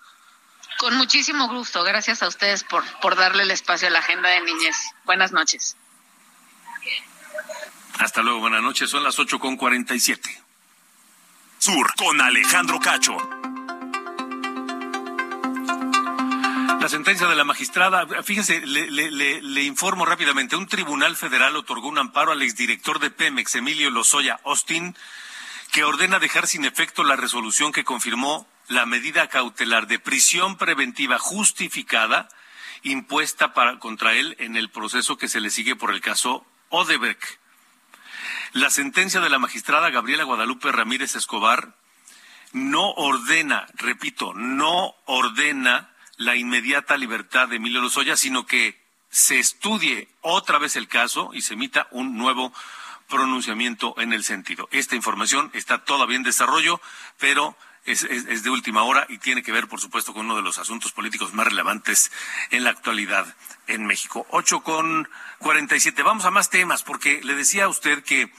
Con 0.79 0.97
muchísimo 0.97 1.49
gusto. 1.49 1.83
Gracias 1.83 2.23
a 2.23 2.29
ustedes 2.29 2.65
por, 2.65 2.85
por 3.01 3.17
darle 3.17 3.43
el 3.43 3.51
espacio 3.51 3.89
a 3.89 3.91
la 3.91 3.99
agenda 3.99 4.29
de 4.31 4.41
niñez. 4.41 4.77
Buenas 5.05 5.33
noches. 5.33 5.77
Hasta 7.99 8.23
luego, 8.23 8.41
buenas 8.41 8.63
noches. 8.63 8.89
Son 8.89 9.03
las 9.03 9.19
ocho 9.19 9.39
con 9.39 9.57
cuarenta 9.57 9.95
y 9.95 10.01
siete. 10.01 10.43
Sur 11.59 11.95
con 11.97 12.21
Alejandro 12.21 12.81
Cacho. 12.81 13.40
La 16.81 16.89
sentencia 16.89 17.29
de 17.29 17.37
la 17.37 17.45
magistrada, 17.45 18.07
fíjense, 18.23 18.63
le, 18.65 19.63
informo 19.65 20.07
rápidamente, 20.07 20.57
un 20.57 20.67
tribunal 20.67 21.15
federal 21.15 21.55
otorgó 21.57 21.89
un 21.89 21.99
amparo 21.99 22.33
al 22.33 22.41
exdirector 22.41 23.01
de 23.01 23.11
Pemex, 23.11 23.55
Emilio 23.57 23.91
Lozoya 23.91 24.41
Austin, 24.47 24.97
que 25.73 25.85
ordena 25.85 26.19
dejar 26.19 26.47
sin 26.47 26.65
efecto 26.65 27.05
la 27.05 27.17
resolución 27.17 27.71
que 27.71 27.85
confirmó 27.85 28.49
la 28.69 28.87
medida 28.87 29.29
cautelar 29.29 29.89
de 29.89 29.99
prisión 29.99 30.57
preventiva 30.57 31.19
justificada 31.19 32.31
impuesta 32.83 33.53
para, 33.53 33.79
contra 33.79 34.15
él 34.15 34.35
en 34.39 34.57
el 34.57 34.71
proceso 34.71 35.19
que 35.19 35.29
se 35.29 35.43
le 35.43 35.51
sigue 35.51 35.77
por 35.77 35.93
el 35.93 36.01
caso 36.01 36.47
Odebrecht. 36.71 37.41
La 38.53 38.71
sentencia 38.71 39.21
de 39.21 39.29
la 39.29 39.39
magistrada 39.39 39.91
Gabriela 39.91 40.25
Guadalupe 40.25 40.73
Ramírez 40.73 41.15
Escobar 41.15 41.75
no 42.53 42.91
ordena, 42.93 43.67
repito, 43.75 44.33
no 44.33 44.95
ordena 45.05 45.90
la 46.21 46.37
inmediata 46.37 46.99
libertad 46.99 47.49
de 47.49 47.57
Emilio 47.57 47.81
Lozoya, 47.81 48.15
sino 48.15 48.45
que 48.45 48.79
se 49.09 49.39
estudie 49.39 50.07
otra 50.21 50.59
vez 50.59 50.77
el 50.77 50.87
caso 50.87 51.31
y 51.33 51.41
se 51.41 51.55
emita 51.55 51.89
un 51.93 52.19
nuevo 52.19 52.53
pronunciamiento 53.09 53.95
en 53.99 54.13
el 54.13 54.23
sentido. 54.23 54.69
Esta 54.71 54.97
información 54.97 55.51
está 55.55 55.83
todavía 55.83 56.19
en 56.19 56.23
desarrollo, 56.23 56.79
pero 57.19 57.57
es, 57.87 58.03
de 58.03 58.51
última 58.51 58.83
hora 58.83 59.07
y 59.09 59.17
tiene 59.17 59.43
que 59.43 59.51
ver, 59.51 59.67
por 59.67 59.81
supuesto, 59.81 60.13
con 60.13 60.27
uno 60.27 60.37
de 60.37 60.43
los 60.43 60.59
asuntos 60.59 60.93
políticos 60.93 61.33
más 61.33 61.47
relevantes 61.47 62.13
en 62.51 62.65
la 62.65 62.71
actualidad 62.71 63.35
en 63.67 63.87
México. 63.87 64.27
Ocho 64.29 64.61
con 64.61 65.09
cuarenta 65.39 65.75
y 65.75 65.81
siete. 65.81 66.03
Vamos 66.03 66.27
a 66.27 66.31
más 66.31 66.51
temas, 66.51 66.83
porque 66.83 67.23
le 67.25 67.35
decía 67.35 67.65
a 67.65 67.69
usted 67.69 68.05
que, 68.05 68.31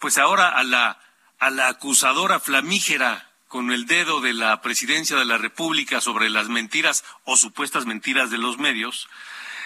pues 0.00 0.18
ahora 0.18 0.48
a 0.48 0.64
la, 0.64 1.00
a 1.38 1.50
la 1.50 1.68
acusadora 1.68 2.40
flamígera 2.40 3.27
con 3.48 3.72
el 3.72 3.86
dedo 3.86 4.20
de 4.20 4.34
la 4.34 4.60
presidencia 4.60 5.16
de 5.16 5.24
la 5.24 5.38
República 5.38 6.00
sobre 6.00 6.28
las 6.28 6.48
mentiras 6.48 7.04
o 7.24 7.36
supuestas 7.36 7.86
mentiras 7.86 8.30
de 8.30 8.38
los 8.38 8.58
medios, 8.58 9.08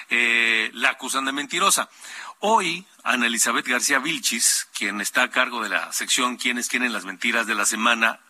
eh, 0.09 0.71
la 0.73 0.91
acusan 0.91 1.25
de 1.25 1.33
mentirosa. 1.33 1.91
Hoy, 2.39 2.87
Ana 3.03 3.27
Elizabeth 3.27 3.67
García 3.67 3.99
Vilchis, 3.99 4.69
quien 4.77 5.01
está 5.01 5.25
a 5.25 5.31
cargo 5.31 5.63
de 5.63 5.69
la 5.69 5.93
sección 5.93 6.37
Quienes 6.37 6.69
quieren 6.69 6.93
las 6.93 7.05
mentiras 7.05 7.47
de 7.47 7.55
la 7.55 7.67
semana 7.67 8.21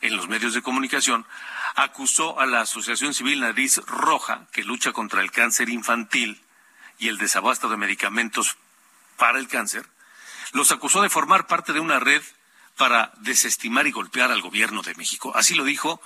en 0.00 0.16
los 0.16 0.28
medios 0.28 0.54
de 0.54 0.62
comunicación, 0.62 1.26
acusó 1.74 2.40
a 2.40 2.46
la 2.46 2.60
Asociación 2.62 3.14
Civil 3.14 3.40
Nariz 3.40 3.78
Roja, 3.86 4.46
que 4.52 4.64
lucha 4.64 4.92
contra 4.92 5.22
el 5.22 5.30
cáncer 5.30 5.68
infantil 5.68 6.40
y 6.98 7.08
el 7.08 7.18
desabasto 7.18 7.68
de 7.68 7.76
medicamentos 7.76 8.56
para 9.16 9.38
el 9.38 9.48
cáncer, 9.48 9.86
los 10.52 10.70
acusó 10.72 11.02
de 11.02 11.08
formar 11.08 11.46
parte 11.46 11.72
de 11.72 11.80
una 11.80 11.98
red 11.98 12.22
para 12.76 13.12
desestimar 13.18 13.86
y 13.86 13.92
golpear 13.92 14.30
al 14.30 14.42
gobierno 14.42 14.82
de 14.82 14.94
México. 14.94 15.32
Así 15.34 15.54
lo 15.54 15.64
dijo 15.64 16.00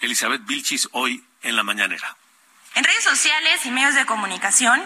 Elizabeth 0.00 0.44
Vilchis 0.44 0.88
hoy 0.92 1.24
en 1.42 1.56
la 1.56 1.62
mañanera. 1.62 2.16
En 2.74 2.84
redes 2.84 3.04
sociales 3.04 3.66
y 3.66 3.70
medios 3.70 3.94
de 3.94 4.06
comunicación 4.06 4.82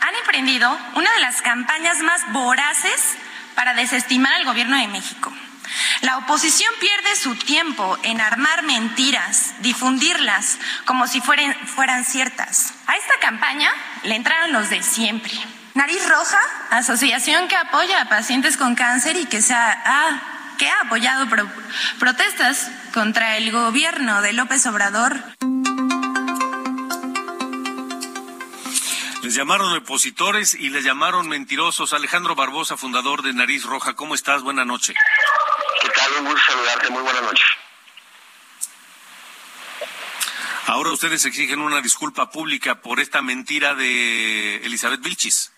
han 0.00 0.14
emprendido 0.14 0.78
una 0.94 1.12
de 1.12 1.20
las 1.20 1.42
campañas 1.42 1.98
más 1.98 2.32
voraces 2.32 3.16
para 3.54 3.74
desestimar 3.74 4.32
al 4.32 4.44
gobierno 4.44 4.76
de 4.76 4.88
México. 4.88 5.32
La 6.02 6.18
oposición 6.18 6.72
pierde 6.80 7.16
su 7.16 7.34
tiempo 7.34 7.98
en 8.02 8.20
armar 8.20 8.62
mentiras, 8.62 9.54
difundirlas 9.60 10.58
como 10.84 11.06
si 11.06 11.20
fueran, 11.20 11.54
fueran 11.66 12.04
ciertas. 12.04 12.72
A 12.86 12.96
esta 12.96 13.18
campaña 13.20 13.72
le 14.04 14.14
entraron 14.14 14.52
los 14.52 14.70
de 14.70 14.82
siempre. 14.82 15.32
Nariz 15.74 16.08
Roja, 16.08 16.38
asociación 16.70 17.48
que 17.48 17.56
apoya 17.56 18.00
a 18.00 18.08
pacientes 18.08 18.56
con 18.56 18.74
cáncer 18.74 19.16
y 19.16 19.26
que, 19.26 19.42
se 19.42 19.52
ha, 19.52 20.22
que 20.58 20.68
ha 20.68 20.80
apoyado 20.80 21.28
pro- 21.28 21.48
protestas 21.98 22.70
contra 22.94 23.36
el 23.36 23.50
gobierno 23.52 24.22
de 24.22 24.32
López 24.32 24.66
Obrador. 24.66 25.16
Les 29.22 29.34
llamaron 29.34 29.72
opositores 29.76 30.54
y 30.54 30.70
les 30.70 30.84
llamaron 30.84 31.28
mentirosos. 31.28 31.92
Alejandro 31.92 32.34
Barbosa, 32.36 32.76
fundador 32.76 33.22
de 33.22 33.32
Nariz 33.32 33.64
Roja, 33.64 33.94
¿cómo 33.94 34.14
estás? 34.14 34.42
Buena 34.42 34.64
noche. 34.64 34.94
¿Qué 35.82 35.88
tal? 35.90 36.12
Un 36.20 36.26
gusto 36.26 36.40
saludarte. 36.46 36.90
Muy 36.90 37.02
buenas 37.02 37.22
noches. 37.22 37.46
Ahora 40.66 40.90
ustedes 40.90 41.24
exigen 41.24 41.60
una 41.60 41.80
disculpa 41.80 42.30
pública 42.30 42.80
por 42.80 43.00
esta 43.00 43.20
mentira 43.22 43.74
de 43.74 44.56
Elizabeth 44.64 45.00
Vilchis. 45.00 45.52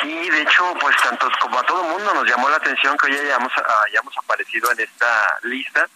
Sí, 0.00 0.30
de 0.30 0.42
hecho, 0.42 0.74
pues 0.80 0.96
tanto 1.02 1.28
como 1.40 1.58
a 1.58 1.62
todo 1.64 1.82
el 1.82 1.90
mundo 1.90 2.14
nos 2.14 2.28
llamó 2.28 2.48
la 2.48 2.56
atención 2.56 2.96
que 2.96 3.06
hoy 3.06 3.18
hayamos, 3.18 3.52
hayamos 3.88 4.16
aparecido 4.18 4.70
en 4.72 4.80
esta 4.80 5.38
lista, 5.42 5.86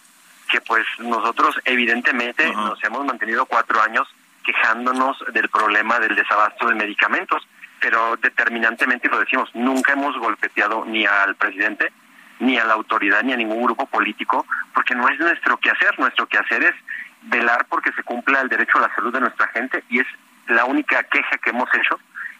que 0.49 0.61
pues 0.61 0.85
nosotros 0.99 1.55
evidentemente 1.65 2.51
nos 2.53 2.83
hemos 2.83 3.05
mantenido 3.05 3.45
cuatro 3.45 3.81
años 3.81 4.07
quejándonos 4.43 5.23
del 5.31 5.47
problema 5.49 5.99
del 5.99 6.15
desabasto 6.15 6.67
de 6.67 6.75
medicamentos, 6.75 7.47
pero 7.79 8.17
determinantemente 8.17 9.07
lo 9.07 9.19
decimos, 9.19 9.49
nunca 9.53 9.93
hemos 9.93 10.17
golpeteado 10.17 10.85
ni 10.85 11.05
al 11.05 11.35
presidente, 11.35 11.91
ni 12.39 12.57
a 12.57 12.65
la 12.65 12.73
autoridad, 12.73 13.23
ni 13.23 13.33
a 13.33 13.37
ningún 13.37 13.63
grupo 13.63 13.85
político, 13.85 14.45
porque 14.73 14.95
no 14.95 15.07
es 15.07 15.19
nuestro 15.19 15.57
quehacer, 15.57 15.97
nuestro 15.99 16.27
quehacer 16.27 16.63
es 16.63 16.75
velar 17.21 17.65
porque 17.69 17.91
se 17.93 18.03
cumpla 18.03 18.41
el 18.41 18.49
derecho 18.49 18.77
a 18.77 18.87
la 18.87 18.95
salud 18.95 19.13
de 19.13 19.21
nuestra 19.21 19.47
gente 19.49 19.83
y 19.89 19.99
es 19.99 20.07
la 20.47 20.65
única 20.65 21.03
queja 21.03 21.37
que 21.37 21.49
hemos 21.51 21.69
hecho 21.75 21.99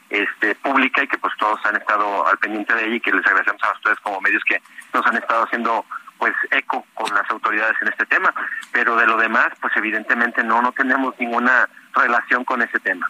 este 0.10 0.56
pública 0.56 1.04
y 1.04 1.08
que 1.08 1.18
pues 1.18 1.34
todos 1.38 1.60
han 1.66 1.76
estado 1.76 2.28
al 2.28 2.38
pendiente 2.38 2.74
de 2.74 2.86
ella 2.86 2.96
y 2.96 3.00
que 3.00 3.12
les 3.12 3.26
agradecemos 3.26 3.64
a 3.64 3.74
ustedes 3.74 4.00
como 4.00 4.22
medios 4.22 4.44
que 4.44 4.62
nos 4.94 5.06
han 5.06 5.18
estado 5.18 5.44
haciendo 5.44 5.86
pues 6.18 6.34
eco 6.52 6.86
con 6.94 7.14
las 7.14 7.30
autoridades 7.30 7.76
en 7.82 7.88
este 7.88 8.06
tema, 8.06 8.34
pero 8.72 8.96
de 8.96 9.08
lo 9.08 9.18
demás 9.18 9.50
pues 9.62 9.74
evidentemente 9.78 10.44
no 10.44 10.62
no 10.62 10.72
tenemos 10.72 11.16
ninguna 11.20 11.70
relación 11.94 12.44
con 12.44 12.62
ese 12.62 12.80
tema. 12.80 13.10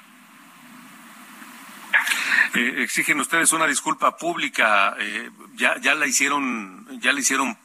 Eh, 2.56 2.84
exigen 2.84 3.20
ustedes 3.20 3.54
una 3.54 3.68
disculpa 3.68 4.18
pública. 4.18 4.96
eh, 5.00 5.30
ya, 5.56 5.78
ya 5.80 5.96
la 5.96 6.08
hicieron, 6.08 6.88
ya 7.00 7.14
la 7.14 7.20
hicieron 7.20 7.58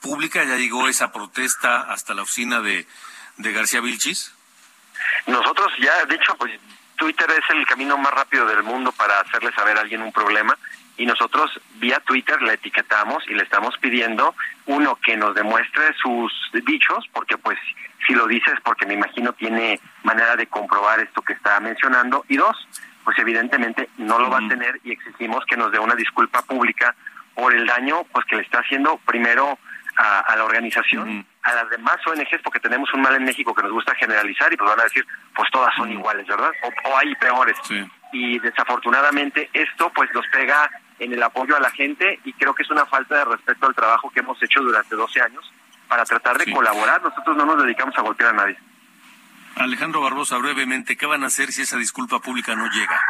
pública. 0.00 0.44
Ya 0.44 0.56
llegó 0.56 0.88
esa 0.88 1.12
protesta 1.12 1.82
hasta 1.92 2.14
la 2.14 2.22
oficina 2.22 2.60
de, 2.60 2.86
de 3.36 3.52
García 3.52 3.80
Vilchis. 3.80 4.34
Nosotros 5.26 5.72
ya, 5.80 6.04
de 6.06 6.14
hecho, 6.14 6.34
pues 6.36 6.52
Twitter 7.00 7.30
es 7.30 7.56
el 7.56 7.66
camino 7.66 7.96
más 7.96 8.12
rápido 8.12 8.44
del 8.44 8.62
mundo 8.62 8.92
para 8.92 9.20
hacerle 9.20 9.50
saber 9.52 9.78
a 9.78 9.80
alguien 9.80 10.02
un 10.02 10.12
problema 10.12 10.54
y 10.98 11.06
nosotros 11.06 11.50
vía 11.76 11.98
Twitter 12.04 12.42
le 12.42 12.52
etiquetamos 12.52 13.26
y 13.26 13.32
le 13.32 13.42
estamos 13.42 13.74
pidiendo, 13.78 14.34
uno, 14.66 14.96
que 14.96 15.16
nos 15.16 15.34
demuestre 15.34 15.94
sus 15.94 16.30
dichos, 16.66 17.08
porque 17.14 17.38
pues 17.38 17.58
si 18.06 18.12
lo 18.12 18.26
dices 18.26 18.52
porque 18.62 18.84
me 18.84 18.92
imagino 18.92 19.32
tiene 19.32 19.80
manera 20.02 20.36
de 20.36 20.46
comprobar 20.46 21.00
esto 21.00 21.22
que 21.22 21.32
está 21.32 21.58
mencionando, 21.60 22.26
y 22.28 22.36
dos, 22.36 22.68
pues 23.02 23.18
evidentemente 23.18 23.88
no 23.96 24.18
lo 24.18 24.28
va 24.28 24.44
a 24.44 24.48
tener 24.48 24.78
y 24.84 24.92
exigimos 24.92 25.46
que 25.46 25.56
nos 25.56 25.72
dé 25.72 25.78
una 25.78 25.94
disculpa 25.94 26.42
pública 26.42 26.94
por 27.34 27.54
el 27.54 27.66
daño 27.66 28.04
pues 28.12 28.26
que 28.26 28.36
le 28.36 28.42
está 28.42 28.58
haciendo 28.58 29.00
primero 29.06 29.58
a, 29.96 30.20
a 30.20 30.36
la 30.36 30.44
organización, 30.44 31.24
a 31.42 31.54
las 31.54 31.70
demás 31.70 31.96
ONGs, 32.06 32.42
porque 32.42 32.60
tenemos 32.60 32.92
un 32.92 33.02
mal 33.02 33.14
en 33.14 33.24
México 33.24 33.54
que 33.54 33.62
nos 33.62 33.72
gusta 33.72 33.94
generalizar 33.94 34.52
y 34.52 34.56
pues 34.56 34.70
van 34.70 34.80
a 34.80 34.84
decir, 34.84 35.06
pues 35.34 35.50
todas 35.50 35.74
son 35.74 35.90
iguales, 35.90 36.26
¿verdad? 36.26 36.50
O, 36.62 36.90
o 36.90 36.98
hay 36.98 37.14
peores. 37.16 37.56
Y 38.12 38.38
desafortunadamente 38.40 39.48
esto 39.52 39.90
pues 39.94 40.10
nos 40.12 40.26
pega 40.28 40.70
en 40.98 41.12
el 41.12 41.22
apoyo 41.22 41.56
a 41.56 41.60
la 41.60 41.70
gente 41.70 42.20
y 42.24 42.32
creo 42.34 42.54
que 42.54 42.62
es 42.62 42.70
una 42.70 42.84
falta 42.86 43.18
de 43.18 43.24
respeto 43.24 43.66
al 43.66 43.74
trabajo 43.74 44.10
que 44.10 44.20
hemos 44.20 44.40
hecho 44.42 44.60
durante 44.60 44.94
12 44.94 45.20
años 45.22 45.50
para 45.88 46.04
tratar 46.04 46.38
de 46.38 46.52
colaborar. 46.52 47.02
Nosotros 47.02 47.36
no 47.36 47.46
nos 47.46 47.62
dedicamos 47.62 47.96
a 47.96 48.02
golpear 48.02 48.30
a 48.30 48.34
nadie. 48.34 48.58
Alejandro 49.56 50.00
Barbosa, 50.00 50.38
brevemente, 50.38 50.96
¿qué 50.96 51.06
van 51.06 51.24
a 51.24 51.26
hacer 51.26 51.52
si 51.52 51.62
esa 51.62 51.76
disculpa 51.76 52.20
pública 52.20 52.54
no 52.54 52.66
llega? 52.68 53.00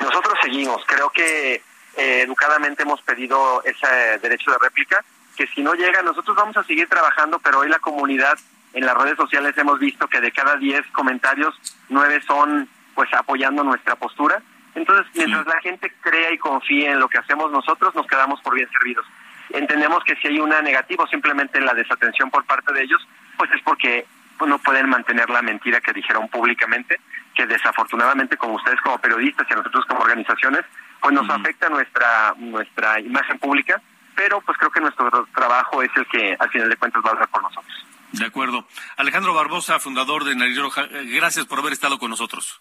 Nosotros 0.00 0.34
seguimos. 0.42 0.82
Creo 0.86 1.10
que 1.10 1.54
eh, 1.96 2.22
educadamente 2.22 2.82
hemos 2.82 3.02
pedido 3.02 3.62
ese 3.64 4.18
derecho 4.20 4.50
de 4.52 4.58
réplica, 4.58 5.04
que 5.36 5.46
si 5.48 5.62
no 5.62 5.74
llega, 5.74 6.02
nosotros 6.02 6.36
vamos 6.36 6.56
a 6.56 6.64
seguir 6.64 6.88
trabajando, 6.88 7.38
pero 7.38 7.60
hoy 7.60 7.68
la 7.68 7.78
comunidad 7.78 8.38
en 8.72 8.84
las 8.84 8.96
redes 8.96 9.16
sociales 9.16 9.56
hemos 9.56 9.78
visto 9.78 10.08
que 10.08 10.20
de 10.20 10.32
cada 10.32 10.56
10 10.56 10.86
comentarios, 10.88 11.54
9 11.88 12.20
son 12.26 12.68
pues 12.94 13.12
apoyando 13.14 13.62
nuestra 13.62 13.96
postura. 13.96 14.42
Entonces, 14.74 15.06
mientras 15.14 15.46
la 15.46 15.60
gente 15.60 15.92
crea 16.00 16.32
y 16.32 16.38
confíe 16.38 16.90
en 16.90 17.00
lo 17.00 17.08
que 17.08 17.18
hacemos 17.18 17.50
nosotros, 17.50 17.94
nos 17.94 18.06
quedamos 18.06 18.40
por 18.42 18.54
bien 18.54 18.68
servidos. 18.70 19.06
Entendemos 19.50 20.02
que 20.04 20.16
si 20.16 20.28
hay 20.28 20.40
una 20.40 20.60
negativa 20.60 21.04
o 21.04 21.06
simplemente 21.06 21.60
la 21.60 21.72
desatención 21.72 22.30
por 22.30 22.44
parte 22.44 22.72
de 22.72 22.82
ellos, 22.82 23.06
pues 23.38 23.50
es 23.52 23.62
porque 23.62 24.06
pues, 24.38 24.48
no 24.48 24.58
pueden 24.58 24.88
mantener 24.88 25.30
la 25.30 25.42
mentira 25.42 25.80
que 25.80 25.92
dijeron 25.92 26.28
públicamente, 26.28 27.00
que 27.34 27.46
desafortunadamente 27.46 28.36
como 28.36 28.54
ustedes 28.54 28.80
como 28.80 28.98
periodistas 28.98 29.46
y 29.48 29.52
a 29.52 29.56
nosotros 29.56 29.86
como 29.86 30.00
organizaciones, 30.00 30.62
pues 31.00 31.14
nos 31.14 31.28
afecta 31.30 31.68
nuestra 31.68 32.34
nuestra 32.36 33.00
imagen 33.00 33.38
pública, 33.38 33.80
pero 34.16 34.40
pues 34.40 34.58
creo 34.58 34.70
que 34.70 34.80
nuestro 34.80 35.08
trabajo 35.34 35.82
es 35.82 35.90
el 35.94 36.06
que 36.08 36.36
al 36.38 36.50
final 36.50 36.68
de 36.68 36.76
cuentas 36.76 37.02
va 37.04 37.10
a 37.10 37.12
hablar 37.12 37.28
por 37.28 37.42
nosotros. 37.42 37.72
De 38.12 38.24
acuerdo. 38.24 38.66
Alejandro 38.96 39.34
Barbosa, 39.34 39.78
fundador 39.78 40.24
de 40.24 40.34
Nariz 40.34 40.58
Roja, 40.58 40.84
eh, 40.84 41.04
gracias 41.04 41.44
por 41.46 41.58
haber 41.58 41.74
estado 41.74 41.98
con 41.98 42.10
nosotros. 42.10 42.60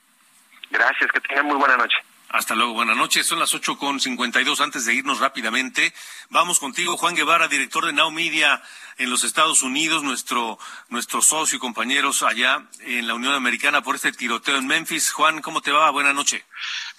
Gracias, 0.69 1.11
que 1.11 1.21
tengan 1.21 1.45
muy 1.45 1.55
buena 1.55 1.77
noche. 1.77 1.95
Hasta 2.29 2.55
luego, 2.55 2.73
buenas 2.73 2.97
noches. 2.97 3.25
Son 3.25 3.39
las 3.39 3.53
ocho 3.53 3.77
con 3.77 3.99
cincuenta 4.01 4.41
y 4.41 4.43
dos. 4.43 4.59
Antes 4.59 4.85
de 4.85 4.93
irnos 4.93 5.19
rápidamente, 5.19 5.93
vamos 6.29 6.59
contigo, 6.59 6.97
Juan 6.97 7.15
Guevara, 7.15 7.47
director 7.47 7.85
de 7.85 7.93
Now 7.93 8.11
Media 8.11 8.61
en 8.97 9.09
los 9.09 9.23
Estados 9.23 9.61
Unidos, 9.61 10.03
nuestro, 10.03 10.57
nuestro 10.89 11.21
socio 11.21 11.55
y 11.57 11.59
compañeros 11.59 12.23
allá 12.23 12.63
en 12.81 13.07
la 13.07 13.13
Unión 13.13 13.33
Americana 13.33 13.81
por 13.81 13.95
este 13.95 14.11
tiroteo 14.11 14.57
en 14.57 14.67
Memphis. 14.67 15.13
Juan, 15.13 15.41
¿cómo 15.41 15.61
te 15.61 15.71
va? 15.71 15.89
Buenas 15.91 16.15
noches. 16.15 16.43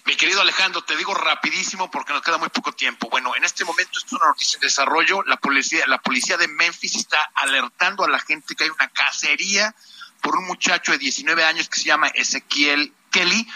Mi 0.06 0.14
querido 0.16 0.40
Alejandro, 0.40 0.82
te 0.84 0.96
digo 0.96 1.14
rapidísimo 1.14 1.90
porque 1.90 2.12
nos 2.12 2.22
queda 2.22 2.38
muy 2.38 2.48
poco 2.48 2.72
tiempo. 2.72 3.08
Bueno, 3.10 3.34
en 3.34 3.42
este 3.44 3.64
momento 3.64 3.98
esto 3.98 4.06
es 4.06 4.12
una 4.20 4.26
noticia 4.30 4.56
en 4.56 4.60
desarrollo. 4.60 5.22
La 5.24 5.36
policía, 5.36 5.84
la 5.88 5.98
policía 5.98 6.36
de 6.36 6.46
Memphis 6.46 6.94
está 6.94 7.18
alertando 7.34 8.04
a 8.04 8.08
la 8.08 8.20
gente 8.20 8.54
que 8.54 8.64
hay 8.64 8.70
una 8.70 8.88
cacería 8.88 9.74
por 10.22 10.36
un 10.36 10.46
muchacho 10.46 10.92
de 10.92 10.98
19 10.98 11.44
años 11.44 11.68
que 11.68 11.80
se 11.80 11.86
llama 11.86 12.06
Ezequiel 12.08 12.92
Kelly. 13.10 13.48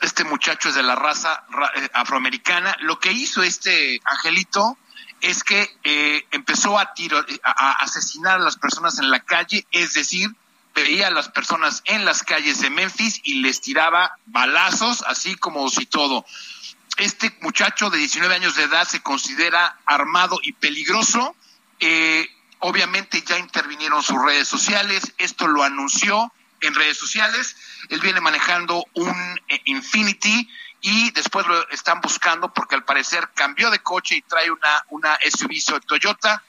Este 0.00 0.24
muchacho 0.24 0.70
es 0.70 0.74
de 0.74 0.82
la 0.82 0.96
raza 0.96 1.44
ra- 1.50 1.70
eh, 1.76 1.88
afroamericana. 1.94 2.76
Lo 2.80 2.98
que 2.98 3.12
hizo 3.12 3.44
este 3.44 4.00
angelito 4.04 4.76
es 5.20 5.44
que 5.44 5.70
eh, 5.84 6.26
empezó 6.32 6.80
a, 6.80 6.94
tiro, 6.94 7.24
a, 7.44 7.50
a 7.50 7.72
asesinar 7.74 8.40
a 8.40 8.44
las 8.44 8.56
personas 8.56 8.98
en 8.98 9.08
la 9.08 9.20
calle, 9.20 9.64
es 9.70 9.94
decir, 9.94 10.28
veía 10.74 11.08
a 11.08 11.10
las 11.10 11.28
personas 11.28 11.82
en 11.84 12.04
las 12.04 12.22
calles 12.22 12.60
de 12.60 12.70
Memphis 12.70 13.20
y 13.24 13.42
les 13.42 13.60
tiraba 13.60 14.16
balazos, 14.26 15.02
así 15.06 15.34
como 15.36 15.68
si 15.68 15.86
todo. 15.86 16.24
Este 16.96 17.36
muchacho 17.40 17.90
de 17.90 17.98
19 17.98 18.34
años 18.34 18.56
de 18.56 18.64
edad 18.64 18.86
se 18.86 19.02
considera 19.02 19.78
armado 19.86 20.38
y 20.42 20.52
peligroso. 20.52 21.34
Eh, 21.80 22.28
obviamente 22.60 23.22
ya 23.22 23.38
intervinieron 23.38 24.02
sus 24.02 24.22
redes 24.22 24.46
sociales, 24.48 25.12
esto 25.18 25.46
lo 25.46 25.62
anunció 25.62 26.32
en 26.60 26.74
redes 26.74 26.98
sociales. 26.98 27.56
Él 27.88 28.00
viene 28.00 28.20
manejando 28.20 28.84
un 28.94 29.40
eh, 29.48 29.60
Infinity 29.64 30.48
y 30.80 31.10
después 31.12 31.46
lo 31.46 31.68
están 31.70 32.00
buscando 32.00 32.52
porque 32.52 32.74
al 32.74 32.84
parecer 32.84 33.30
cambió 33.34 33.70
de 33.70 33.80
coche 33.80 34.16
y 34.16 34.22
trae 34.22 34.50
una, 34.50 34.84
una 34.90 35.18
SUV 35.28 35.80
Toyota. 35.86 36.42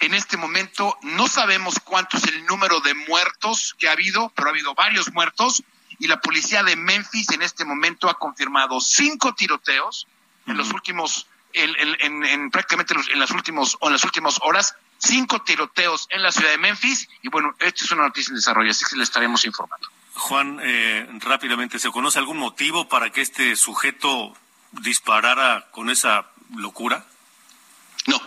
En 0.00 0.12
este 0.14 0.36
momento 0.36 0.96
no 1.02 1.28
sabemos 1.28 1.76
cuánto 1.82 2.16
es 2.18 2.24
el 2.24 2.44
número 2.46 2.80
de 2.80 2.94
muertos 2.94 3.74
que 3.78 3.88
ha 3.88 3.92
habido, 3.92 4.30
pero 4.34 4.48
ha 4.48 4.50
habido 4.50 4.74
varios 4.74 5.12
muertos 5.12 5.62
y 5.98 6.08
la 6.08 6.20
policía 6.20 6.62
de 6.62 6.76
Memphis 6.76 7.30
en 7.30 7.42
este 7.42 7.64
momento 7.64 8.08
ha 8.10 8.18
confirmado 8.18 8.80
cinco 8.80 9.34
tiroteos 9.34 10.06
en 10.46 10.56
los 10.56 10.70
últimos, 10.72 11.26
en, 11.52 11.70
en- 11.78 11.96
en- 12.00 12.24
en 12.24 12.50
prácticamente 12.50 12.94
los- 12.94 13.08
en 13.08 13.18
las 13.20 13.30
últimos 13.30 13.76
o 13.80 13.86
en 13.86 13.92
las 13.94 14.04
últimas 14.04 14.38
horas, 14.42 14.74
cinco 14.98 15.40
tiroteos 15.42 16.06
en 16.10 16.22
la 16.22 16.32
ciudad 16.32 16.50
de 16.50 16.58
Memphis 16.58 17.08
y 17.22 17.28
bueno, 17.28 17.54
esto 17.60 17.84
es 17.84 17.90
una 17.92 18.02
noticia 18.02 18.30
en 18.32 18.36
desarrollo, 18.36 18.70
así 18.72 18.84
que 18.88 18.96
le 18.96 19.04
estaremos 19.04 19.44
informando. 19.44 19.88
Juan, 20.14 20.60
eh, 20.62 21.08
rápidamente, 21.20 21.78
¿se 21.78 21.90
conoce 21.90 22.18
algún 22.18 22.38
motivo 22.38 22.88
para 22.88 23.10
que 23.10 23.20
este 23.20 23.56
sujeto 23.56 24.36
disparara 24.72 25.68
con 25.70 25.90
esa 25.90 26.26
locura? 26.56 27.04
No, 28.06 28.20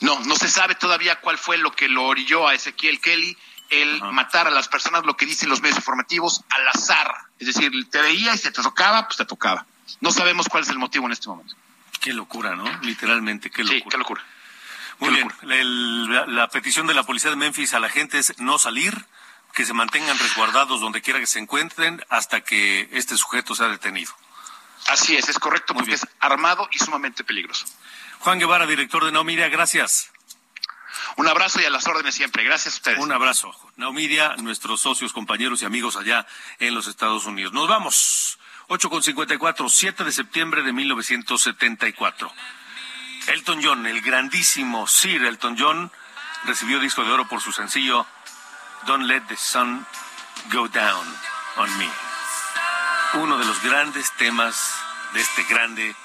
no 0.00 0.36
se 0.36 0.48
sabe 0.48 0.74
todavía 0.74 1.20
cuál 1.20 1.38
fue 1.38 1.58
lo 1.58 1.72
que 1.72 1.88
lo 1.88 2.04
orilló 2.04 2.46
a 2.48 2.54
Ezequiel 2.54 3.00
Kelly 3.00 3.36
el 3.70 4.02
matar 4.12 4.46
a 4.46 4.50
las 4.50 4.66
personas, 4.68 5.04
lo 5.04 5.16
que 5.16 5.26
dicen 5.26 5.48
los 5.50 5.60
medios 5.60 5.76
informativos, 5.78 6.42
al 6.50 6.68
azar. 6.68 7.12
Es 7.38 7.48
decir, 7.48 7.70
te 7.90 8.00
veía 8.00 8.34
y 8.34 8.38
se 8.38 8.50
te 8.50 8.62
tocaba, 8.62 9.06
pues 9.06 9.18
te 9.18 9.24
tocaba. 9.26 9.66
No 10.00 10.10
sabemos 10.10 10.48
cuál 10.48 10.62
es 10.62 10.70
el 10.70 10.78
motivo 10.78 11.04
en 11.06 11.12
este 11.12 11.28
momento. 11.28 11.54
Qué 12.00 12.12
locura, 12.14 12.54
¿no? 12.56 12.64
Literalmente, 12.82 13.50
qué 13.50 13.62
locura. 13.64 13.78
Sí, 13.80 13.84
qué 13.90 13.98
locura. 13.98 14.24
Muy 15.00 15.10
bien. 15.10 15.32
El- 15.42 16.10
la, 16.12 16.26
la 16.26 16.48
petición 16.48 16.86
de 16.86 16.94
la 16.94 17.02
policía 17.02 17.30
de 17.30 17.36
Memphis 17.36 17.74
a 17.74 17.78
la 17.80 17.88
gente 17.90 18.18
es 18.18 18.38
no 18.38 18.58
salir, 18.58 19.04
que 19.52 19.64
se 19.66 19.72
mantengan 19.74 20.18
resguardados 20.18 20.80
donde 20.80 21.02
quiera 21.02 21.20
que 21.20 21.26
se 21.26 21.38
encuentren 21.38 22.02
hasta 22.08 22.40
que 22.40 22.88
este 22.92 23.16
sujeto 23.16 23.54
sea 23.54 23.68
detenido. 23.68 24.12
Así 24.86 25.16
es, 25.16 25.28
es 25.28 25.38
correcto, 25.38 25.74
porque 25.74 25.94
es 25.94 26.06
armado 26.20 26.68
y 26.72 26.78
sumamente 26.78 27.22
peligroso. 27.24 27.66
Juan 28.20 28.38
Guevara, 28.38 28.66
director 28.66 29.04
de 29.04 29.12
Naumidia, 29.12 29.48
gracias. 29.48 30.10
Un 31.16 31.26
abrazo 31.26 31.60
y 31.60 31.64
a 31.64 31.70
las 31.70 31.86
órdenes 31.86 32.14
siempre. 32.14 32.44
Gracias 32.44 32.74
a 32.74 32.76
ustedes. 32.76 32.98
Un 32.98 33.12
abrazo. 33.12 33.54
Naumidia, 33.76 34.36
nuestros 34.36 34.80
socios, 34.80 35.12
compañeros 35.12 35.62
y 35.62 35.64
amigos 35.64 35.96
allá 35.96 36.26
en 36.58 36.74
los 36.74 36.86
Estados 36.86 37.26
Unidos. 37.26 37.52
Nos 37.52 37.68
vamos. 37.68 38.38
8 38.68 38.90
con 38.90 39.02
54, 39.02 39.68
7 39.68 40.04
de 40.04 40.12
septiembre 40.12 40.62
de 40.62 40.72
1974. 40.72 42.30
Elton 43.28 43.60
John, 43.62 43.86
el 43.86 44.00
grandísimo 44.02 44.86
Sir 44.86 45.24
Elton 45.24 45.56
John, 45.58 45.90
recibió 46.44 46.78
disco 46.78 47.02
de 47.04 47.10
oro 47.10 47.26
por 47.28 47.40
su 47.40 47.50
sencillo 47.50 48.06
Don't 48.86 49.06
Let 49.06 49.22
the 49.22 49.36
Sun 49.36 49.86
Go 50.52 50.68
Down 50.68 51.06
on 51.56 51.78
Me. 51.78 51.90
Uno 53.14 53.38
de 53.38 53.44
los 53.44 53.62
grandes 53.62 54.12
temas 54.16 54.74
de 55.14 55.20
este 55.20 55.44
grande 55.44 55.96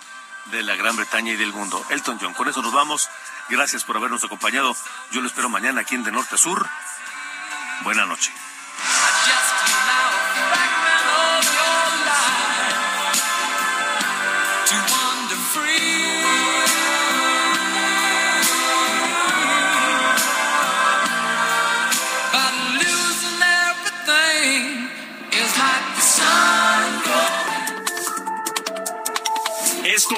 de 0.46 0.64
la 0.64 0.76
Gran 0.76 0.96
Bretaña 0.96 1.34
y 1.34 1.36
del 1.36 1.54
mundo. 1.54 1.84
Elton 1.90 2.20
John, 2.22 2.34
con 2.34 2.48
eso 2.48 2.62
nos 2.62 2.74
vamos. 2.74 3.10
Gracias 3.50 3.84
por 3.84 3.98
habernos 3.98 4.24
acompañado. 4.24 4.76
Yo 5.12 5.22
lo 5.22 5.28
espero 5.28 5.50
mañana 5.50 5.82
aquí 5.82 5.96
en 5.96 6.04
De 6.04 6.12
Norte 6.12 6.36
a 6.36 6.38
Sur. 6.38 6.68
Buena 7.84 8.06
noche. 8.06 8.32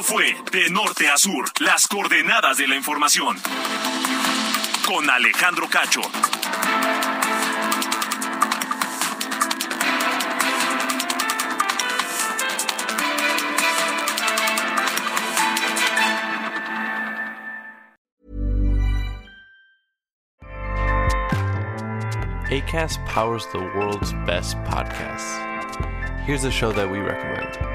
Fue 0.01 0.35
De 0.51 0.69
Norte 0.69 1.07
a 1.07 1.17
Sur, 1.17 1.45
las 1.59 1.87
coordenadas 1.87 2.57
de 2.57 2.67
la 2.67 2.75
información. 2.75 3.37
Con 4.85 5.09
Alejandro 5.09 5.67
Cacho. 5.67 6.01
ACAST 22.51 23.03
powers 23.07 23.45
the 23.47 23.59
world's 23.75 24.13
best 24.25 24.55
podcasts. 24.63 25.39
Here's 26.25 26.43
a 26.43 26.51
show 26.51 26.71
that 26.71 26.89
we 26.89 26.99
recommend. 26.99 27.74